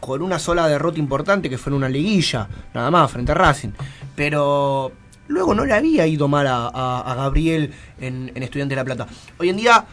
[0.00, 3.70] con una sola derrota importante que fue en una liguilla, nada más, frente a Racing.
[4.16, 4.92] Pero
[5.28, 8.84] luego no le había ido mal a, a- a Gabriel en, en Estudiante de La
[8.84, 9.06] Plata.
[9.38, 9.84] Hoy en día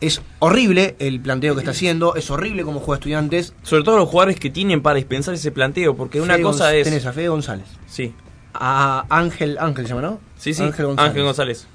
[0.00, 3.54] es horrible el planteo que está haciendo, es horrible cómo juega Estudiantes.
[3.62, 6.84] Sobre todo los jugadores que tienen para dispensar ese planteo, porque una cosa Gonz- es...
[6.84, 7.66] Tenés a Fede González.
[7.86, 8.14] Sí.
[8.52, 10.20] A Ángel, Ángel se llama, ¿no?
[10.36, 11.10] Sí, sí, Ángel González.
[11.10, 11.66] Ángel González.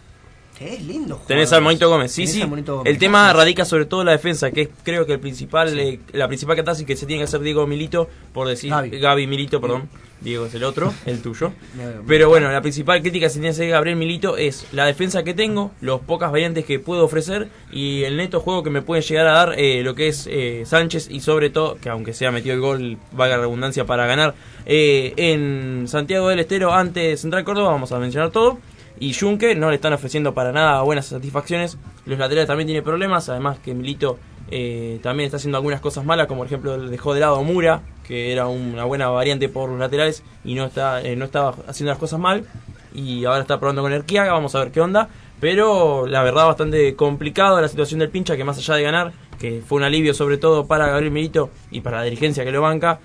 [0.60, 1.22] Que es lindo.
[1.26, 2.41] Tenés al Monito Gómez, sí, sí.
[2.41, 2.65] Gómez.
[2.84, 6.02] El tema radica sobre todo en la defensa, que es creo que el principal, eh,
[6.11, 8.99] la principal catarsis que se tiene que hacer Diego Milito, por decir Gaby.
[8.99, 9.88] Gaby, Milito, perdón.
[10.22, 11.53] Diego es el otro, el tuyo.
[12.07, 15.23] Pero bueno, la principal crítica que se tiene que hacer Gabriel Milito es la defensa
[15.23, 19.03] que tengo, los pocas variantes que puedo ofrecer y el neto juego que me pueden
[19.03, 22.31] llegar a dar eh, lo que es eh, Sánchez y sobre todo, que aunque sea
[22.31, 27.45] metido el gol, valga la redundancia para ganar, eh, en Santiago del Estero ante Central
[27.45, 28.60] Córdoba, vamos a mencionar todo.
[29.00, 31.78] Y Junque no le están ofreciendo para nada buenas satisfacciones.
[32.06, 33.30] Los laterales también tienen problemas.
[33.30, 34.20] Además que Milito
[34.52, 36.28] eh, también está haciendo algunas cosas malas.
[36.28, 40.24] Como por ejemplo dejó de lado Mura, que era una buena variante por los laterales.
[40.44, 42.46] Y no, está, eh, no estaba haciendo las cosas mal.
[42.94, 44.34] Y ahora está probando con Erquiaga.
[44.34, 45.08] Vamos a ver qué onda.
[45.40, 48.36] Pero la verdad bastante complicado la situación del pincha.
[48.36, 51.80] Que más allá de ganar, que fue un alivio sobre todo para Gabriel Milito y
[51.80, 53.00] para la dirigencia que lo banca.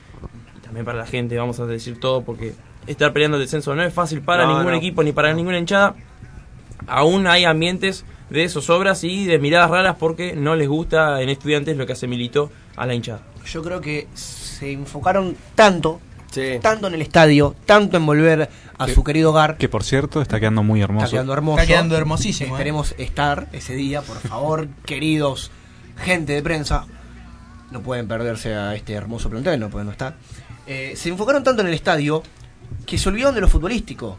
[0.58, 2.22] Y también para la gente, vamos a decir todo.
[2.22, 2.52] Porque
[2.86, 4.78] estar peleando el descenso no es fácil para No, ningún no.
[4.78, 5.94] equipo ni para ninguna hinchada
[6.86, 11.76] aún hay ambientes de zozobras y de miradas raras porque no les gusta en estudiantes
[11.76, 13.20] lo que hace Milito a la hinchada.
[13.46, 16.00] Yo creo que se enfocaron tanto,
[16.62, 18.48] tanto en el estadio, tanto en volver
[18.78, 19.56] a Que- su querido hogar.
[19.56, 21.04] Que por cierto está quedando muy hermoso.
[21.04, 21.60] Está quedando hermoso.
[21.60, 22.58] Está quedando hermosísimo, ¿eh?
[22.58, 25.50] Esperemos estar ese día, por favor, queridos
[26.02, 26.86] gente de prensa.
[27.70, 30.16] No pueden perderse a este hermoso plantel, no pueden no estar.
[30.66, 32.22] Eh, se enfocaron tanto en el estadio
[32.86, 34.18] que se olvidaron de lo futbolístico.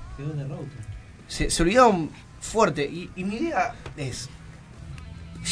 [1.27, 2.09] Se, se olvidaron
[2.39, 2.84] fuerte.
[2.85, 4.30] Y, y mi idea es.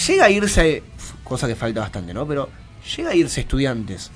[0.07, 0.83] Llega a irse.
[1.23, 2.27] Cosa que falta bastante, ¿no?
[2.27, 2.49] Pero
[2.95, 4.11] llega a irse estudiantes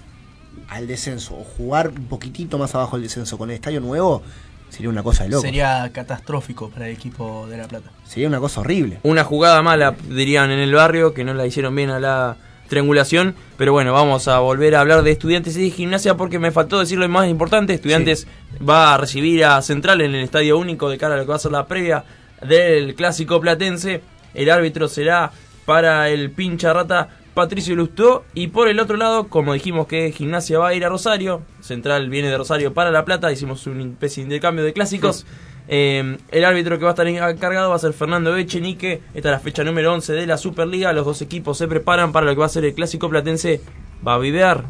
[0.70, 4.24] al descenso o jugar un poquitito más abajo del descenso con el estadio nuevo.
[4.70, 5.42] Sería una cosa de loco.
[5.44, 7.90] Sería catastrófico para el equipo de La Plata.
[8.06, 9.00] Sería una cosa horrible.
[9.04, 12.38] Una jugada mala, dirían en el barrio, que no la hicieron bien a la
[12.68, 13.36] triangulación.
[13.58, 16.80] Pero bueno, vamos a volver a hablar de estudiantes y de gimnasia porque me faltó
[16.80, 17.74] decir lo más importante.
[17.74, 18.28] Estudiantes
[18.68, 21.36] va a recibir a Central en el Estadio Único de cara a lo que va
[21.36, 22.04] a ser la previa
[22.48, 24.02] del Clásico Platense.
[24.34, 25.32] El árbitro será
[25.66, 28.26] para el pincha rata Patricio Lustó.
[28.34, 32.10] Y por el otro lado, como dijimos que Gimnasia va a ir a Rosario, Central
[32.10, 35.26] viene de Rosario para La Plata, hicimos una especie de intercambio de clásicos.
[35.68, 39.02] Eh, el árbitro que va a estar encargado va a ser Fernando Echenique.
[39.14, 40.94] Esta es la fecha número 11 de la Superliga.
[40.94, 43.62] Los dos equipos se preparan para lo que va a ser el clásico platense.
[44.08, 44.64] Va a vivear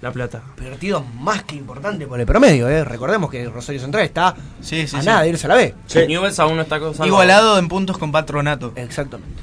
[0.00, 0.42] La Plata.
[0.56, 2.84] Partido más que importante por el promedio, ¿eh?
[2.84, 5.06] Recordemos que Rosario Central está Sí, sí, a sí.
[5.06, 5.74] nada de irse a la B.
[5.94, 7.06] El Newell's aún no está salvado.
[7.06, 8.72] Igualado en puntos con Patronato.
[8.76, 9.42] Exactamente.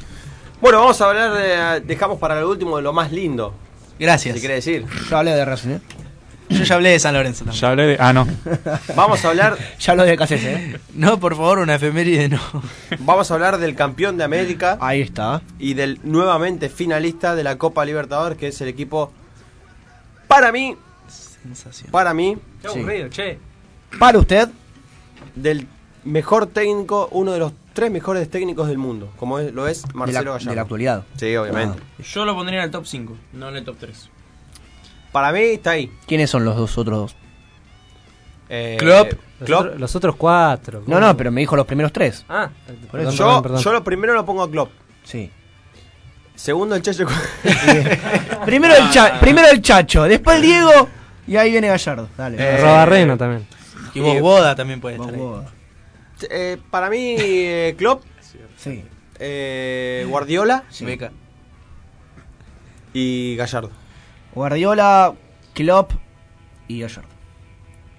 [0.59, 3.53] Bueno, vamos a hablar, de- dejamos para lo último de lo más lindo.
[3.97, 4.35] Gracias.
[4.35, 4.85] Si quiere decir.
[5.09, 5.81] Yo hablé de Racing, ¿eh?
[6.52, 7.61] Yo ya hablé de San Lorenzo también.
[7.61, 7.98] Ya hablé de.
[7.99, 8.28] Ah, no.
[8.95, 9.57] Vamos a hablar.
[9.80, 10.80] ya lo de Cacese, ¿eh?
[10.94, 12.40] No, por favor, una efeméride no.
[12.99, 14.78] Vamos a hablar del campeón de América.
[14.82, 15.41] Ahí está.
[15.60, 19.11] Y del nuevamente finalista de la Copa Libertadores, que es el equipo.
[20.28, 20.76] Para mí.
[21.91, 22.38] Para mí.
[22.61, 23.40] Qué aburrido, che.
[23.99, 24.49] Para usted.
[25.36, 25.68] Del
[26.03, 30.19] mejor técnico, uno de los tres mejores técnicos del mundo, como es- lo es Marcelo
[30.19, 30.49] de la, Gallardo.
[30.49, 31.03] de la actualidad.
[31.18, 31.80] Sí, obviamente.
[32.03, 34.10] Yo lo pondría en el top 5, no en el top 3.
[35.12, 35.92] Para mí está ahí.
[36.08, 37.16] ¿Quiénes son los dos otros dos?
[38.50, 39.14] Eh, Los, Klopp.
[39.42, 40.84] otros- los otros cuatro.
[40.88, 42.26] No, no, pero me dijo los primeros tres.
[42.30, 42.50] Ah,
[42.90, 43.12] Por eso.
[43.12, 43.62] yo, perdón, perdón.
[43.64, 44.72] yo lo primero lo pongo a Klopp.
[45.04, 45.32] Sí.
[46.36, 47.06] Segundo el Chacho.
[48.46, 50.90] Primero el, cha- primero el Chacho, después el Diego
[51.28, 52.10] y ahí viene Gallardo.
[52.18, 52.38] Dale.
[52.40, 53.46] Eh, Robarreno también.
[53.94, 55.22] Y vos, Boda también puede estar ahí.
[56.30, 58.04] Eh, para mí, eh, Klopp,
[58.58, 58.84] Sí.
[59.20, 61.12] eh, Guardiola Beca.
[62.94, 63.72] y Gallardo.
[64.34, 65.14] Guardiola,
[65.53, 65.91] Klopp
[66.68, 67.10] y Gallardo.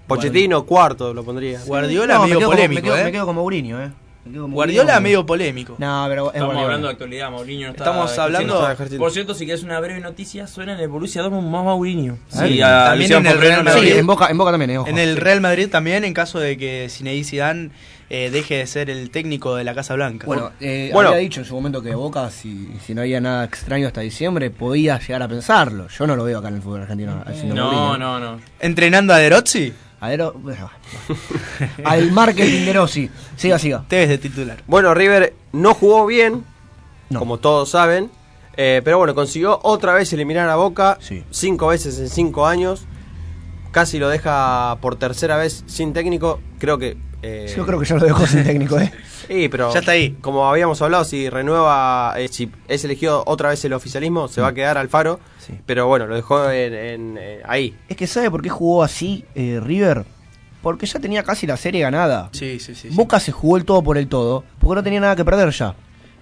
[0.07, 1.59] Pochettino, cuarto lo pondría.
[1.65, 3.03] Guardiola No, me medio como- polémico, me quedo, ¿eh?
[3.05, 3.91] me quedo con Mourinho, eh.
[4.25, 5.75] Me Guardiola medio polémico.
[5.77, 6.63] No, pero es Estamos Guardiola.
[6.65, 8.97] hablando de actualidad, Mourinho no está Estamos hablando-.
[8.97, 12.17] Por cierto, si quieres una breve noticia, suena en el Borussia Dortmund más Mourinho.
[12.29, 12.61] Sí, sí.
[12.61, 13.93] a También en el Real Sí, Madrid.
[13.95, 14.87] va en Boca, en Boca también, eh, ojo.
[14.87, 17.69] En el Real Madrid también, en caso de que Zinedine Zidane
[18.09, 20.25] eh, deje de ser el técnico de la Casa Blanca.
[20.27, 21.09] Bueno, eh, Bueno.
[21.09, 24.49] había dicho en su momento que Boca, si, si no había nada extraño hasta diciembre,
[24.49, 25.87] podía llegar a pensarlo.
[25.87, 27.23] Yo no lo veo acá en el fútbol argentino.
[27.53, 28.39] No, no, no.
[28.59, 29.73] ¿Entrenando a Derozzi?
[29.99, 30.69] A ver, oh, bueno,
[31.85, 33.09] al marketing de Rossi.
[33.37, 33.85] Siga, siga.
[33.87, 34.57] Te ves de titular.
[34.67, 36.43] Bueno, River no jugó bien,
[37.09, 37.19] No.
[37.19, 38.11] como todos saben,
[38.57, 41.23] eh, pero bueno, consiguió otra vez eliminar a Boca, Sí.
[41.31, 42.85] cinco veces en cinco años,
[43.73, 46.95] casi lo deja por tercera vez sin técnico, creo que...
[47.21, 48.91] eh, Yo creo que ya lo dejó sin técnico, eh.
[49.27, 50.17] Sí, pero Ya está ahí.
[50.21, 54.47] como habíamos hablado, si renueva, eh, si es elegido otra vez el oficialismo, se va
[54.49, 55.53] a quedar Alfaro, Sí.
[55.65, 57.75] pero bueno, lo dejó en, en, eh, ahí.
[57.89, 60.05] Es que ¿sabe por qué jugó así eh, River?
[60.61, 62.29] Porque ya tenía casi la serie ganada.
[62.31, 62.89] Sí, sí, sí.
[62.89, 62.95] sí.
[62.95, 65.75] Boca se jugó el todo por el todo, porque no tenía nada que perder ya.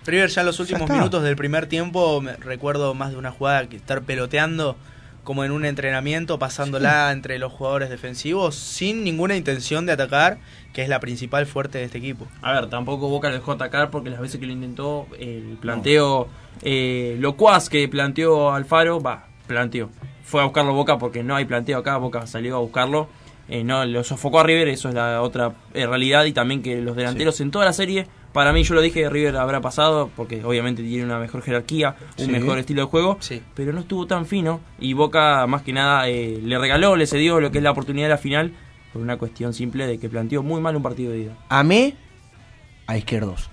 [0.05, 3.67] River ya en los últimos minutos del primer tiempo, me recuerdo más de una jugada
[3.69, 4.75] que estar peloteando
[5.23, 10.39] como en un entrenamiento, pasándola entre los jugadores defensivos, sin ninguna intención de atacar,
[10.73, 12.27] que es la principal fuerte de este equipo.
[12.41, 16.27] A ver, tampoco Boca lo dejó atacar porque las veces que lo intentó, el planteo
[16.63, 19.89] eh, locuaz que planteó Alfaro, va, planteó.
[20.23, 23.09] Fue a buscarlo Boca porque no hay planteo acá, Boca salió a buscarlo.
[23.49, 26.25] eh, no, lo sofocó a River, eso es la otra eh, realidad.
[26.25, 29.37] Y también que los delanteros en toda la serie, para mí yo lo dije, River
[29.37, 32.31] habrá pasado porque obviamente tiene una mejor jerarquía, un Sí.
[32.31, 33.41] mejor estilo de juego, Sí.
[33.55, 34.59] pero no estuvo tan fino.
[34.79, 38.05] Y Boca, más que nada, eh, le regaló, le cedió lo que es la oportunidad
[38.05, 38.53] de la final
[38.93, 41.33] por una cuestión simple de que planteó muy mal un partido de ida.
[41.49, 41.95] Amé
[42.87, 43.49] a Izquierdos.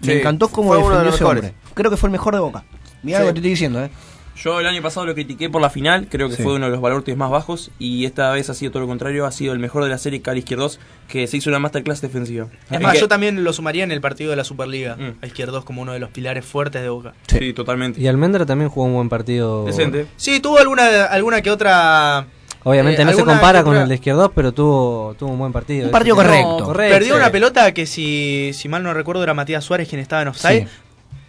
[0.00, 1.54] Me encantó cómo de defendió los ese hombre.
[1.74, 2.64] Creo que fue el mejor de Boca.
[3.02, 3.22] Mirá Sí.
[3.24, 3.90] lo que te estoy diciendo, eh.
[4.36, 6.42] Yo el año pasado lo critiqué por la final, creo que Sí.
[6.42, 9.26] fue uno de los valores más bajos y esta vez ha sido todo lo contrario,
[9.26, 12.48] ha sido el mejor de la serie Cali Izquierdos que se hizo una masterclass defensiva.
[12.70, 15.12] Es más, que- yo también lo sumaría en el partido de la Superliga, Mm.
[15.22, 17.14] a Izquierdos como uno de los pilares fuertes de Boca.
[17.28, 17.52] sí.
[17.52, 18.00] totalmente.
[18.00, 19.64] Y Almendra también jugó un buen partido.
[19.66, 20.06] Decente.
[20.16, 22.26] Sí, tuvo alguna, alguna que otra...
[22.66, 25.52] Obviamente eh, no se alguna compara con el de Izquierdos, pero tuvo, tuvo un buen
[25.52, 25.84] partido.
[25.84, 26.72] Un partido correcto.
[26.74, 30.28] Perdió una pelota que si, si mal no recuerdo era Matías Suárez quien estaba en
[30.28, 30.62] offside.
[30.66, 30.68] Sí.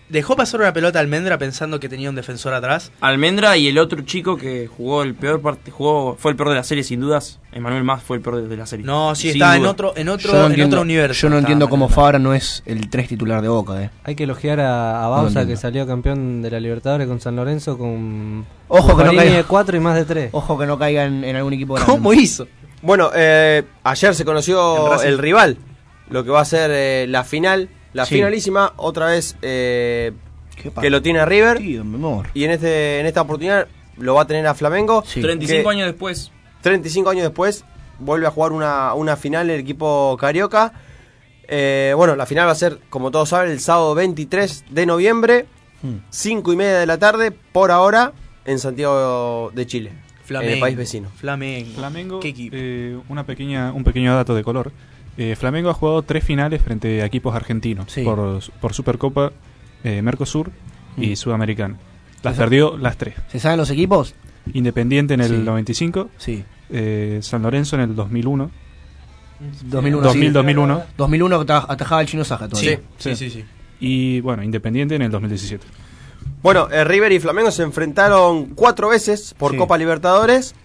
[0.07, 2.91] Dejó pasar una pelota a Almendra pensando que tenía un defensor atrás.
[3.01, 6.55] Almendra y el otro chico que jugó el peor parte, jugó fue el peor de
[6.55, 7.39] la serie sin dudas.
[7.51, 8.85] Emanuel Más fue el peor de la serie.
[8.85, 11.21] No, sí, Sin estaba en otro, en otro, no en entiendo, otro universo.
[11.21, 11.89] yo no entiendo cómo.
[11.89, 13.89] Fabra no es el 3 titular de Boca, eh.
[14.03, 17.35] Hay que elogiar a, a Bausa, No que salió campeón de la Libertadores con San
[17.35, 19.37] Lorenzo con Ojo que no caiga.
[19.37, 20.29] de 4 y más de 3.
[20.33, 21.91] Ojo que no caiga en, en algún equipo grande.
[21.91, 22.47] ¿Cómo hizo?
[22.83, 25.57] Bueno, eh, ayer se conoció el rival,
[26.11, 28.15] lo que va a ser eh, la final, la Sí.
[28.15, 30.11] finalísima, otra vez eh,
[30.81, 32.27] que lo tiene River Tío, mi amor.
[32.33, 33.67] y en este en esta oportunidad
[33.97, 35.03] lo va a tener a Flamengo.
[35.05, 35.21] Sí.
[35.21, 36.31] 35 que- años después.
[36.61, 37.63] 35 años después
[37.99, 40.73] vuelve a jugar una, una final el equipo carioca.
[41.47, 45.45] Eh, bueno, la final va a ser, como todos saben, el sábado 23 de noviembre,
[45.83, 45.97] Hmm.
[46.09, 48.13] 5 y media de la tarde, por ahora,
[48.45, 49.91] en Santiago de Chile,
[50.23, 50.49] Flamengo.
[50.49, 51.09] en el país vecino.
[51.15, 51.75] Flamengo.
[51.75, 52.55] Flamengo, ¿Qué equipo?
[52.57, 54.71] eh, una pequeña, un pequeño dato de color.
[55.17, 58.03] Eh, Flamengo ha jugado tres finales frente a equipos argentinos Sí.
[58.03, 59.31] por, por Supercopa,
[59.83, 60.51] eh, Mercosur
[60.97, 61.15] y Mm.
[61.15, 61.77] Sudamericana.
[62.23, 63.15] Las perdió las tres.
[63.29, 64.15] ¿Se saben los equipos?
[64.53, 65.37] Independiente en el Sí.
[65.37, 66.43] 95, Sí.
[66.69, 68.49] eh, San Lorenzo en el 2001,
[69.63, 70.01] 2001.
[70.07, 70.33] 2000, sí.
[70.33, 72.79] 2001 2001 que ata- atajaba el chino Saja todavía.
[72.97, 73.45] Sí, sí, sí.
[73.79, 75.65] y bueno, Independiente en el 2017.
[76.41, 79.57] Bueno, eh, River y Flamengo se enfrentaron cuatro veces por Sí.
[79.57, 80.55] Copa Libertadores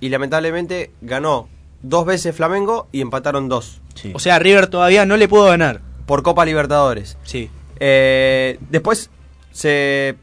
[0.00, 1.48] y lamentablemente ganó
[1.82, 4.10] dos veces Flamengo y empataron dos Sí.
[4.14, 5.80] O sea, River todavía no le pudo ganar.
[6.06, 7.16] por Copa Libertadores.
[7.24, 7.50] Sí.
[7.78, 9.10] Eh, después
[9.52, 10.16] se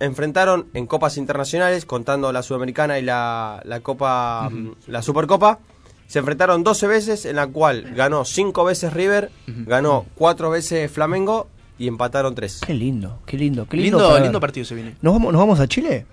[0.00, 5.58] enfrentaron en copas internacionales, contando la Sudamericana y la, la Copa, mm, la Supercopa.
[6.06, 11.46] Se enfrentaron 12 veces, en la cual ganó 5 veces River, ganó 4 veces Flamengo
[11.78, 12.62] y empataron 3.
[12.66, 13.98] Qué lindo, qué lindo, qué lindo.
[14.00, 14.96] Lindo, lindo partido se viene.
[15.02, 16.06] ¿Nos vamos, ¿Nos vamos a Chile?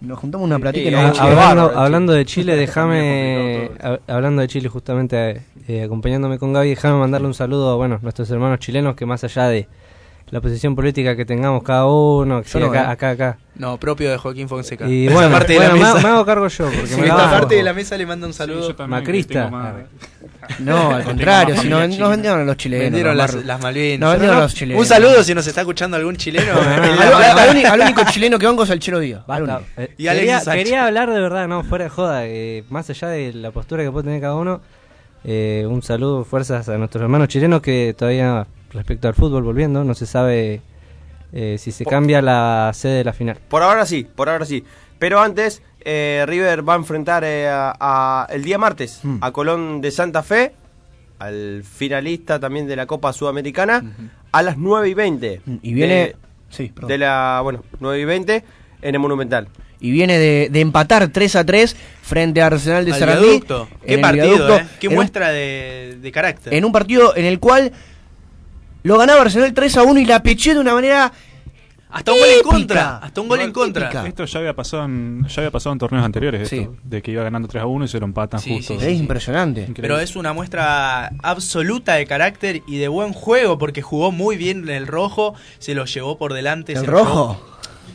[0.00, 1.40] Nos juntamos una platica y nos vamos a Chile.
[1.40, 6.98] hablando, hablando de Chile, déjame, hab- hablando de Chile justamente, eh, acompañándome con Gaby, déjame
[6.98, 9.66] mandarle un saludo a bueno, nuestros hermanos chilenos que más allá de
[10.30, 12.86] la posición política que tengamos cada uno, que Yo sí, no, acá, ¿eh?
[12.92, 13.38] acá, acá.
[13.54, 14.86] No, propio de Joaquín Fonseca.
[14.88, 16.06] Y bueno, parte de bueno, la me, mesa.
[16.08, 18.32] me hago cargo yo, porque Sí, me esta parte de la mesa le manda un
[18.34, 18.74] saludo.
[18.88, 19.50] Macrista.
[20.58, 22.84] No, al contrario, si no, nos vendieron a los chilenos.
[22.84, 23.98] Vendieron las, Malvinas.
[24.00, 24.80] Nos vendieron No, los chilenos.
[24.82, 26.52] Un saludo si nos está escuchando algún chileno.
[26.52, 29.22] al, al- al único, chileno que vengo es el Chelo Díaz.
[29.96, 33.50] Y quería, quería hablar de verdad, no, fuera de joda, eh, más allá de la
[33.52, 34.60] postura que puede tener cada uno,
[35.24, 39.94] eh, un saludo, fuerzas a nuestros hermanos chilenos que todavía, respecto al fútbol, volviendo, no
[39.94, 40.60] se sabe
[41.32, 43.38] eh, si se cambia la sede de la final.
[43.48, 44.64] Por ahora sí, por ahora sí.
[44.98, 49.18] Pero antes, eh, River va a enfrentar eh, a, a- el día martes Mm.
[49.20, 50.52] a Colón de Santa Fe,
[51.18, 53.82] al finalista también de la Copa Sudamericana,
[54.32, 55.40] a las 9 y 20.
[55.62, 56.16] Y viene- De,
[56.50, 56.88] sí, perdón.
[56.88, 58.44] de la, bueno, 9 y 20
[58.82, 59.48] en el Monumental.
[59.80, 63.40] Y viene de, de empatar 3 a 3 frente a Arsenal de Sarandí.
[63.86, 64.66] Qué partido, eh.
[64.80, 66.54] Qué en un- muestra de, de carácter.
[66.54, 67.72] en un partido en el cual
[68.86, 71.12] lo ganaba Arsenal 3 a 1 y la peché de una manera
[71.90, 72.96] Hasta un gol en contra.
[72.98, 74.06] Hasta un gol en contra.
[74.06, 76.58] Esto ya había pasado en, ya había pasado en torneos anteriores, Sí.
[76.60, 78.74] esto, de que iba ganando 3 a 1 y se lo empatan Sí, justo.
[78.78, 78.98] sí, Es sí.
[78.98, 79.60] impresionante.
[79.60, 79.82] Increíble.
[79.82, 84.64] Pero es una muestra absoluta de carácter y de buen juego porque jugó muy bien
[84.64, 86.72] en el rojo, se lo llevó por delante.
[86.74, 87.40] ¿El se rojo?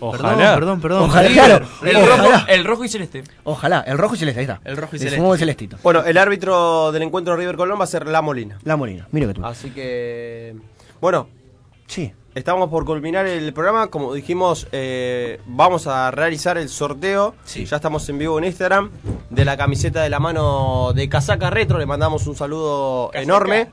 [0.03, 0.55] Ojalá.
[0.55, 1.03] Perdón, perdón, perdón.
[1.03, 1.67] Ojalá, claro.
[1.85, 2.15] El Ojalá.
[2.17, 3.23] rojo, el rojo y celeste.
[3.43, 4.59] Ojalá, el rojo y celeste, ahí está.
[4.63, 5.29] El rojo y Le celeste.
[5.31, 5.77] el celestito.
[5.83, 8.57] Bueno, el árbitro del encuentro River Colón va a ser La Molina.
[8.63, 9.45] La Molina, mira que tú.
[9.45, 10.55] Así que,
[11.01, 11.27] bueno,
[11.87, 12.13] Sí.
[12.35, 13.87] estamos por culminar el programa.
[13.87, 17.35] Como dijimos, eh, vamos a realizar el sorteo.
[17.53, 18.91] Ya estamos en vivo en Instagram
[19.29, 21.77] de la camiseta de la mano de Casaca Retro.
[21.79, 23.67] Le mandamos un saludo enorme.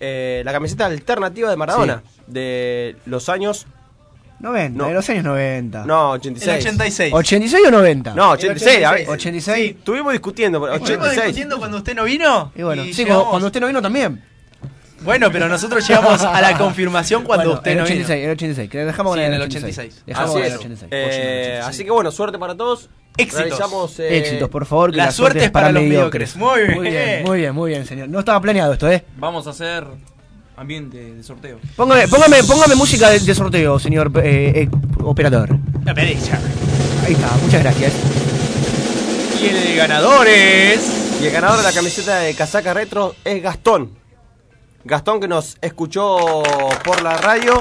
[0.00, 3.66] Eh, la camiseta alternativa de Maradona de los años
[4.40, 4.88] 90, No.
[4.88, 5.86] de los años 90.
[5.86, 6.48] no 86.
[6.52, 7.12] El 86.
[7.14, 8.14] ¿86 o 90?
[8.14, 8.84] No, 86.
[8.84, 9.76] a ver, 86.
[9.78, 11.24] Estuvimos discutiendo, pero ¿Estuvimos 86.
[11.28, 12.52] discutiendo cuando usted no vino?
[12.54, 14.22] Y bueno, Y sí, cuando usted no vino también.
[15.02, 18.24] Bueno, pero nosotros llegamos a la confirmación cuando Bueno, usted el no 86, vino.
[18.24, 19.78] el 86, que dejamos Sí, en el el 86.
[19.78, 20.04] 86.
[20.06, 20.58] Dejamos Así con el es.
[20.58, 20.88] 86.
[20.92, 22.88] Eh, así que bueno, suerte para todos.
[23.18, 23.40] Éxitos.
[23.44, 24.90] Realizamos, eh, Éxitos, por favor.
[24.90, 26.36] Que la la, suerte es para los mediocres.
[26.36, 26.74] Muy bien.
[26.74, 28.08] Muy bien, muy bien, muy bien, señor.
[28.08, 29.04] No estaba planeado esto, ¿eh?
[29.16, 29.84] Vamos a hacer
[30.56, 31.58] ambiente de sorteo.
[31.76, 34.68] Póngame, póngame, póngame música de, de sorteo, señor eh, eh,
[35.04, 35.50] operador.
[35.84, 36.38] La derecha.
[37.06, 37.92] Ahí está, muchas gracias.
[39.42, 41.18] Y el ganador es.
[41.22, 43.90] Y el ganador de la camiseta de Casaca Retro es Gastón.
[44.86, 46.42] Gastón que nos escuchó
[46.84, 47.60] por la radio.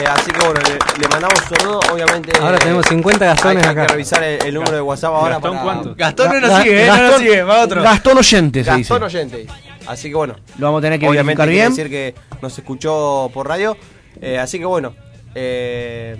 [0.00, 1.80] eh, así que bueno, le, le mandamos un saludo.
[1.92, 2.32] Obviamente.
[2.40, 3.86] Ahora tenemos 50 Gastones hay, hay acá.
[3.86, 5.34] que revisar el, el número de WhatsApp ahora.
[5.34, 5.94] ¿Gastón para- cuánto?
[5.94, 7.82] Gastón no nos sigue, eh, no nos Gastón- sigue, va otro.
[7.82, 9.16] Gastón oyente, se Gastón dice.
[9.18, 9.46] oyente.
[9.86, 10.36] Así que bueno.
[10.58, 11.68] Lo vamos a tener que Obviamente bien.
[11.70, 13.76] decir que nos escuchó por radio.
[14.20, 14.94] eh, así que bueno.
[15.34, 16.16] eh,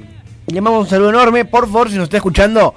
[0.46, 1.44] Le mandamos un saludo enorme.
[1.46, 2.74] Por favor, si nos está escuchando,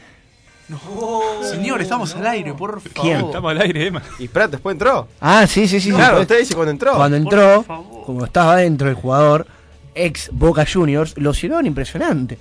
[1.43, 2.93] Señor, estamos al aire, por favor.
[3.03, 3.21] ¿Quién?
[3.27, 4.03] Estamos al aire, Emma.
[4.19, 5.09] Y Prato después entró.
[5.21, 5.91] Ah, sí, sí, sí.
[5.91, 6.95] sí, claro, usted dice cuando entró.
[6.95, 7.65] Cuando entró,
[8.07, 9.47] como estaba dentro el jugador,
[9.95, 12.39] ex Boca Juniors, lo hicieron impresionante.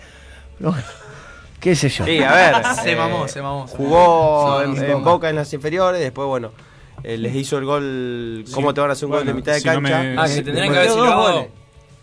[0.58, 0.86] Pero bueno,
[1.60, 2.06] ¿Qué sé yo?
[2.06, 2.56] Sí, a ver.
[2.84, 3.68] Se eh, mamó, se mamó.
[3.68, 5.30] Jugó Sí, en, sí, en Boca.
[5.30, 6.52] En las inferiores, después, bueno,
[7.04, 8.46] eh, les hizo el gol.
[8.54, 10.00] ¿Cómo te van a hacer un gol de bueno, mitad de si no cancha?
[10.04, 11.48] me- Ah, que tendrían que haber dos silbado goles.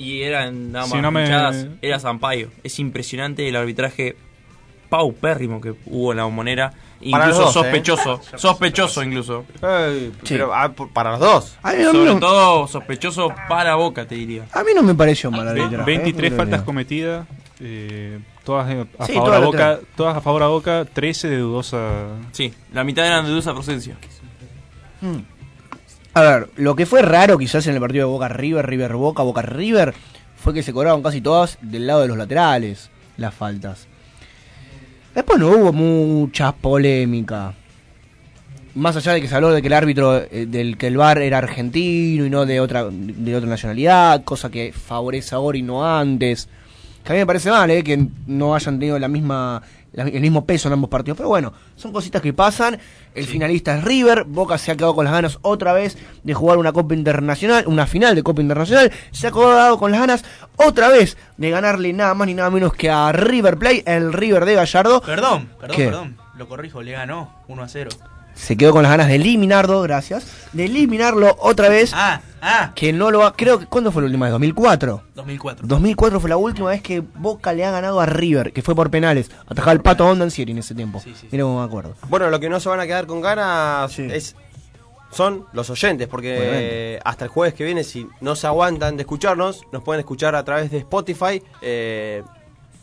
[0.01, 2.48] Y eran nada más Si no me- hinchadas, era Zampayo.
[2.64, 4.16] Es impresionante el arbitraje
[4.89, 6.72] paupérrimo que hubo en la bombonera.
[7.10, 7.52] Para Incluso ¿eh?
[7.52, 8.20] sospechoso.
[8.36, 9.44] Sospechoso incluso.
[10.28, 11.56] Pero, ah, para los dos.
[11.62, 14.47] A mí, a mí Sobre no, todo sospechoso para Boca, te diría.
[14.52, 17.27] a mí no me pareció mal arbitraje, 23 eh, faltas cometidas,
[17.60, 18.66] eh, todas
[18.98, 19.89] a Sí, favor todas a Boca, tres.
[19.97, 22.09] todas a favor a Boca, 13 de dudosa.
[22.32, 23.97] Sí, la mitad eran de dudosa procedencia.
[25.01, 25.16] Mm.
[26.12, 29.23] A ver, lo que fue raro quizás en el partido de Boca River, River Boca,
[29.23, 29.95] Boca River,
[30.37, 33.87] fue que se cobraron casi todas del lado de los laterales las faltas.
[35.15, 37.55] Después no hubo mucha polémica.
[38.74, 41.19] Más allá de que se habló de que el árbitro, eh, del que el VAR
[41.19, 45.85] era argentino y no de otra, de otra nacionalidad, cosa que favorece ahora y no
[45.85, 46.49] antes.
[47.05, 49.62] Que a mí me parece mal, eh, que no hayan tenido la misma,
[49.93, 51.17] la- el mismo peso en ambos partidos.
[51.17, 52.79] Pero bueno, son cositas que pasan.
[53.15, 54.25] El finalista es River.
[54.25, 57.87] Boca se ha quedado con las ganas otra vez de jugar una Copa Internacional, una
[57.87, 58.93] final de Copa Internacional.
[59.11, 60.25] Se ha quedado con las ganas
[60.57, 64.45] otra vez de ganarle nada más ni nada menos que a River Play, el River
[64.45, 65.01] de Gallardo.
[65.01, 65.85] Perdón, perdón, ¿Qué?
[65.87, 66.17] perdón.
[66.37, 67.91] Lo corrijo, le ganó 1 a 0.
[68.41, 70.27] Se quedó con las ganas de eliminarlo, gracias.
[70.53, 71.93] De eliminarlo otra vez.
[71.95, 72.73] Ah, ah.
[72.75, 73.35] Que no lo ha.
[73.35, 73.67] Creo que.
[73.67, 74.55] ¿Cuándo fue la última vez?
[74.55, 75.03] ¿2004?
[75.15, 75.67] 2004.
[75.67, 78.91] 2004 fue la última vez que Boca le ha ganado a River, que fue por
[78.91, 79.31] penales.
[79.47, 81.03] Atajaba el pato Onda en ese tiempo.
[81.31, 81.95] Mira cómo me acuerdo.
[82.09, 84.35] Bueno, lo que no se van a quedar con ganas es
[85.11, 89.62] son los oyentes, porque hasta el jueves que viene, si no se aguantan de escucharnos,
[89.73, 92.23] nos pueden escuchar a través de Spotify, eh,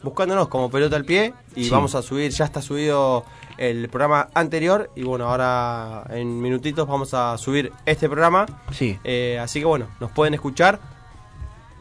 [0.03, 1.69] buscándonos como pelota al pie, y Sí.
[1.69, 3.25] vamos a subir, ya está subido
[3.57, 8.45] el programa anterior, y bueno, ahora en minutitos vamos a subir este programa.
[8.71, 8.99] Sí.
[9.03, 10.79] Eh, así que bueno, nos pueden escuchar,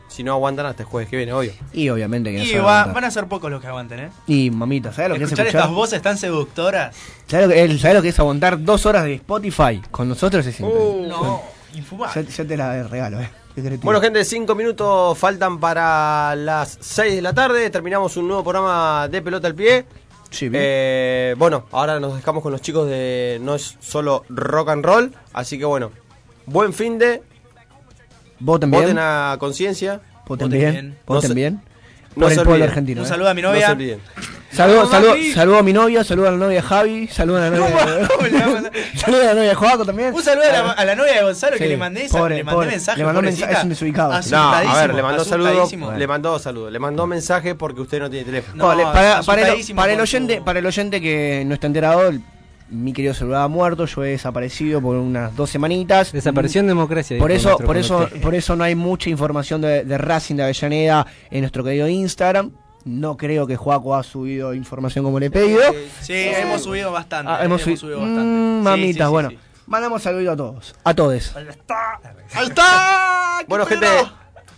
[0.09, 1.53] si no aguantan hasta el jueves que viene, obvio.
[1.75, 2.95] Y obviamente que no Y se va a va- aguantar.
[2.95, 4.11] van a ser pocos los que aguanten, ¿eh?
[4.27, 5.61] Y mamita, ¿sabes lo que es Escuchar escuchar?
[5.65, 6.97] estas voces tan seductoras.
[7.27, 9.83] ¿Sabes lo, que, el- ¿sabes lo que es aguantar dos horas de Spotify?
[9.91, 11.09] Con nosotros es increíble.
[11.09, 11.43] No,
[11.75, 12.23] infumable.
[12.25, 13.29] Ya, ya te la regalo, eh.
[13.83, 17.71] Bueno, gente, cinco minutos faltan para las 6 de la tarde.
[17.71, 19.87] Terminamos un nuevo programa de pelota al pie.
[20.31, 20.63] Sí, bien.
[20.65, 25.15] Eh, bueno, ahora nos dejamos con los chicos de No es solo rock and roll.
[25.33, 25.91] Así que bueno,
[26.45, 27.23] buen fin de.
[28.41, 28.83] Voten bien.
[28.83, 30.01] Voten a conciencia.
[30.27, 30.91] Voten bien.
[31.09, 31.63] No Voten se- bien.
[32.17, 32.69] No Por el pueblo olviden.
[32.71, 33.01] argentino.
[33.03, 33.09] Un eh.
[33.11, 33.71] saludo a mi No se novia.
[33.73, 34.01] olviden.
[34.53, 37.51] Saludo, saludo, saludo a mi novia, saludo a la novia de Javi, saludo a la
[37.51, 38.09] novia de,
[38.99, 40.15] saludo a la novia de Joaco también.
[40.15, 42.45] Un saludo a la, a la novia de Gonzalo que le mandé, esa- pobre, le
[42.45, 42.71] mandé pobre.
[42.71, 42.99] mensaje.
[42.99, 44.13] Le mandó mensaje, es un desubicado.
[44.31, 45.69] No, a ver, le mandó saludo.
[45.99, 46.71] Le mandó saludo.
[46.71, 48.57] Le mandó mensaje porque usted no tiene teléfono.
[48.57, 52.11] No, Vale, para, para el, para el oyente, para el oyente que no está enterado,
[52.69, 56.13] mi querido celular ha muerto, yo he desaparecido por unas dos semanitas.
[56.13, 57.19] Desapareció en democracia.
[57.19, 61.07] Por eso, por eso, por eso no hay mucha información de, de Racing de Avellaneda
[61.31, 62.53] en nuestro querido Instagram.
[62.85, 65.61] No creo que Joaco ha subido información como le he pedido.
[66.01, 67.33] Sí, hemos subido bastante.
[67.33, 68.23] Ah, hemos, hemos, subido subido bastante.
[68.23, 69.31] Mm, mamitas, sí, sí, bueno.
[69.31, 69.39] sí.
[69.67, 70.75] Mandamos saludo a todos.
[70.85, 71.35] A todos.
[71.37, 73.45] ¡Ahí está!
[73.49, 73.87] Bueno, gente,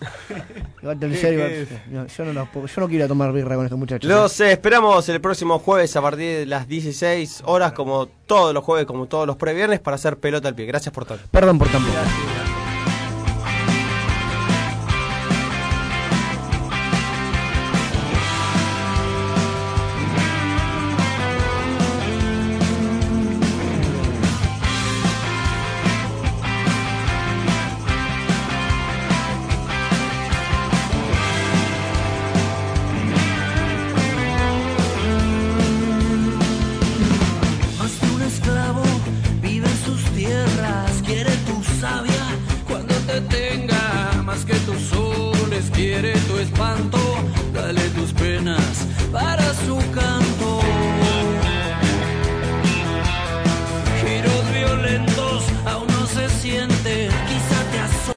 [0.83, 3.65] el cero, no, yo, no los puedo- yo no quiero ir a tomar birra con
[3.65, 4.09] estos muchachos.
[4.09, 8.63] los eh, esperamos el próximo jueves a partir de las 16 horas, como todos los
[8.65, 10.67] jueves, como todos los previernes, para hacer pelota al pie.
[10.67, 11.19] Gracias por todo.
[11.31, 12.48] Perdón por tan poco.